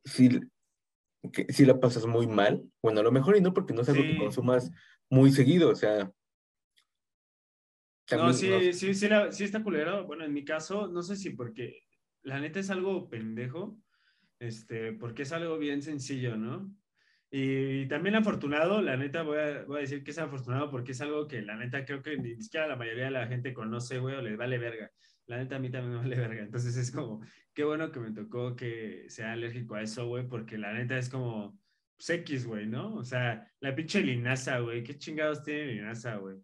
Si, 0.07 0.41
que, 1.35 1.53
si 1.53 1.67
la 1.67 1.79
pasas 1.79 2.07
muy 2.07 2.27
mal, 2.27 2.65
bueno, 2.81 3.01
a 3.01 3.03
lo 3.03 3.13
mejor 3.13 3.37
y 3.37 3.43
no 3.43 3.53
porque 3.53 3.75
no 3.75 3.83
es 3.83 3.91
algo 3.91 4.07
que 4.07 4.17
consumas 4.17 4.71
muy 5.11 5.33
seguido, 5.33 5.69
o 5.69 5.75
sea... 5.75 6.11
No, 8.11 8.33
sí, 8.33 8.49
no- 8.49 8.73
sí, 8.73 8.95
sí, 8.95 9.07
la- 9.07 9.31
sí 9.33 9.45
está 9.45 9.63
culero. 9.63 10.07
Bueno, 10.07 10.25
en 10.25 10.33
mi 10.33 10.43
caso, 10.43 10.89
no 10.89 11.03
sé 11.03 11.17
si 11.17 11.31
porque 11.31 11.81
la 12.23 12.41
neta 12.41 12.59
es 12.61 12.71
algo 12.71 13.11
pendejo, 13.11 13.79
este, 14.39 14.95
porque 14.95 15.25
es 15.25 15.33
algo 15.33 15.59
bien 15.59 15.83
sencillo, 15.83 16.37
¿no? 16.37 16.75
Y, 17.31 17.87
también 17.89 18.15
afortunado, 18.15 18.81
la 18.83 18.97
neta 18.97 19.23
voy 19.23 19.39
a, 19.39 19.65
voy 19.65 19.79
a 19.79 19.81
decir 19.81 20.05
que 20.05 20.13
es 20.13 20.19
afortunado 20.19 20.71
porque 20.71 20.93
es 20.93 21.01
algo 21.01 21.27
que 21.27 21.43
la 21.43 21.57
neta 21.57 21.85
creo 21.85 22.03
que 22.03 22.17
ni 22.17 22.41
siquiera 22.41 22.69
la 22.69 22.77
mayoría 22.77 23.07
de 23.07 23.11
la 23.11 23.27
gente 23.27 23.53
conoce, 23.53 23.99
güey, 23.99 24.15
o 24.15 24.23
les 24.23 24.37
vale 24.37 24.59
verga. 24.59 24.91
La 25.27 25.39
neta 25.39 25.57
a 25.57 25.59
mí 25.59 25.71
también 25.71 25.95
me 25.95 25.99
vale 25.99 26.17
verga. 26.17 26.43
Entonces 26.43 26.77
es 26.77 26.93
como, 26.93 27.21
qué 27.53 27.65
bueno 27.65 27.91
que 27.91 27.99
me 27.99 28.13
tocó 28.13 28.55
que 28.55 29.07
sea 29.09 29.33
alérgico 29.33 29.75
a 29.75 29.83
eso, 29.83 30.07
güey, 30.07 30.29
porque 30.29 30.57
la 30.57 30.73
neta 30.73 30.97
es 30.99 31.09
como, 31.09 31.59
pues 31.97 32.11
X, 32.11 32.47
güey, 32.47 32.67
¿no? 32.67 32.95
O 32.95 33.05
sea, 33.05 33.51
la 33.61 33.75
pinche 33.75 34.03
linaza, 34.03 34.61
güey, 34.61 34.85
¿qué 34.85 34.97
chingados 34.97 35.43
tiene 35.43 35.73
linaza, 35.73 36.17
güey? 36.17 36.37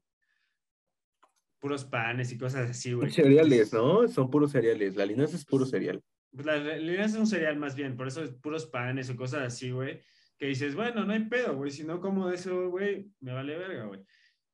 Puros 1.61 1.85
panes 1.85 2.33
y 2.33 2.39
cosas 2.39 2.71
así, 2.71 2.93
güey. 2.93 3.11
Cereales, 3.11 3.73
¿no? 3.73 4.09
Son 4.09 4.29
puros 4.29 4.51
cereales. 4.51 4.97
La 4.97 5.07
linaza 5.07 5.37
es 5.37 5.45
puro 5.45 5.65
cereal. 5.65 6.03
Pues 6.33 6.45
la 6.45 6.57
linaza 6.77 7.15
es 7.15 7.21
un 7.21 7.27
cereal 7.27 7.57
más 7.57 7.77
bien, 7.77 7.97
por 7.97 8.09
eso 8.09 8.25
es 8.25 8.33
puros 8.33 8.67
panes 8.67 9.09
o 9.11 9.17
cosas 9.17 9.43
así, 9.43 9.71
güey. 9.71 10.01
Que 10.39 10.47
dices, 10.47 10.75
bueno, 10.75 11.05
no 11.05 11.13
hay 11.13 11.21
pedo, 11.27 11.57
güey. 11.57 11.71
Si 11.71 11.85
no 11.85 12.01
como 12.01 12.29
de 12.29 12.35
eso, 12.37 12.71
güey, 12.71 13.09
me 13.21 13.33
vale 13.33 13.57
verga, 13.57 13.85
güey. 13.87 14.01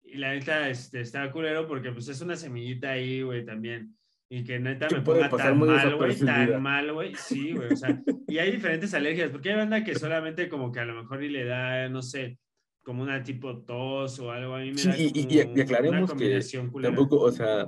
Y 0.03 0.16
la 0.18 0.33
neta 0.35 0.68
este, 0.68 1.01
está 1.01 1.31
culero 1.31 1.66
porque 1.66 1.93
pues 1.93 2.09
es 2.09 2.20
una 2.20 2.37
semillita 2.37 2.91
ahí, 2.93 3.22
güey, 3.22 3.45
también. 3.45 3.95
Y 4.31 4.45
que 4.45 4.59
neta 4.59 4.89
Que 4.89 4.97
me 4.97 5.01
ponga 5.03 5.29
tan 5.31 5.59
mal, 5.59 5.97
güey, 5.97 6.16
tan 6.18 6.62
mal, 6.62 6.93
güey. 6.93 7.14
Sí, 7.14 7.53
güey, 7.53 7.72
o 7.72 7.76
sea, 7.76 8.03
y 8.26 8.39
hay 8.39 8.51
diferentes 8.53 8.93
alergias, 8.93 9.31
porque 9.31 9.51
hay 9.51 9.57
banda 9.57 9.83
que 9.85 9.95
solamente 9.95 10.49
como 10.51 10.70
que 10.70 10.81
a 10.81 10.85
lo 10.85 10.95
mejor 11.03 11.22
y 11.22 11.31
le 11.31 11.45
da, 11.47 11.89
no 11.89 12.03
sé, 12.03 12.39
como 12.83 13.03
una 13.03 13.22
tipo 13.22 13.62
tos 13.62 14.18
o 14.18 14.31
algo. 14.31 14.55
A 14.55 14.61
mí 14.61 14.70
me 14.72 14.79
Sí, 14.79 14.89
da 14.89 14.97
y- 14.99 15.09
como 15.09 15.33
y- 15.33 15.35
y 15.39 15.41
una 15.53 15.62
aclaremos 15.62 16.01
que 16.11 16.16
combinación 16.16 16.70
culera. 16.70 16.95
Tampoco, 16.95 17.20
o 17.22 17.33
sea, 17.33 17.66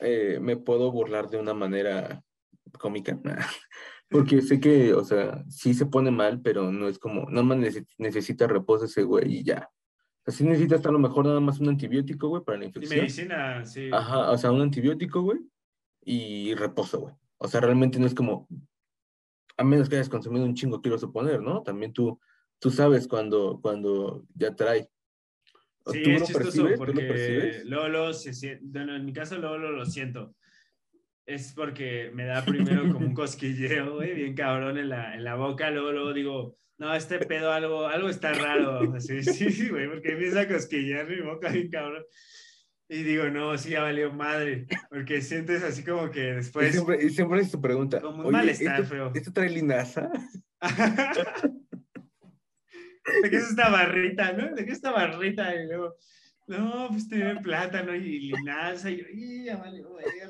eh, 0.00 0.38
me 0.40 0.56
puedo 0.56 0.90
burlar 0.90 1.28
de 1.28 1.38
una 1.38 1.52
manera 1.54 2.22
cómica. 2.78 3.18
Porque 4.12 4.42
sé 4.42 4.60
que, 4.60 4.94
o 4.94 5.04
sea, 5.04 5.44
sí 5.48 5.74
se 5.74 5.86
pone 5.86 6.10
mal, 6.10 6.40
pero 6.40 6.70
no 6.70 6.88
es 6.88 6.98
como, 6.98 7.28
nada 7.30 7.42
más 7.42 7.58
nece- 7.58 7.86
necesita 7.98 8.46
reposo 8.46 8.84
ese 8.84 9.02
güey 9.02 9.36
y 9.38 9.42
ya. 9.44 9.68
O 10.24 10.30
sea, 10.30 10.34
sí 10.34 10.44
necesitas 10.44 10.84
a 10.86 10.90
lo 10.92 10.98
mejor 10.98 11.24
nada 11.26 11.40
más 11.40 11.58
un 11.60 11.68
antibiótico, 11.70 12.28
güey, 12.28 12.44
para 12.44 12.58
la 12.58 12.64
Y 12.64 12.66
infección. 12.68 13.00
medicina, 13.00 13.64
sí. 13.64 13.90
Ajá, 13.92 14.30
o 14.30 14.38
sea, 14.38 14.52
un 14.52 14.60
antibiótico, 14.60 15.22
güey, 15.22 15.40
y 16.04 16.54
reposo, 16.54 17.00
güey. 17.00 17.14
O 17.38 17.48
sea, 17.48 17.60
realmente 17.60 17.98
no 17.98 18.06
es 18.06 18.14
como, 18.14 18.46
a 19.56 19.64
menos 19.64 19.88
que 19.88 19.96
hayas 19.96 20.08
consumido 20.08 20.44
un 20.44 20.54
chingo, 20.54 20.80
quiero 20.80 20.98
suponer, 20.98 21.40
¿no? 21.42 21.62
También 21.62 21.92
tú, 21.92 22.20
tú 22.58 22.70
sabes 22.70 23.08
cuando, 23.08 23.58
cuando 23.60 24.24
ya 24.34 24.54
trae. 24.54 24.88
¿O 25.84 25.92
Sí, 25.92 26.02
¿Tú 26.04 26.10
es 26.10 26.20
lo 26.20 26.26
chistoso 26.26 26.44
percibes? 26.44 26.72
¿Tú 26.78 26.78
lo 26.78 26.86
porque 26.86 27.02
percibes? 27.02 27.64
Lolo 27.64 28.12
se 28.12 28.32
siente, 28.32 28.64
bueno, 28.64 28.94
en 28.94 29.04
mi 29.04 29.12
caso 29.12 29.36
Lolo 29.38 29.72
lo 29.72 29.84
siento. 29.84 30.34
Es 31.26 31.52
porque 31.54 32.10
me 32.12 32.24
da 32.24 32.44
primero 32.44 32.92
como 32.92 33.06
un 33.06 33.14
cosquilleo, 33.14 33.94
güey, 33.94 34.14
bien 34.14 34.34
cabrón 34.34 34.78
en 34.78 34.88
la, 34.88 35.14
en 35.14 35.24
la 35.24 35.36
boca, 35.36 35.70
luego, 35.70 35.92
luego 35.92 36.12
digo, 36.12 36.58
no, 36.78 36.94
este 36.94 37.18
pedo 37.20 37.52
algo, 37.52 37.86
algo 37.86 38.08
está 38.08 38.32
raro, 38.32 38.92
así, 38.94 39.22
sí, 39.22 39.68
güey, 39.68 39.88
porque 39.88 40.12
empieza 40.12 40.40
a 40.40 40.48
cosquillear 40.48 41.08
mi 41.08 41.20
boca 41.20 41.50
bien 41.50 41.70
cabrón. 41.70 42.04
Y 42.88 43.04
digo, 43.04 43.30
no, 43.30 43.56
sí, 43.56 43.70
ya 43.70 43.82
valió 43.82 44.12
madre, 44.12 44.66
porque 44.90 45.22
sientes 45.22 45.62
así 45.62 45.82
como 45.82 46.10
que 46.10 46.34
después... 46.34 46.68
Y 46.68 46.72
siempre, 46.72 47.02
y 47.02 47.10
siempre 47.10 47.40
es 47.40 47.50
tu 47.50 47.60
pregunta. 47.60 48.00
Como 48.00 48.26
un 48.26 48.32
malestar 48.32 48.80
¿esto, 48.80 48.94
feo. 48.94 49.12
¿Esto 49.14 49.32
trae 49.32 49.48
linaza? 49.48 50.10
¿De 53.22 53.30
qué 53.30 53.36
es 53.36 53.48
esta 53.48 53.70
barrita, 53.70 54.32
no? 54.32 54.54
¿De 54.54 54.64
qué 54.64 54.72
es 54.72 54.76
esta 54.76 54.90
barrita? 54.90 55.54
Y 55.54 55.66
luego, 55.68 55.96
no, 56.48 56.88
pues 56.90 57.08
tiene 57.08 57.36
plátano 57.40 57.94
y 57.94 58.18
linaza. 58.30 58.90
Y 58.90 58.98
yo, 58.98 59.04
y 59.10 59.44
ya 59.44 59.56
verga, 59.56 59.88
güey. 59.88 60.04
Ya 60.18 60.28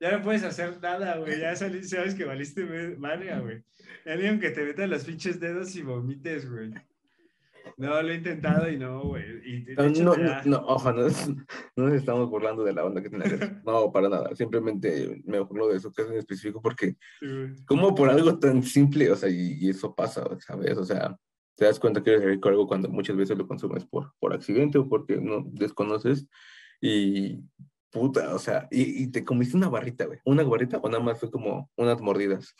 no 0.00 0.22
puedes 0.22 0.42
hacer 0.44 0.80
nada, 0.80 1.18
güey. 1.18 1.38
Ya 1.40 1.54
salí, 1.56 1.82
sabes 1.84 2.14
que 2.14 2.24
valiste 2.24 2.64
verga, 2.64 3.40
güey. 3.40 3.62
Ya 4.06 4.16
ni 4.16 4.26
aunque 4.28 4.50
te 4.50 4.64
metan 4.64 4.90
los 4.90 5.04
pinches 5.04 5.38
dedos 5.40 5.74
y 5.76 5.82
vomites, 5.82 6.50
güey. 6.50 6.70
No, 7.76 8.00
lo 8.02 8.08
he 8.10 8.14
intentado 8.16 8.70
y 8.70 8.78
no, 8.78 9.02
güey. 9.04 9.24
Y 9.44 9.64
No, 9.76 9.84
hecho 9.84 10.02
no, 10.02 10.16
no, 10.44 10.56
ojo, 10.66 10.92
no, 10.92 11.06
es- 11.06 11.28
no 11.76 11.84
nos 11.86 11.92
estamos 11.94 12.28
burlando 12.30 12.64
de 12.64 12.72
la 12.72 12.82
banda 12.82 13.02
que 13.02 13.10
tiene 13.10 13.26
eso. 13.26 13.38
No, 13.64 13.92
para 13.92 14.08
nada. 14.08 14.34
Simplemente 14.34 15.22
me 15.24 15.40
burlo 15.40 15.68
de 15.68 15.80
su 15.80 15.92
caso 15.92 16.10
en 16.12 16.18
específico 16.18 16.60
porque, 16.62 16.96
Sí, 17.20 17.26
como 17.66 17.94
por 17.94 18.08
algo 18.10 18.38
tan 18.38 18.62
simple, 18.62 19.10
o 19.10 19.16
sea, 19.16 19.28
y, 19.28 19.58
y 19.60 19.70
eso 19.70 19.94
pasa, 19.94 20.24
¿sabes? 20.40 20.76
O 20.78 20.84
sea, 20.84 21.16
te 21.56 21.66
das 21.66 21.78
cuenta 21.78 22.02
que 22.02 22.10
eres 22.10 22.24
rico 22.24 22.48
algo 22.48 22.66
cuando 22.66 22.88
muchas 22.88 23.16
veces 23.16 23.36
lo 23.36 23.46
consumes 23.46 23.84
por, 23.84 24.14
por 24.18 24.32
accidente 24.32 24.78
o 24.78 24.88
porque 24.88 25.18
no 25.18 25.44
desconoces 25.52 26.26
y 26.80 27.40
puta, 27.90 28.34
o 28.34 28.38
sea, 28.38 28.68
y, 28.70 29.02
y 29.04 29.06
te 29.10 29.24
comiste 29.24 29.56
una 29.56 29.68
barrita, 29.68 30.04
güey. 30.06 30.18
¿Una 30.24 30.42
barrita 30.44 30.78
o 30.78 30.88
nada 30.88 31.02
más 31.02 31.18
fue 31.20 31.30
como 31.30 31.70
unas 31.76 32.00
mordidas? 32.00 32.54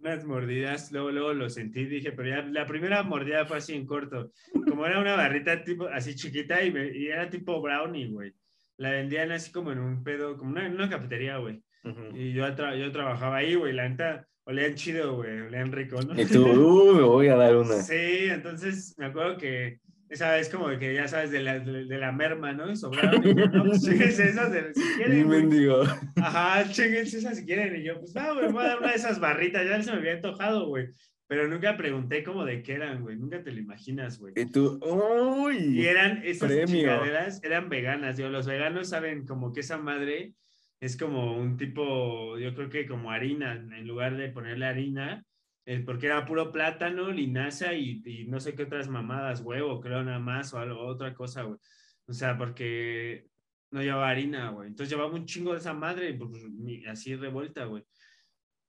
unas 0.00 0.24
mordidas, 0.24 0.92
luego, 0.92 1.10
luego 1.10 1.32
lo 1.34 1.50
sentí, 1.50 1.84
dije, 1.84 2.12
pero 2.12 2.28
ya 2.28 2.42
la 2.42 2.66
primera 2.66 3.02
mordida 3.02 3.44
fue 3.46 3.56
así 3.56 3.74
en 3.74 3.84
corto, 3.84 4.30
como 4.68 4.86
era 4.86 5.00
una 5.00 5.16
barrita 5.16 5.64
tipo 5.64 5.88
así 5.88 6.14
chiquita 6.14 6.62
y, 6.62 6.70
me- 6.70 6.96
y 6.96 7.08
era 7.08 7.28
tipo 7.28 7.60
brownie, 7.60 8.06
güey. 8.08 8.32
La 8.76 8.92
vendían 8.92 9.32
así 9.32 9.50
como 9.50 9.72
en 9.72 9.80
un 9.80 10.04
pedo, 10.04 10.36
como 10.36 10.52
una, 10.52 10.66
en 10.66 10.74
una 10.74 10.88
cafetería, 10.88 11.38
güey. 11.38 11.60
Ujú. 11.82 12.16
Y 12.16 12.32
yo, 12.32 12.44
tra- 12.54 12.78
yo 12.78 12.92
trabajaba 12.92 13.38
ahí, 13.38 13.56
güey, 13.56 13.72
la 13.72 13.88
neta, 13.88 14.28
olían 14.44 14.76
chido, 14.76 15.16
güey, 15.16 15.40
olían 15.40 15.72
rico, 15.72 16.00
¿no? 16.00 16.20
Y 16.20 16.26
tú, 16.26 16.44
uh, 16.46 16.94
me 16.94 17.02
voy 17.02 17.26
a 17.26 17.34
dar 17.34 17.56
una. 17.56 17.74
Sí, 17.82 18.28
entonces 18.30 18.94
me 18.98 19.06
acuerdo 19.06 19.36
que 19.36 19.80
esa 20.08 20.32
vez 20.32 20.48
como 20.48 20.68
que 20.78 20.94
ya 20.94 21.06
sabes 21.06 21.30
de 21.30 21.40
la, 21.40 21.58
de, 21.58 21.84
de 21.84 21.98
la 21.98 22.12
merma, 22.12 22.52
¿no? 22.52 22.70
Y 22.70 22.76
sobraron, 22.76 23.26
y 23.26 23.34
yo, 23.34 23.46
no, 23.46 23.64
pues 23.64 23.82
chéguense 23.84 24.28
esas 24.28 24.52
de, 24.52 24.72
si 24.74 24.82
quieren, 24.96 25.26
güey. 25.26 25.40
mendigo. 25.40 25.82
Ajá, 26.16 26.70
chéguense 26.70 27.18
esas 27.18 27.38
si 27.38 27.44
quieren. 27.44 27.76
Y 27.76 27.84
yo, 27.84 27.98
pues 27.98 28.14
va, 28.16 28.32
güey, 28.32 28.50
voy 28.50 28.64
a 28.64 28.68
dar 28.68 28.78
una 28.78 28.90
de 28.90 28.96
esas 28.96 29.20
barritas. 29.20 29.66
Ya 29.66 29.82
se 29.82 29.92
me 29.92 29.98
había 29.98 30.14
antojado, 30.14 30.66
güey. 30.66 30.88
Pero 31.26 31.46
nunca 31.46 31.76
pregunté 31.76 32.24
como 32.24 32.46
de 32.46 32.62
qué 32.62 32.72
eran, 32.72 33.02
güey. 33.02 33.16
Nunca 33.16 33.42
te 33.42 33.52
lo 33.52 33.58
imaginas, 33.58 34.18
güey. 34.18 34.32
Y 34.34 34.46
tú, 34.46 34.80
uy. 34.82 35.78
Y 35.78 35.86
eran, 35.86 36.22
esas 36.24 36.50
chingaderas 36.64 37.44
eran 37.44 37.68
veganas. 37.68 38.16
Digo, 38.16 38.30
los 38.30 38.46
veganos 38.46 38.88
saben 38.88 39.26
como 39.26 39.52
que 39.52 39.60
esa 39.60 39.76
madre 39.76 40.32
es 40.80 40.96
como 40.96 41.36
un 41.36 41.58
tipo, 41.58 42.38
yo 42.38 42.54
creo 42.54 42.70
que 42.70 42.86
como 42.86 43.10
harina, 43.10 43.52
en 43.52 43.86
lugar 43.86 44.16
de 44.16 44.30
ponerle 44.30 44.64
harina, 44.64 45.24
eh, 45.70 45.80
porque 45.84 46.06
era 46.06 46.24
puro 46.24 46.50
plátano, 46.50 47.10
linaza 47.10 47.74
y, 47.74 48.00
y 48.06 48.24
no 48.26 48.40
sé 48.40 48.54
qué 48.54 48.62
otras 48.62 48.88
mamadas, 48.88 49.42
huevo, 49.42 49.80
creo 49.82 50.02
nada 50.02 50.18
más, 50.18 50.54
o 50.54 50.58
algo, 50.58 50.80
otra 50.80 51.12
cosa, 51.12 51.42
güey. 51.42 51.58
O 52.06 52.14
sea, 52.14 52.38
porque 52.38 53.26
no 53.70 53.82
llevaba 53.82 54.08
harina, 54.08 54.48
güey. 54.48 54.68
Entonces 54.68 54.90
llevaba 54.90 55.12
un 55.14 55.26
chingo 55.26 55.52
de 55.52 55.58
esa 55.58 55.74
madre, 55.74 56.14
pues, 56.14 56.42
así 56.90 57.16
revuelta, 57.16 57.66
güey. 57.66 57.84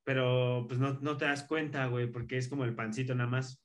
Pero 0.04 0.66
pues 0.68 0.78
no, 0.78 1.00
no 1.00 1.16
te 1.16 1.24
das 1.24 1.44
cuenta, 1.46 1.86
güey, 1.88 2.12
porque 2.12 2.36
es 2.36 2.50
como 2.50 2.66
el 2.66 2.76
pancito 2.76 3.16
nada 3.16 3.30
más. 3.30 3.64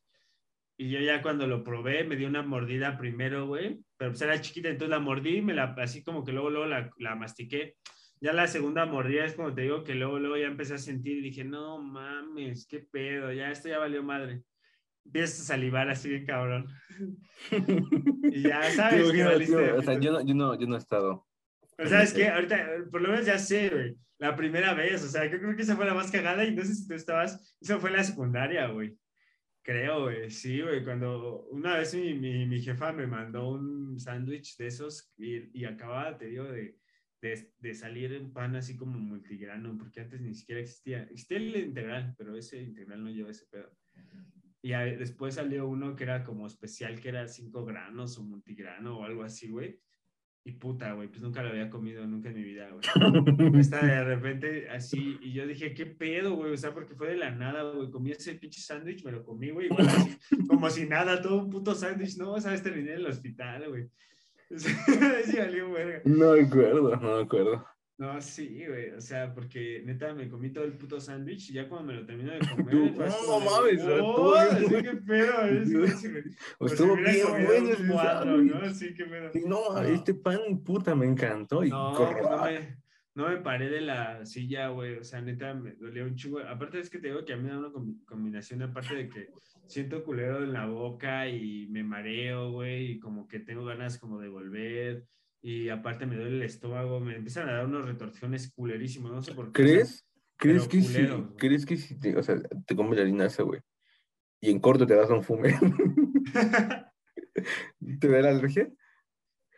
Y 0.76 0.90
yo 0.90 1.00
ya 1.00 1.20
cuando 1.20 1.48
lo 1.48 1.64
probé, 1.64 2.04
me 2.04 2.14
dio 2.14 2.28
una 2.28 2.42
mordida 2.44 2.96
primero, 2.96 3.48
güey, 3.48 3.80
pero 3.96 4.12
pues 4.12 4.22
era 4.22 4.40
chiquita, 4.40 4.68
entonces 4.68 4.90
la 4.90 5.00
mordí 5.00 5.42
me 5.42 5.54
la, 5.54 5.74
así 5.78 6.04
como 6.04 6.24
que 6.24 6.30
luego, 6.30 6.50
luego 6.50 6.66
la, 6.66 6.88
la 6.98 7.16
mastiqué. 7.16 7.74
Ya 8.20 8.32
la 8.32 8.46
segunda 8.46 8.86
mordida 8.86 9.24
es 9.24 9.34
como 9.34 9.54
te 9.54 9.62
digo 9.62 9.84
que 9.84 9.94
luego, 9.94 10.18
luego 10.18 10.36
ya 10.36 10.46
empecé 10.46 10.74
a 10.74 10.78
sentir 10.78 11.18
y 11.18 11.22
dije, 11.22 11.44
no 11.44 11.78
mames, 11.78 12.66
qué 12.66 12.80
pedo, 12.80 13.32
ya 13.32 13.50
esto 13.50 13.68
ya 13.68 13.78
valió 13.78 14.02
madre. 14.02 14.42
Empiezas 15.04 15.40
a 15.40 15.44
salivar 15.44 15.90
así 15.90 16.08
bien 16.08 16.24
cabrón. 16.24 16.66
Y 18.30 18.42
ya 18.42 18.62
sabes 18.70 19.12
que 19.12 19.24
valiste. 19.24 19.56
tío, 19.56 19.76
o 19.76 19.82
sea, 19.82 20.00
yo 20.00 20.12
no, 20.12 20.20
yo 20.24 20.34
no, 20.34 20.58
yo 20.58 20.66
no 20.66 20.76
he 20.76 20.78
estado. 20.78 21.26
Pero 21.76 21.90
sabes 21.90 22.14
qué, 22.14 22.28
ahorita, 22.28 22.84
por 22.90 23.02
lo 23.02 23.10
menos 23.10 23.26
ya 23.26 23.38
sé, 23.38 23.68
güey, 23.68 23.96
la 24.18 24.36
primera 24.36 24.74
vez, 24.74 25.02
o 25.04 25.08
sea, 25.08 25.26
yo 25.26 25.38
creo 25.38 25.56
que 25.56 25.62
esa 25.62 25.76
fue 25.76 25.86
la 25.86 25.94
más 25.94 26.10
cagada 26.10 26.44
y 26.44 26.54
no 26.54 26.62
sé 26.62 26.74
si 26.74 26.86
tú 26.86 26.94
estabas, 26.94 27.56
eso 27.60 27.80
fue 27.80 27.90
en 27.90 27.96
la 27.96 28.04
secundaria, 28.04 28.68
güey. 28.68 28.96
Creo, 29.62 30.02
güey, 30.02 30.30
sí, 30.30 30.60
güey, 30.60 30.84
cuando 30.84 31.42
una 31.50 31.78
vez 31.78 31.94
mi, 31.94 32.14
mi, 32.14 32.46
mi 32.46 32.60
jefa 32.60 32.92
me 32.92 33.06
mandó 33.06 33.48
un 33.48 33.98
sándwich 33.98 34.56
de 34.56 34.66
esos 34.66 35.12
y, 35.16 35.58
y 35.58 35.64
acababa, 35.64 36.16
te 36.16 36.26
digo, 36.26 36.44
de, 36.44 36.76
de, 37.28 37.52
de 37.58 37.74
salir 37.74 38.12
en 38.12 38.32
pan 38.32 38.54
así 38.54 38.76
como 38.76 38.98
multigrano, 38.98 39.76
porque 39.78 40.00
antes 40.00 40.20
ni 40.20 40.34
siquiera 40.34 40.60
existía, 40.60 41.02
existía 41.04 41.38
el 41.38 41.56
integral, 41.56 42.14
pero 42.18 42.36
ese 42.36 42.60
integral 42.62 43.02
no 43.02 43.10
lleva 43.10 43.30
ese 43.30 43.46
pedo. 43.50 43.70
Y 44.60 44.72
a- 44.72 44.80
después 44.84 45.34
salió 45.34 45.66
uno 45.66 45.96
que 45.96 46.04
era 46.04 46.22
como 46.22 46.46
especial, 46.46 47.00
que 47.00 47.08
era 47.08 47.26
5 47.26 47.64
granos 47.64 48.18
o 48.18 48.24
multigrano 48.24 48.98
o 48.98 49.04
algo 49.04 49.22
así, 49.22 49.48
güey. 49.48 49.80
Y 50.46 50.52
puta, 50.52 50.92
güey, 50.92 51.08
pues 51.08 51.22
nunca 51.22 51.42
lo 51.42 51.48
había 51.48 51.70
comido 51.70 52.06
nunca 52.06 52.28
en 52.28 52.34
mi 52.34 52.42
vida, 52.42 52.68
güey. 52.68 52.82
Está 53.58 53.84
de 53.86 54.04
repente 54.04 54.68
así, 54.68 55.18
y 55.22 55.32
yo 55.32 55.46
dije, 55.46 55.72
¿qué 55.72 55.86
pedo, 55.86 56.34
güey? 56.34 56.52
O 56.52 56.56
sea, 56.58 56.74
porque 56.74 56.94
fue 56.94 57.08
de 57.08 57.16
la 57.16 57.30
nada, 57.30 57.62
güey. 57.72 57.90
Comí 57.90 58.10
ese 58.10 58.34
pinche 58.34 58.60
sándwich, 58.60 59.02
me 59.02 59.12
lo 59.12 59.24
comí, 59.24 59.48
güey, 59.50 59.66
igual 59.68 59.88
así, 59.88 60.18
como 60.46 60.68
si 60.68 60.86
nada, 60.86 61.22
todo 61.22 61.42
un 61.42 61.48
puto 61.48 61.74
sándwich, 61.74 62.18
¿no? 62.18 62.38
¿Sabes? 62.38 62.62
Terminé 62.62 62.92
en 62.92 62.98
el 62.98 63.06
hospital, 63.06 63.70
güey. 63.70 63.88
No 66.04 66.32
me 66.32 66.40
acuerdo, 66.42 66.96
no 66.96 67.16
me 67.16 67.22
acuerdo. 67.22 67.66
No, 67.96 68.20
sí, 68.20 68.64
güey, 68.66 68.90
o 68.90 69.00
sea, 69.00 69.32
porque 69.32 69.80
neta 69.84 70.12
me 70.14 70.28
comí 70.28 70.50
todo 70.52 70.64
el 70.64 70.72
puto 70.76 71.00
sándwich 71.00 71.50
y 71.50 71.52
ya 71.54 71.68
cuando 71.68 71.92
me 71.92 72.00
lo 72.00 72.04
termino 72.04 72.32
de 72.32 72.38
comer, 72.56 72.74
no 72.74 72.82
de, 72.82 73.44
mames, 73.44 74.00
"Oh", 74.02 74.34
así, 74.34 74.66
pedo, 75.06 75.42
es 75.46 76.02
que. 76.02 76.22
Como 76.58 76.68
si 76.68 76.74
Estuvo 76.74 76.96
bien 76.96 77.46
bueno 77.46 77.68
ese 77.70 77.86
cuadro. 77.86 78.36
¿no? 78.38 78.74
Sí, 78.74 78.94
qué 78.94 79.04
pedo. 79.04 79.30
No, 79.46 79.74
No. 79.74 79.82
este 79.82 80.12
pan, 80.14 80.40
puta, 80.64 80.94
me 80.96 81.06
encantó. 81.06 81.62
Y 81.64 81.70
No, 81.70 81.94
pues 81.96 82.10
no 82.20 82.42
me, 82.44 82.76
no 83.14 83.28
me 83.28 83.36
paré 83.36 83.68
de 83.68 83.80
la 83.82 84.26
silla, 84.26 84.68
güey. 84.70 84.96
O 84.98 85.04
sea, 85.04 85.20
neta, 85.20 85.54
me 85.54 85.76
dolía 85.76 86.02
un 86.02 86.16
chingo. 86.16 86.40
Aparte 86.40 86.80
es 86.80 86.90
que 86.90 86.98
te 86.98 87.06
digo 87.08 87.24
que 87.24 87.32
a 87.34 87.36
mí 87.36 87.44
me 87.44 87.50
da 87.50 87.58
una 87.60 87.68
combi- 87.68 88.04
combinación, 88.06 88.60
aparte 88.62 88.92
de 88.96 89.08
que 89.08 89.28
siento 89.66 90.04
culero 90.04 90.42
en 90.42 90.52
la 90.52 90.66
boca 90.66 91.28
y 91.28 91.66
me 91.68 91.82
mareo, 91.82 92.50
güey, 92.52 92.92
y 92.92 92.98
como 93.00 93.26
que 93.28 93.40
tengo 93.40 93.64
ganas 93.64 93.98
como 93.98 94.20
de 94.20 94.28
volver. 94.28 95.06
Y 95.42 95.68
aparte 95.68 96.06
me 96.06 96.16
duele 96.16 96.36
el 96.36 96.42
estómago, 96.42 97.00
me 97.00 97.16
empiezan 97.16 97.48
a 97.48 97.52
dar 97.52 97.66
unos 97.66 97.84
retorsiones 97.84 98.50
culerísimos, 98.52 99.10
no 99.12 99.22
sé 99.22 99.32
por 99.34 99.46
qué. 99.52 99.62
¿Crees? 99.62 100.06
¿Crees 100.36 100.66
que 100.68 100.80
sí? 100.80 100.86
culero, 100.94 101.22
güey. 101.24 101.36
¿Crees 101.36 101.66
que 101.66 101.76
sí? 101.76 101.98
Te, 102.00 102.16
o 102.16 102.22
sea, 102.22 102.36
te 102.66 102.74
comes 102.74 102.98
la 102.98 103.04
linaza, 103.04 103.42
güey. 103.42 103.60
Y 104.40 104.50
en 104.50 104.58
corto 104.60 104.86
te 104.86 104.94
das 104.94 105.10
un 105.10 105.22
fume. 105.22 105.54
¿Te 108.00 108.08
da 108.08 108.20
la 108.20 108.30
alergia? 108.30 108.70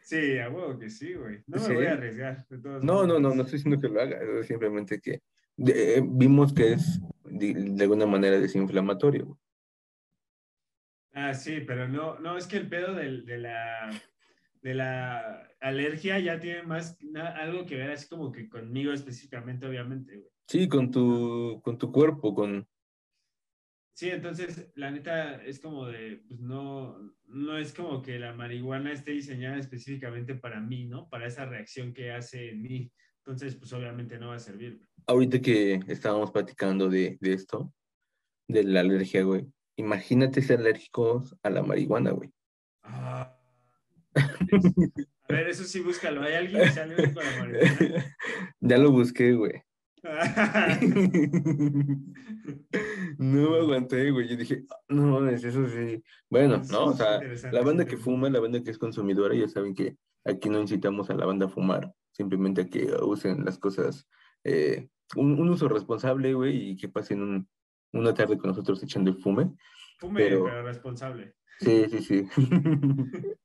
sí, 0.03 0.39
a 0.39 0.49
huevo 0.49 0.79
que 0.79 0.89
sí, 0.89 1.15
güey. 1.15 1.43
No 1.49 1.59
me 1.61 1.67
¿Sí? 1.67 1.73
voy 1.75 1.87
a 1.87 1.93
arriesgar. 1.95 2.47
de 2.49 2.59
todos 2.59 2.85
No, 2.85 3.07
no, 3.07 3.19
no, 3.19 3.35
no 3.35 3.43
estoy 3.43 3.59
diciendo 3.59 3.81
que 3.81 3.89
lo 3.93 4.01
haga. 4.01 4.19
simplemente 4.45 5.01
que 5.01 5.21
de- 5.57 5.97
eh, 5.99 6.03
vimos 6.05 6.53
que 6.53 6.75
es 6.75 7.01
de, 7.25 7.55
de 7.55 7.83
alguna 7.83 8.07
manera 8.07 8.39
desinflamatorio. 8.39 9.37
Ah, 11.19 11.33
sí, 11.33 11.63
pero 11.67 11.89
no, 11.89 12.19
no, 12.19 12.37
es 12.37 12.47
que 12.47 12.59
el 12.59 12.69
pedo 12.69 12.95
de, 12.95 13.09
la, 13.39 13.91
de 14.61 14.75
la 14.75 15.51
alergia 15.61 16.19
ya 16.19 16.39
tiene 16.39 16.63
más 16.63 17.03
na- 17.03 17.31
algo 17.31 17.65
que 17.65 17.77
ver 17.77 17.91
así 17.91 18.07
como 18.07 18.31
que 18.31 18.51
conmigo 18.51 18.93
específicamente, 18.93 19.67
obviamente, 19.67 20.19
güey. 20.19 20.31
Sí, 20.47 20.69
con 20.69 20.91
tu, 20.91 21.63
con 21.65 21.79
tu 21.79 21.91
cuerpo, 21.91 22.35
con... 22.35 22.69
Sí, 23.95 24.11
entonces, 24.11 24.71
la 24.75 24.91
neta 24.91 25.43
es 25.43 25.59
como 25.59 25.87
de, 25.87 26.23
pues 26.29 26.39
no, 26.39 26.99
no 27.29 27.57
es 27.57 27.73
como 27.73 28.03
que 28.03 28.19
la 28.19 28.35
marihuana 28.35 28.93
esté 28.93 29.13
diseñada 29.13 29.57
específicamente 29.57 30.35
para 30.35 30.61
mí, 30.61 30.85
¿no? 30.85 31.09
Para 31.09 31.27
esa 31.29 31.47
reacción 31.47 31.95
que 31.95 32.13
hace 32.13 32.51
en 32.51 32.61
mí. 32.61 32.93
Entonces, 33.25 33.57
pues 33.57 33.73
obviamente 33.73 34.19
no 34.19 34.29
va 34.29 34.35
a 34.35 34.39
servir. 34.39 34.83
Ahorita 35.07 35.41
que 35.41 35.81
estábamos 35.89 36.31
platicando 36.31 36.91
de, 36.91 37.17
de 37.23 37.33
esto, 37.33 37.73
de 38.49 38.65
la 38.65 38.81
alergia, 38.81 39.23
güey. 39.23 39.47
Imagínate 39.77 40.43
ser 40.43 40.61
alérgicos 40.61 41.37
a 41.43 41.51
la 41.51 41.63
marihuana, 41.63 42.11
güey. 42.13 42.33
Ah. 42.83 43.37
A 44.15 45.33
ver, 45.33 45.49
eso 45.49 45.65
sí, 45.65 45.81
búscalo. 45.81 46.23
¿Hay 46.23 46.35
alguien 46.35 46.63
que 46.63 46.71
sea 46.71 46.85
alérgico 46.85 47.21
a 47.21 47.25
la 47.25 47.39
marihuana? 47.39 48.17
ya 48.61 48.79
lo 48.79 48.91
busqué, 48.93 49.33
güey. 49.33 49.63
no 53.19 53.51
me 53.51 53.59
aguanté, 53.59 54.11
güey. 54.11 54.29
Yo 54.29 54.37
dije, 54.37 54.65
"Ah, 54.71 54.77
no 54.89 55.03
mames, 55.07 55.43
eso 55.45 55.67
sí. 55.69 56.03
Bueno, 56.31 56.63
no, 56.71 56.87
o 56.87 56.93
sea, 56.95 57.21
la 57.51 57.63
banda 57.63 57.85
que 57.87 57.97
fuma, 57.97 58.31
la 58.31 58.41
banda 58.41 58.63
que 58.63 58.71
es 58.71 58.79
consumidora, 58.79 59.35
ya 59.35 59.49
saben 59.49 59.75
que 59.75 59.97
aquí 60.25 60.49
no 60.49 60.61
incitamos 60.61 61.11
a 61.11 61.15
la 61.15 61.27
banda 61.27 61.47
a 61.47 61.49
fumar, 61.49 61.93
simplemente 62.13 62.63
a 62.63 62.67
que 62.69 62.87
usen 63.03 63.45
las 63.45 63.59
cosas, 63.59 64.09
eh, 64.45 64.89
un, 65.17 65.39
un 65.41 65.49
uso 65.51 65.69
responsable, 65.69 66.35
güey, 66.35 66.71
y 66.71 66.77
que 66.77 66.89
pasen 66.89 67.23
un- 67.23 67.49
una 67.99 68.15
tarde 68.15 68.39
con 68.39 68.51
nosotros 68.51 68.83
echando 68.83 69.11
el 69.11 69.19
fume. 69.19 69.51
Fume, 69.99 70.21
Pero- 70.21 70.45
pero 70.45 70.63
responsable. 70.63 71.35
Sí, 71.61 71.87
sí, 71.91 72.03
sí. 72.03 72.29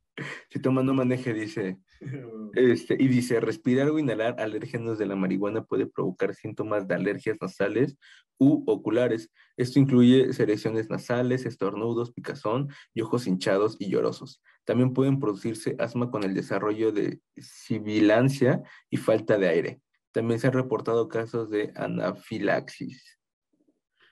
Si 0.50 0.60
toma, 0.60 0.84
no 0.84 0.94
maneje, 0.94 1.34
dice. 1.34 1.78
Este, 2.54 2.98
y 3.00 3.08
dice, 3.08 3.40
respirar 3.40 3.90
o 3.90 3.98
inhalar 3.98 4.36
alérgenos 4.40 4.98
de 5.00 5.06
la 5.06 5.16
marihuana 5.16 5.64
puede 5.64 5.86
provocar 5.88 6.36
síntomas 6.36 6.86
de 6.88 6.96
alergias 6.96 7.38
nasales 7.40 7.96
u 8.38 8.64
oculares. 8.70 9.32
Esto 9.56 9.80
incluye 9.80 10.34
secreciones 10.34 10.90
nasales, 10.90 11.46
estornudos, 11.46 12.12
picazón 12.12 12.68
y 12.94 13.02
ojos 13.02 13.26
hinchados 13.26 13.78
y 13.80 13.90
llorosos. 13.90 14.44
También 14.66 14.94
pueden 14.94 15.20
producirse 15.20 15.76
asma 15.80 16.12
con 16.12 16.24
el 16.24 16.34
desarrollo 16.34 16.92
de 16.92 17.22
sibilancia 17.38 18.62
y 18.90 18.98
falta 18.98 19.38
de 19.38 19.48
aire. 19.48 19.82
También 20.12 20.40
se 20.42 20.48
han 20.48 20.54
reportado 20.54 21.08
casos 21.08 21.50
de 21.50 21.72
anafilaxis. 21.76 23.18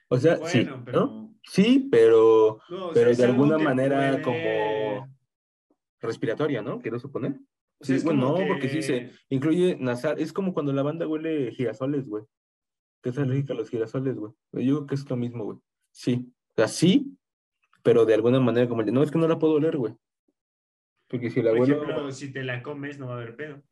O 0.10 0.18
sea, 0.18 0.38
sí, 0.48 0.68
pero... 0.86 1.30
Sí, 1.44 1.88
pero, 1.92 2.60
pero 2.94 3.16
de 3.16 3.26
alguna 3.26 3.58
manera 3.58 4.22
como 4.22 5.08
respiratoria, 6.00 6.62
¿no? 6.62 6.80
Quiero 6.80 7.00
suponer. 7.00 7.40
sí, 7.82 7.98
bueno, 8.04 8.38
no, 8.38 8.48
porque 8.48 8.70
sí 8.70 8.82
se 8.82 9.12
incluye 9.30 9.78
nasal. 9.80 10.20
Es 10.20 10.34
como 10.34 10.54
cuando 10.54 10.74
la 10.74 10.84
banda 10.84 11.08
huele 11.08 11.52
girasoles, 11.52 12.08
güey. 12.08 12.24
Que 13.02 13.10
es 13.10 13.18
alérgica 13.18 13.54
a 13.54 13.56
los 13.56 13.70
girasoles, 13.70 14.16
güey. 14.16 14.34
Yo 14.52 14.60
digo 14.60 14.86
que 14.86 14.96
es 14.96 15.10
lo 15.10 15.16
mismo, 15.16 15.46
güey. 15.46 15.58
Sí. 15.92 16.32
O 16.50 16.54
sea, 16.56 16.68
sí, 16.68 17.18
pero 17.84 18.06
de 18.06 18.14
alguna 18.14 18.40
manera 18.40 18.68
como 18.68 18.84
no, 18.84 19.04
es 19.04 19.12
que 19.12 19.18
no 19.18 19.28
la 19.28 19.40
puedo 19.40 19.54
oler, 19.54 19.78
güey. 19.78 19.96
Porque 21.08 21.30
si 21.30 21.42
la 21.42 21.52
Por 21.52 21.70
ejemplo, 21.70 22.12
si 22.12 22.32
te 22.32 22.44
la 22.44 22.62
comes 22.62 23.00
no 23.00 23.08
va 23.08 23.14
a 23.14 23.18
haber 23.18 23.36
pedo. 23.36 23.64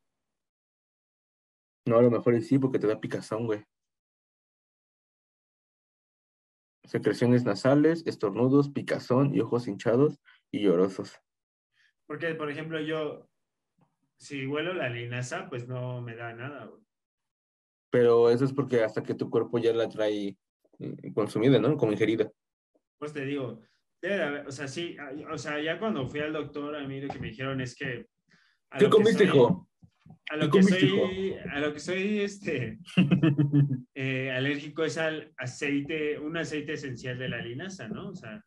No, 1.85 1.99
a 1.99 2.01
lo 2.01 2.09
mejor 2.09 2.33
es 2.33 2.47
sí, 2.47 2.57
porque 2.57 2.79
te 2.79 2.87
da 2.87 2.99
picazón, 2.99 3.45
güey. 3.45 3.63
Secreciones 6.87 7.43
nasales, 7.43 8.03
estornudos, 8.07 8.69
picazón 8.69 9.35
y 9.35 9.41
ojos 9.41 9.67
hinchados 9.67 10.19
y 10.51 10.61
llorosos. 10.61 11.19
Porque, 12.05 12.33
por 12.33 12.49
ejemplo, 12.49 12.79
yo, 12.79 13.29
si 14.17 14.47
huelo 14.47 14.73
la 14.73 14.89
linaza, 14.89 15.49
pues 15.49 15.67
no 15.67 16.01
me 16.01 16.15
da 16.15 16.33
nada, 16.33 16.65
güey. 16.65 16.81
Pero 17.89 18.29
eso 18.29 18.45
es 18.45 18.53
porque 18.53 18.83
hasta 18.83 19.03
que 19.03 19.13
tu 19.13 19.29
cuerpo 19.29 19.59
ya 19.59 19.73
la 19.73 19.87
trae 19.89 20.37
eh, 20.79 21.13
consumida, 21.13 21.59
¿no? 21.59 21.77
Como 21.77 21.91
ingerida. 21.91 22.31
Pues 22.97 23.13
te 23.13 23.25
digo, 23.25 23.61
debe 24.01 24.15
de 24.15 24.23
haber, 24.23 24.47
o 24.47 24.51
sea, 24.51 24.67
sí, 24.67 24.95
o 25.31 25.37
sea, 25.37 25.61
ya 25.61 25.79
cuando 25.79 26.07
fui 26.07 26.19
al 26.19 26.33
doctor, 26.33 26.75
a 26.75 26.87
mí 26.87 27.01
lo 27.01 27.13
que 27.13 27.19
me 27.19 27.27
dijeron 27.27 27.61
es 27.61 27.75
que... 27.75 28.07
¿Qué 28.77 28.89
comiste, 28.89 29.25
hijo? 29.25 29.69
A 30.29 30.35
lo, 30.35 30.49
que 30.49 30.61
soy, 30.61 31.35
a 31.51 31.59
lo 31.59 31.73
que 31.73 31.79
soy 31.79 32.19
este, 32.19 32.79
eh, 33.95 34.31
alérgico 34.31 34.83
es 34.83 34.97
al 34.97 35.31
aceite, 35.37 36.19
un 36.19 36.35
aceite 36.35 36.73
esencial 36.73 37.17
de 37.17 37.29
la 37.29 37.41
linaza, 37.41 37.87
¿no? 37.87 38.09
O 38.09 38.15
sea, 38.15 38.43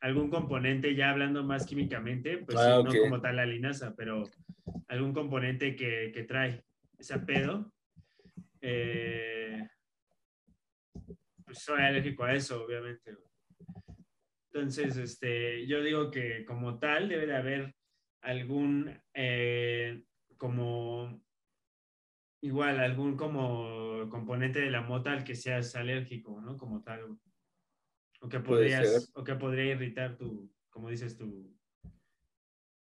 algún 0.00 0.30
componente, 0.30 0.94
ya 0.94 1.10
hablando 1.10 1.44
más 1.44 1.64
químicamente, 1.64 2.38
pues 2.38 2.58
ah, 2.58 2.82
no 2.84 2.90
como 2.90 3.20
tal 3.20 3.36
la 3.36 3.46
linaza, 3.46 3.94
pero 3.96 4.24
algún 4.88 5.12
componente 5.12 5.76
que, 5.76 6.10
que 6.12 6.24
trae 6.24 6.64
ese 6.98 7.18
pedo, 7.20 7.72
eh, 8.60 9.68
pues 11.44 11.58
soy 11.58 11.82
alérgico 11.82 12.24
a 12.24 12.34
eso, 12.34 12.64
obviamente. 12.64 13.16
Entonces, 14.52 14.96
este, 14.96 15.66
yo 15.66 15.82
digo 15.82 16.10
que 16.10 16.44
como 16.44 16.78
tal 16.78 17.08
debe 17.08 17.26
de 17.26 17.36
haber 17.36 17.74
algún, 18.22 18.90
eh, 19.14 20.02
como, 20.36 21.20
igual, 22.42 22.80
algún 22.80 23.16
como 23.16 24.08
componente 24.08 24.60
de 24.60 24.70
la 24.70 24.82
mota 24.82 25.12
al 25.12 25.24
que 25.24 25.34
seas 25.34 25.74
alérgico, 25.76 26.40
¿no? 26.40 26.56
Como 26.56 26.82
tal. 26.82 27.18
O 28.20 28.28
que, 28.28 28.40
podrías, 28.40 29.10
o 29.14 29.24
que 29.24 29.34
podría 29.34 29.72
irritar 29.72 30.16
tu, 30.16 30.50
como 30.70 30.88
dices, 30.88 31.16
tu, 31.16 31.54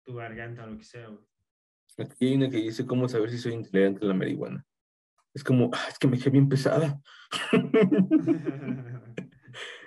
tu 0.05 0.15
garganta 0.15 0.65
o 0.65 0.69
lo 0.69 0.79
que 0.79 0.85
sea. 0.85 1.09
Aquí 1.99 2.27
hay 2.27 2.35
una 2.35 2.51
que 2.51 2.59
dice 2.59 2.87
cómo 2.87 3.09
saber 3.09 3.31
si 3.31 3.39
soy 3.39 3.53
intolerante 3.53 4.05
a 4.05 4.09
la 4.09 4.15
marihuana. 4.15 4.65
Es 5.33 5.43
como, 5.43 5.71
ah, 5.73 5.87
es 5.89 5.99
que 5.99 6.07
me 6.07 6.19
quedé 6.19 6.31
bien 6.31 6.49
pesada. 6.49 7.01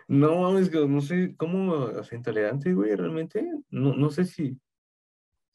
no, 0.08 0.60
es 0.60 0.70
que 0.70 0.86
no 0.86 1.02
sé 1.02 1.36
cómo 1.38 2.04
ser 2.04 2.18
intolerante, 2.18 2.74
güey, 2.74 2.96
realmente. 2.96 3.50
No, 3.70 3.96
no 3.96 4.10
sé 4.10 4.26
si 4.26 4.60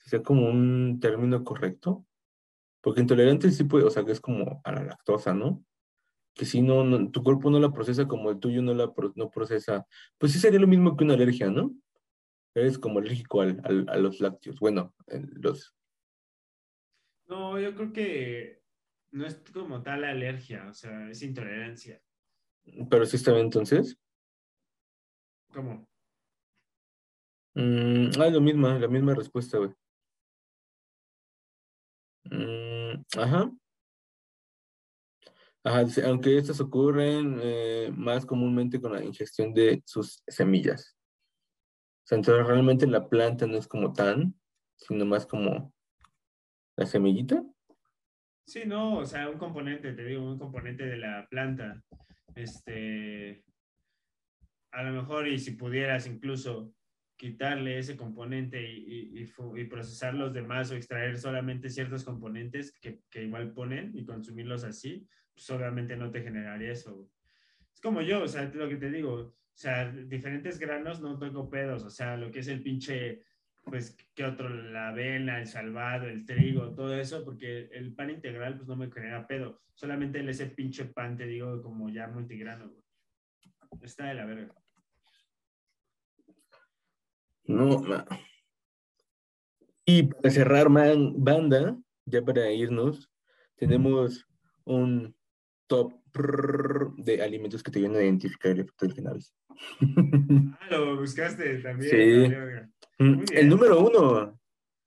sea 0.08 0.22
como 0.22 0.48
un 0.48 0.98
término 1.00 1.44
correcto. 1.44 2.04
Porque 2.80 3.00
intolerante 3.00 3.50
sí 3.50 3.64
puede, 3.64 3.84
o 3.84 3.90
sea, 3.90 4.04
que 4.04 4.12
es 4.12 4.20
como 4.20 4.60
a 4.64 4.72
la 4.72 4.84
lactosa, 4.84 5.34
¿no? 5.34 5.64
que 6.34 6.46
si 6.46 6.62
no, 6.62 7.10
tu 7.10 7.22
cuerpo 7.22 7.50
no 7.50 7.60
la 7.60 7.72
procesa 7.72 8.08
como 8.08 8.30
el 8.30 8.38
tuyo 8.38 8.62
no 8.62 8.74
la 8.74 8.92
no 9.16 9.30
procesa, 9.30 9.86
pues 10.18 10.32
sí 10.32 10.38
sería 10.38 10.60
lo 10.60 10.66
mismo 10.66 10.96
que 10.96 11.04
una 11.04 11.14
alergia, 11.14 11.50
¿no? 11.50 11.74
Eres 12.54 12.78
como 12.78 12.98
alérgico 12.98 13.42
al, 13.42 13.86
a 13.88 13.96
los 13.96 14.20
lácteos. 14.20 14.58
Bueno, 14.60 14.94
los... 15.06 15.74
No, 17.26 17.58
yo 17.58 17.74
creo 17.74 17.92
que 17.92 18.62
no 19.10 19.26
es 19.26 19.42
como 19.52 19.82
tal 19.82 20.04
alergia, 20.04 20.66
o 20.68 20.74
sea, 20.74 21.08
es 21.10 21.22
intolerancia. 21.22 22.02
¿Pero 22.90 23.06
sí 23.06 23.16
está 23.16 23.32
bien 23.32 23.46
entonces? 23.46 23.98
¿Cómo? 25.52 25.86
Mm, 27.54 28.10
ah, 28.18 28.28
lo 28.28 28.40
mismo, 28.40 28.68
la 28.68 28.88
misma 28.88 29.14
respuesta, 29.14 29.58
güey. 29.58 29.70
Mm, 32.24 33.02
ajá 33.18 33.50
aunque 35.64 36.38
estas 36.38 36.60
ocurren 36.60 37.38
eh, 37.40 37.92
más 37.94 38.26
comúnmente 38.26 38.80
con 38.80 38.92
la 38.92 39.04
ingestión 39.04 39.54
de 39.54 39.82
sus 39.86 40.22
semillas. 40.26 40.96
O 42.04 42.06
sea, 42.06 42.18
entonces 42.18 42.46
realmente 42.46 42.86
la 42.86 43.08
planta 43.08 43.46
no 43.46 43.56
es 43.56 43.68
como 43.68 43.92
tan, 43.92 44.34
sino 44.76 45.04
más 45.04 45.24
como 45.24 45.72
la 46.76 46.86
semillita. 46.86 47.44
Sí, 48.44 48.62
no, 48.66 48.98
o 48.98 49.06
sea, 49.06 49.28
un 49.28 49.38
componente, 49.38 49.92
te 49.92 50.04
digo, 50.04 50.24
un 50.24 50.38
componente 50.38 50.84
de 50.84 50.96
la 50.96 51.26
planta. 51.30 51.80
Este, 52.34 53.44
a 54.72 54.82
lo 54.82 54.92
mejor, 54.92 55.28
y 55.28 55.38
si 55.38 55.52
pudieras 55.52 56.08
incluso 56.08 56.74
quitarle 57.22 57.78
ese 57.78 57.96
componente 57.96 58.60
y, 58.60 59.16
y, 59.16 59.64
procesar 59.66 60.12
los 60.12 60.32
demás 60.34 60.72
o 60.72 60.74
extraer 60.74 61.16
solamente 61.16 61.70
ciertos 61.70 62.02
componentes 62.02 62.72
que, 62.72 62.98
que 63.08 63.22
igual 63.22 63.52
ponen 63.52 63.92
y 63.94 64.04
consumirlos 64.04 64.64
así, 64.64 65.06
pues 65.32 65.48
obviamente 65.50 65.96
no 65.96 66.10
te 66.10 66.20
generaría 66.20 66.72
eso. 66.72 67.08
Es 67.72 67.80
como 67.80 68.02
yo, 68.02 68.24
o 68.24 68.26
sea, 68.26 68.50
lo 68.52 68.68
que 68.68 68.74
te 68.74 68.90
digo, 68.90 69.14
o 69.14 69.36
sea, 69.54 69.88
diferentes 69.92 70.58
granos 70.58 71.00
no 71.00 71.16
tengo 71.16 71.48
pedos, 71.48 71.84
o 71.84 71.90
sea, 71.90 72.16
lo 72.16 72.32
que 72.32 72.40
es 72.40 72.48
el 72.48 72.60
pinche, 72.60 73.22
pues, 73.62 73.96
¿qué 74.16 74.24
otro? 74.24 74.48
La 74.48 74.88
avena, 74.88 75.38
el 75.38 75.46
salvado, 75.46 76.08
el 76.08 76.26
trigo, 76.26 76.74
todo 76.74 76.92
eso, 76.92 77.24
porque 77.24 77.68
el 77.70 77.94
pan 77.94 78.10
integral, 78.10 78.56
pues, 78.56 78.66
no 78.66 78.74
me 78.74 78.90
genera 78.90 79.28
pedo. 79.28 79.62
Solamente 79.74 80.28
ese 80.28 80.46
pinche 80.46 80.86
pan, 80.86 81.16
te 81.16 81.26
digo, 81.26 81.62
como 81.62 81.88
ya 81.88 82.08
multigrano, 82.08 82.74
Está 83.80 84.06
de 84.06 84.14
la 84.14 84.26
verga. 84.26 84.61
No, 87.44 87.82
Y 89.84 90.04
para 90.04 90.30
cerrar, 90.30 90.68
man, 90.68 91.14
banda, 91.16 91.76
ya 92.06 92.22
para 92.22 92.50
irnos, 92.50 93.10
tenemos 93.56 94.26
un 94.64 95.14
top 95.66 95.92
de 96.98 97.22
alimentos 97.22 97.62
que 97.62 97.70
te 97.70 97.78
ayudan 97.78 97.96
a 97.96 98.04
identificar 98.04 98.52
el 98.52 98.60
efecto 98.60 98.86
del 98.86 98.94
cannabis. 98.94 99.34
Ah, 100.60 100.66
lo 100.70 100.98
buscaste 100.98 101.58
también. 101.58 101.90
Sí. 101.90 102.32
Mm, 102.98 103.24
el 103.32 103.48
número 103.48 103.80
uno. 103.80 104.38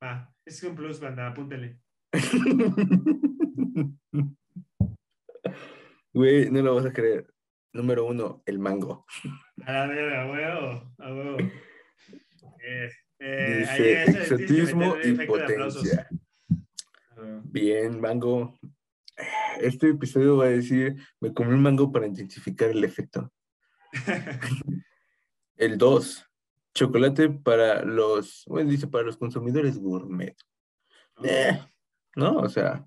Ah, 0.02 0.30
es 0.46 0.62
un 0.64 0.76
plus, 0.76 1.00
banda, 1.00 1.28
apúntale. 1.28 1.80
Güey, 6.14 6.50
no 6.50 6.62
lo 6.62 6.76
vas 6.76 6.86
a 6.86 6.94
creer. 6.94 7.28
Número 7.74 8.06
uno, 8.06 8.42
el 8.46 8.58
mango. 8.58 9.06
A 9.66 9.74
la 9.74 9.88
verga, 9.88 10.22
a 10.22 10.32
huevo, 10.32 10.94
a 10.98 11.14
huevo. 11.14 11.38
Eh, 12.66 12.90
eh, 13.20 13.58
Dice, 13.60 14.04
exotismo 14.04 14.96
y 15.04 15.14
potencia. 15.26 16.08
Bien, 17.44 18.02
mango 18.02 18.58
este 19.60 19.90
episodio 19.90 20.38
va 20.38 20.46
a 20.46 20.50
decir, 20.50 20.96
me 21.20 21.34
comí 21.34 21.54
un 21.54 21.62
mango 21.62 21.92
para 21.92 22.08
intensificar 22.08 22.70
el 22.70 22.84
efecto. 22.84 23.32
el 25.56 25.78
2, 25.78 26.26
chocolate 26.74 27.30
para 27.30 27.84
los, 27.84 28.44
bueno, 28.48 28.70
dice 28.70 28.88
para 28.88 29.06
los 29.06 29.18
consumidores 29.18 29.78
gourmet. 29.78 30.36
Eh, 31.24 31.60
¿No? 32.16 32.38
O 32.38 32.50
sea, 32.50 32.86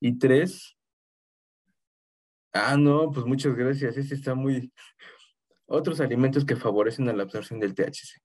y 0.00 0.18
3, 0.18 0.76
ah, 2.52 2.76
no, 2.76 3.10
pues 3.10 3.26
muchas 3.26 3.54
gracias, 3.54 3.96
este 3.96 4.14
está 4.14 4.34
muy... 4.34 4.72
Otros 5.68 6.00
alimentos 6.00 6.44
que 6.44 6.54
favorecen 6.54 7.08
a 7.08 7.12
la 7.12 7.24
absorción 7.24 7.58
del 7.58 7.74
THC. 7.74 8.22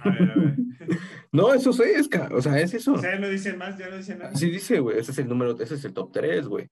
A 0.00 0.10
ver, 0.10 0.30
a 0.30 0.34
ver. 0.34 0.56
no, 1.32 1.54
eso 1.54 1.70
es, 1.70 2.08
o 2.30 2.42
sea, 2.42 2.60
es 2.60 2.74
eso. 2.74 2.94
O 2.94 2.98
sea, 2.98 3.18
no 3.18 3.28
dice 3.28 3.56
más, 3.56 3.78
ya 3.78 3.88
no 3.88 3.96
dice 3.96 4.16
nada. 4.16 4.34
Sí 4.34 4.50
dice, 4.50 4.80
güey, 4.80 4.98
ese 4.98 5.12
es 5.12 5.18
el 5.18 5.28
número, 5.28 5.58
ese 5.60 5.74
es 5.74 5.84
el 5.84 5.94
top 5.94 6.12
3, 6.12 6.46
güey. 6.46 6.68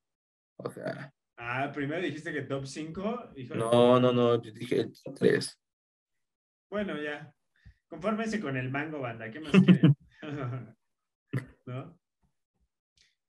O 0.57 0.71
sea. 0.71 1.13
Ah, 1.37 1.71
primero 1.73 2.03
dijiste 2.03 2.33
que 2.33 2.43
top 2.43 2.67
5. 2.67 3.31
No, 3.55 4.01
no, 4.01 4.13
no, 4.13 4.43
yo 4.43 4.53
dije 4.53 4.81
el 4.81 4.93
top 5.03 5.15
3. 5.19 5.61
Bueno, 6.71 7.01
ya. 7.01 7.33
Confórmense 7.87 8.41
con 8.41 8.57
el 8.57 8.71
mango, 8.71 9.01
banda, 9.01 9.31
¿qué 9.31 9.41
más 9.41 9.53
quieren? 9.53 9.97
¿No? 11.67 11.99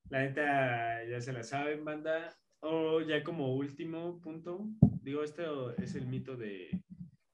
La 0.10 0.20
neta 0.22 1.04
ya 1.04 1.22
se 1.22 1.34
la 1.34 1.44
saben, 1.44 1.86
banda. 1.86 2.36
O 2.60 3.02
ya 3.02 3.24
como 3.24 3.56
último 3.56 4.20
punto, 4.20 4.68
digo, 5.04 5.24
este 5.24 5.44
es 5.78 5.94
el 5.94 6.08
mito 6.08 6.36
de 6.36 6.82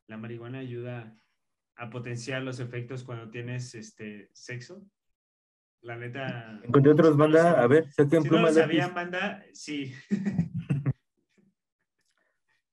la 0.08 0.18
marihuana 0.18 0.60
ayuda 0.60 1.16
a 1.76 1.90
potenciar 1.90 2.44
los 2.44 2.60
efectos 2.60 3.04
cuando 3.04 3.30
tienes 3.30 3.76
este 3.76 4.30
sexo. 4.34 4.86
La 5.82 5.98
neta. 5.98 6.62
Encontré 6.64 6.92
otros 6.94 7.18
banda, 7.18 7.62
a 7.62 7.68
ver, 7.68 7.92
saquen 7.92 8.24
si 8.24 8.30
no 8.30 8.42
lo 8.42 8.54
sabían, 8.54 8.94
banda, 8.94 9.44
sí. 9.54 9.94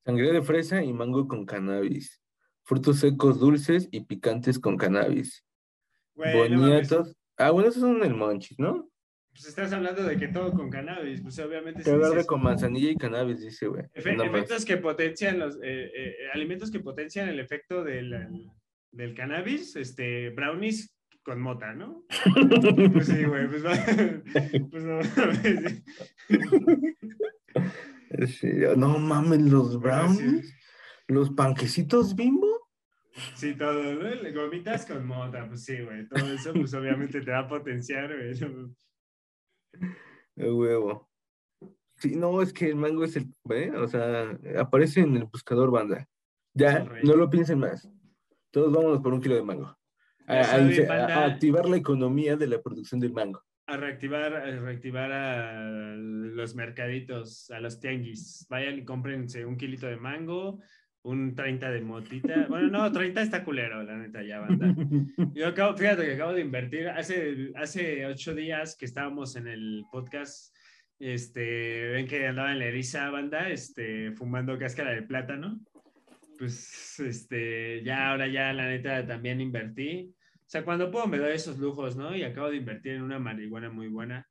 Sangre 0.05 0.33
de 0.33 0.43
fresa 0.43 0.83
y 0.83 0.93
mango 0.93 1.27
con 1.27 1.45
cannabis. 1.45 2.23
Frutos 2.63 3.01
secos 3.01 3.41
dulces 3.41 3.89
y 3.91 4.03
picantes 4.03 4.59
con 4.59 4.77
cannabis. 4.77 5.45
Boniatos. 6.15 7.17
ah, 7.37 7.51
bueno, 7.51 7.69
esos 7.69 7.83
son 7.83 8.03
el 8.05 8.15
monchis, 8.15 8.59
¿no? 8.59 8.91
Pues 9.33 9.47
estás 9.47 9.73
hablando 9.73 10.03
de 10.03 10.17
que 10.17 10.29
todo 10.29 10.53
con 10.53 10.71
cannabis, 10.71 11.21
pues 11.23 11.39
obviamente. 11.39 11.83
Que 11.83 11.97
verde 11.97 12.27
con 12.27 12.43
manzanilla 12.43 12.91
y 12.91 12.97
cannabis, 12.97 13.41
dice, 13.41 13.69
güey. 13.69 13.85
efectos 13.95 14.65
que 14.65 14.77
potencian 14.77 15.39
los, 15.39 15.57
eh, 15.57 15.61
eh, 15.63 15.91
eh, 15.95 16.15
alimentos 16.33 16.71
que 16.71 16.81
potencian 16.81 17.29
el 17.29 17.39
efecto 17.39 17.85
del, 17.85 18.51
del, 18.93 19.15
cannabis, 19.15 19.77
este, 19.77 20.31
brownies 20.31 20.95
con 21.23 21.41
mota, 21.41 21.75
¿no? 21.75 22.05
pues 22.93 23.07
sí, 23.07 23.25
güey, 23.25 23.49
pues, 23.49 23.63
pues 24.71 24.85
no. 24.85 25.01
no 28.77 28.99
mames, 28.99 29.41
los 29.43 29.79
brownies, 29.81 30.55
los 31.09 31.31
panquecitos 31.31 32.15
bimbo. 32.15 32.49
Sí, 33.35 33.55
todo, 33.55 33.83
¿no? 33.95 34.33
Gomitas 34.33 34.87
con 34.87 35.07
mota, 35.07 35.47
pues 35.49 35.65
sí, 35.65 35.81
güey. 35.83 36.09
Todo 36.09 36.33
eso, 36.33 36.53
pues 36.53 36.73
obviamente 36.75 37.21
te 37.21 37.31
va 37.31 37.41
a 37.41 37.49
potenciar, 37.49 38.15
güey. 38.15 38.33
El 40.37 40.53
huevo. 40.53 41.11
Sí, 41.97 42.17
no, 42.17 42.41
es 42.41 42.53
que 42.53 42.69
el 42.69 42.77
mango 42.77 43.05
es 43.05 43.17
el, 43.17 43.35
¿eh? 43.51 43.71
O 43.77 43.87
sea, 43.87 44.39
aparece 44.59 45.01
en 45.01 45.17
el 45.17 45.25
buscador 45.25 45.71
banda. 45.71 46.09
Ya, 46.55 46.85
no 47.03 47.15
lo 47.15 47.29
piensen 47.29 47.59
más. 47.59 47.89
Todos 48.51 48.73
vámonos 48.73 49.01
por 49.01 49.15
un 49.15 49.21
kilo 49.21 49.37
de 49.37 49.43
mango. 49.43 49.77
A, 50.27 51.25
activar 51.25 51.69
la 51.69 51.77
economía 51.77 52.37
de 52.37 52.47
la 52.47 52.63
producción 52.63 53.01
del 53.01 53.13
mango. 53.13 53.43
A 53.67 53.77
reactivar, 53.77 54.35
a 54.35 54.61
reactivar 54.61 55.13
a 55.13 55.97
los 55.97 56.55
mercaditos, 56.55 57.51
a 57.51 57.61
los 57.61 57.81
tianguis. 57.81 58.47
Vayan 58.49 58.79
y 58.79 58.85
cómprense 58.85 59.45
un 59.45 59.57
kilito 59.57 59.87
de 59.87 59.97
mango, 59.97 60.61
un 61.03 61.35
30 61.35 61.71
de 61.71 61.81
motita. 61.81 62.47
Bueno, 62.49 62.69
no, 62.69 62.93
30 62.93 63.23
está 63.23 63.45
culero, 63.45 63.83
la 63.83 63.97
neta, 63.97 64.23
ya, 64.23 64.41
banda. 64.41 64.75
Yo 65.35 65.49
acabo, 65.49 65.77
fíjate 65.77 66.05
que 66.05 66.15
acabo 66.15 66.33
de 66.33 66.41
invertir. 66.41 66.89
Hace, 66.89 67.53
hace 67.57 68.07
ocho 68.07 68.35
días 68.35 68.77
que 68.77 68.87
estábamos 68.87 69.37
en 69.37 69.47
el 69.47 69.85
podcast, 69.91 70.55
este, 70.99 71.89
ven 71.91 72.07
que 72.07 72.27
andaba 72.27 72.53
en 72.53 72.59
la 72.59 72.67
eriza, 72.67 73.11
banda, 73.11 73.49
este, 73.49 74.13
fumando 74.13 74.59
cáscara 74.59 74.91
de 74.91 75.03
plátano. 75.03 75.61
Pues, 76.41 76.99
este, 77.01 77.85
ya, 77.85 78.09
ahora 78.09 78.27
ya, 78.27 78.51
la 78.55 78.67
neta, 78.67 79.07
también 79.07 79.43
invertí. 79.43 80.11
O 80.39 80.49
sea, 80.49 80.65
cuando 80.65 80.91
puedo 80.91 81.07
me 81.07 81.19
doy 81.19 81.35
esos 81.35 81.59
lujos, 81.59 81.97
¿no? 81.97 82.17
Y 82.17 82.23
acabo 82.23 82.49
de 82.49 82.57
invertir 82.57 82.95
en 82.95 83.03
una 83.03 83.19
marihuana 83.19 83.69
muy 83.69 83.89
buena. 83.89 84.27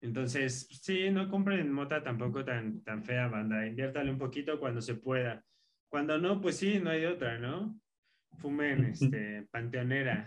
Entonces, 0.00 0.68
sí, 0.70 1.10
no 1.10 1.28
compren 1.28 1.72
mota 1.72 2.00
tampoco 2.00 2.44
tan, 2.44 2.80
tan 2.84 3.02
fea, 3.02 3.26
banda. 3.26 3.66
Inviértale 3.66 4.08
un 4.08 4.18
poquito 4.18 4.60
cuando 4.60 4.80
se 4.80 4.94
pueda. 4.94 5.44
Cuando 5.88 6.16
no, 6.16 6.40
pues 6.40 6.58
sí, 6.58 6.78
no 6.78 6.90
hay 6.90 7.06
otra, 7.06 7.40
¿no? 7.40 7.76
Fumen, 8.38 8.84
este, 8.84 9.48
panteonera. 9.50 10.26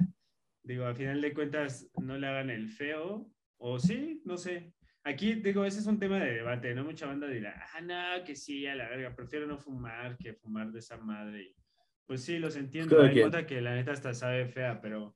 Digo, 0.64 0.84
a 0.84 0.94
final 0.94 1.22
de 1.22 1.34
cuentas, 1.34 1.90
no 2.02 2.18
le 2.18 2.28
hagan 2.28 2.50
el 2.50 2.68
feo, 2.68 3.32
o 3.58 3.80
sí, 3.80 4.22
no 4.26 4.36
sé. 4.36 4.74
Aquí, 5.04 5.36
digo, 5.36 5.64
ese 5.66 5.80
es 5.80 5.88
un 5.88 5.98
tema 5.98 6.20
de 6.20 6.34
debate, 6.34 6.76
¿no? 6.76 6.84
Mucha 6.84 7.08
banda 7.08 7.28
dirá, 7.28 7.66
ah, 7.74 7.82
no, 7.82 8.24
que 8.26 8.36
sí, 8.36 8.68
a 8.68 8.76
la 8.76 8.90
verga, 8.90 9.16
prefiero 9.16 9.48
no 9.48 9.58
fumar 9.58 10.18
que 10.18 10.34
fumar 10.34 10.72
de 10.72 10.80
esa 10.80 10.98
madre. 10.98 11.56
Pues 12.06 12.24
sí, 12.24 12.38
los 12.38 12.56
entiendo. 12.56 13.02
Hay 13.02 13.22
otra 13.22 13.46
que 13.46 13.62
la 13.62 13.76
neta 13.76 13.92
hasta 13.92 14.14
sabe 14.14 14.48
fea, 14.48 14.82
pero, 14.82 15.16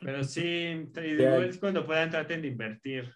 pero 0.00 0.24
sí, 0.24 0.90
digo, 0.94 1.42
es 1.42 1.58
cuando 1.58 1.84
puedan 1.84 2.10
traten 2.10 2.42
de 2.42 2.48
invertir. 2.48 3.12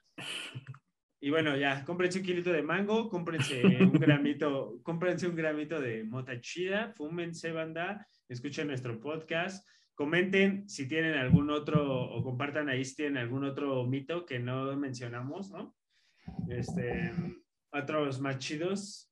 Y 1.20 1.30
bueno, 1.30 1.56
ya, 1.56 1.84
cómprense 1.84 2.20
un 2.20 2.24
kilito 2.24 2.52
de 2.52 2.62
mango, 2.62 3.08
cómprense 3.08 3.62
un 3.80 3.92
gramito, 3.92 4.78
cómprense 4.82 5.26
un 5.26 5.34
gramito 5.34 5.80
de 5.80 6.04
mota 6.04 6.40
chida, 6.40 6.92
fúmense, 6.96 7.50
banda, 7.50 8.06
escuchen 8.28 8.68
nuestro 8.68 9.00
podcast, 9.00 9.66
comenten 9.94 10.68
si 10.68 10.86
tienen 10.86 11.14
algún 11.14 11.50
otro, 11.50 12.02
o 12.02 12.22
compartan 12.22 12.68
ahí 12.68 12.84
si 12.84 12.94
tienen 12.94 13.16
algún 13.16 13.44
otro 13.44 13.84
mito 13.84 14.26
que 14.26 14.38
no 14.38 14.76
mencionamos, 14.76 15.50
¿no? 15.50 15.77
Este, 16.48 17.12
otros 17.72 18.20
más 18.20 18.38
chidos. 18.38 19.10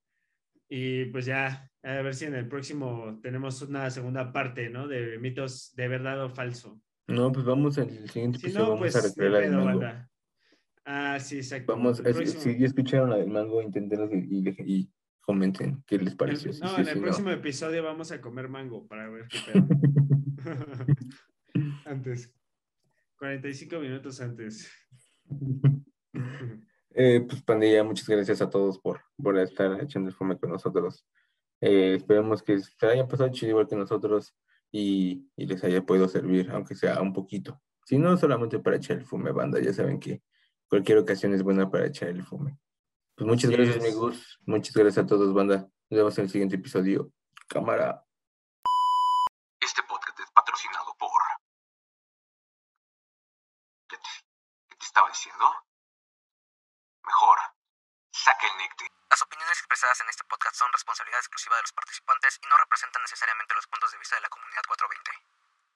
Y 0.69 1.07
pues 1.07 1.27
ya, 1.27 1.71
a 1.83 2.03
ver 2.03 2.15
si 2.15 2.25
en 2.25 2.35
el 2.35 2.49
próximo 2.49 3.21
tenemos 3.23 3.63
una 3.63 3.91
segunda 3.91 4.33
parte, 4.33 4.69
¿no? 4.69 4.89
De 4.89 5.19
mitos 5.19 5.73
de 5.77 5.89
verdad 5.89 6.25
o 6.25 6.31
falso. 6.31 6.81
No, 7.07 7.31
pues 7.31 7.45
vamos 7.45 7.79
al 7.79 8.09
siguiente 8.09 8.39
episodio. 8.39 8.65
no, 8.65 8.71
vamos 8.71 8.93
pues, 8.93 9.85
a 9.85 10.11
Ah, 10.89 11.19
sí, 11.19 11.37
exacto. 11.39 11.73
Vamos, 11.73 11.99
si 11.99 12.59
ya 12.59 12.67
escucharon 12.67 13.11
la 13.11 13.17
del 13.17 13.29
mango, 13.29 13.61
intenten 13.61 14.09
y, 14.31 14.49
y, 14.49 14.91
comenten 15.21 15.83
qué 15.85 15.99
les 15.99 16.15
pareció. 16.15 16.53
no, 16.63 16.79
en 16.79 16.87
el 16.87 17.01
próximo 17.01 17.31
episodio 17.31 17.83
vamos 17.83 18.13
a 18.13 18.21
comer 18.21 18.49
mango 18.49 18.87
para 18.87 19.11
ver 19.11 19.27
qué 19.27 19.39
pedo. 19.53 19.67
antes. 21.85 22.33
45 23.19 23.81
minutos 23.81 24.21
antes. 24.21 24.71
Eh, 26.99 27.21
pues 27.29 27.43
pandilla, 27.43 27.85
muchas 27.85 28.09
gracias 28.09 28.41
a 28.41 28.49
todos 28.49 28.79
por, 28.79 29.03
por 29.23 29.39
estar 29.39 29.81
echando 29.81 30.09
el 30.09 30.15
fume 30.15 30.39
con 30.39 30.51
nosotros. 30.51 31.05
Eh, 31.61 31.95
esperemos 31.97 32.43
que 32.43 32.59
se 32.59 32.87
hayan 32.87 33.07
pasado 33.07 33.31
chido 33.31 33.51
igual 33.51 33.69
que 33.69 33.77
nosotros 33.77 34.35
y, 34.73 35.31
y, 35.37 35.47
les 35.47 35.63
haya 35.63 35.85
podido 35.85 36.09
servir, 36.09 36.51
aunque 36.51 36.75
sea 36.75 37.01
un 37.03 37.13
poquito. 37.13 37.61
Si 37.85 37.99
no, 37.99 38.17
solamente 38.17 38.59
para 38.59 38.77
echar 38.77 38.97
el 38.97 39.05
fume, 39.05 39.31
banda. 39.31 39.61
Ya 39.61 39.73
saben 39.73 40.01
que 40.01 40.23
cualquier 40.69 40.99
ocasión 40.99 41.35
es 41.35 41.43
buena 41.43 41.71
para 41.71 41.87
echar 41.87 42.09
el 42.09 42.25
fume. 42.25 42.59
Pues 43.15 43.29
muchas 43.29 43.51
gracias, 43.51 43.79
amigos. 43.79 44.39
Muchas 44.45 44.75
gracias 44.75 45.05
a 45.05 45.07
todos, 45.07 45.33
banda. 45.33 45.69
Nos 45.89 45.99
vemos 45.99 46.19
en 46.19 46.25
el 46.25 46.31
siguiente 46.31 46.57
episodio. 46.57 47.13
Cámara. 47.49 48.05
Este 49.61 49.83
podcast 49.85 50.19
es 50.21 50.31
patrocinado 50.33 50.95
por. 50.99 51.11
¿Qué 53.89 53.97
te, 53.97 54.85
estaba 54.85 55.09
diciendo? 55.09 55.45
Mejor, 57.07 57.39
saca 58.11 58.47
el 58.49 58.59
necte. 58.59 58.85
Las 59.09 59.23
expresadas 59.59 60.01
en 60.01 60.09
este 60.09 60.25
podcast 60.25 60.57
son 60.57 60.73
responsabilidad 60.73 61.21
exclusiva 61.21 61.57
de 61.57 61.63
los 61.63 61.73
participantes 61.73 62.39
y 62.43 62.47
no 62.47 62.57
representan 62.57 63.03
necesariamente 63.03 63.55
los 63.55 63.67
puntos 63.67 63.91
de 63.93 63.99
vista 63.99 64.17
de 64.17 64.23
la 64.23 64.29
comunidad 64.29 64.63
420. 64.67 65.36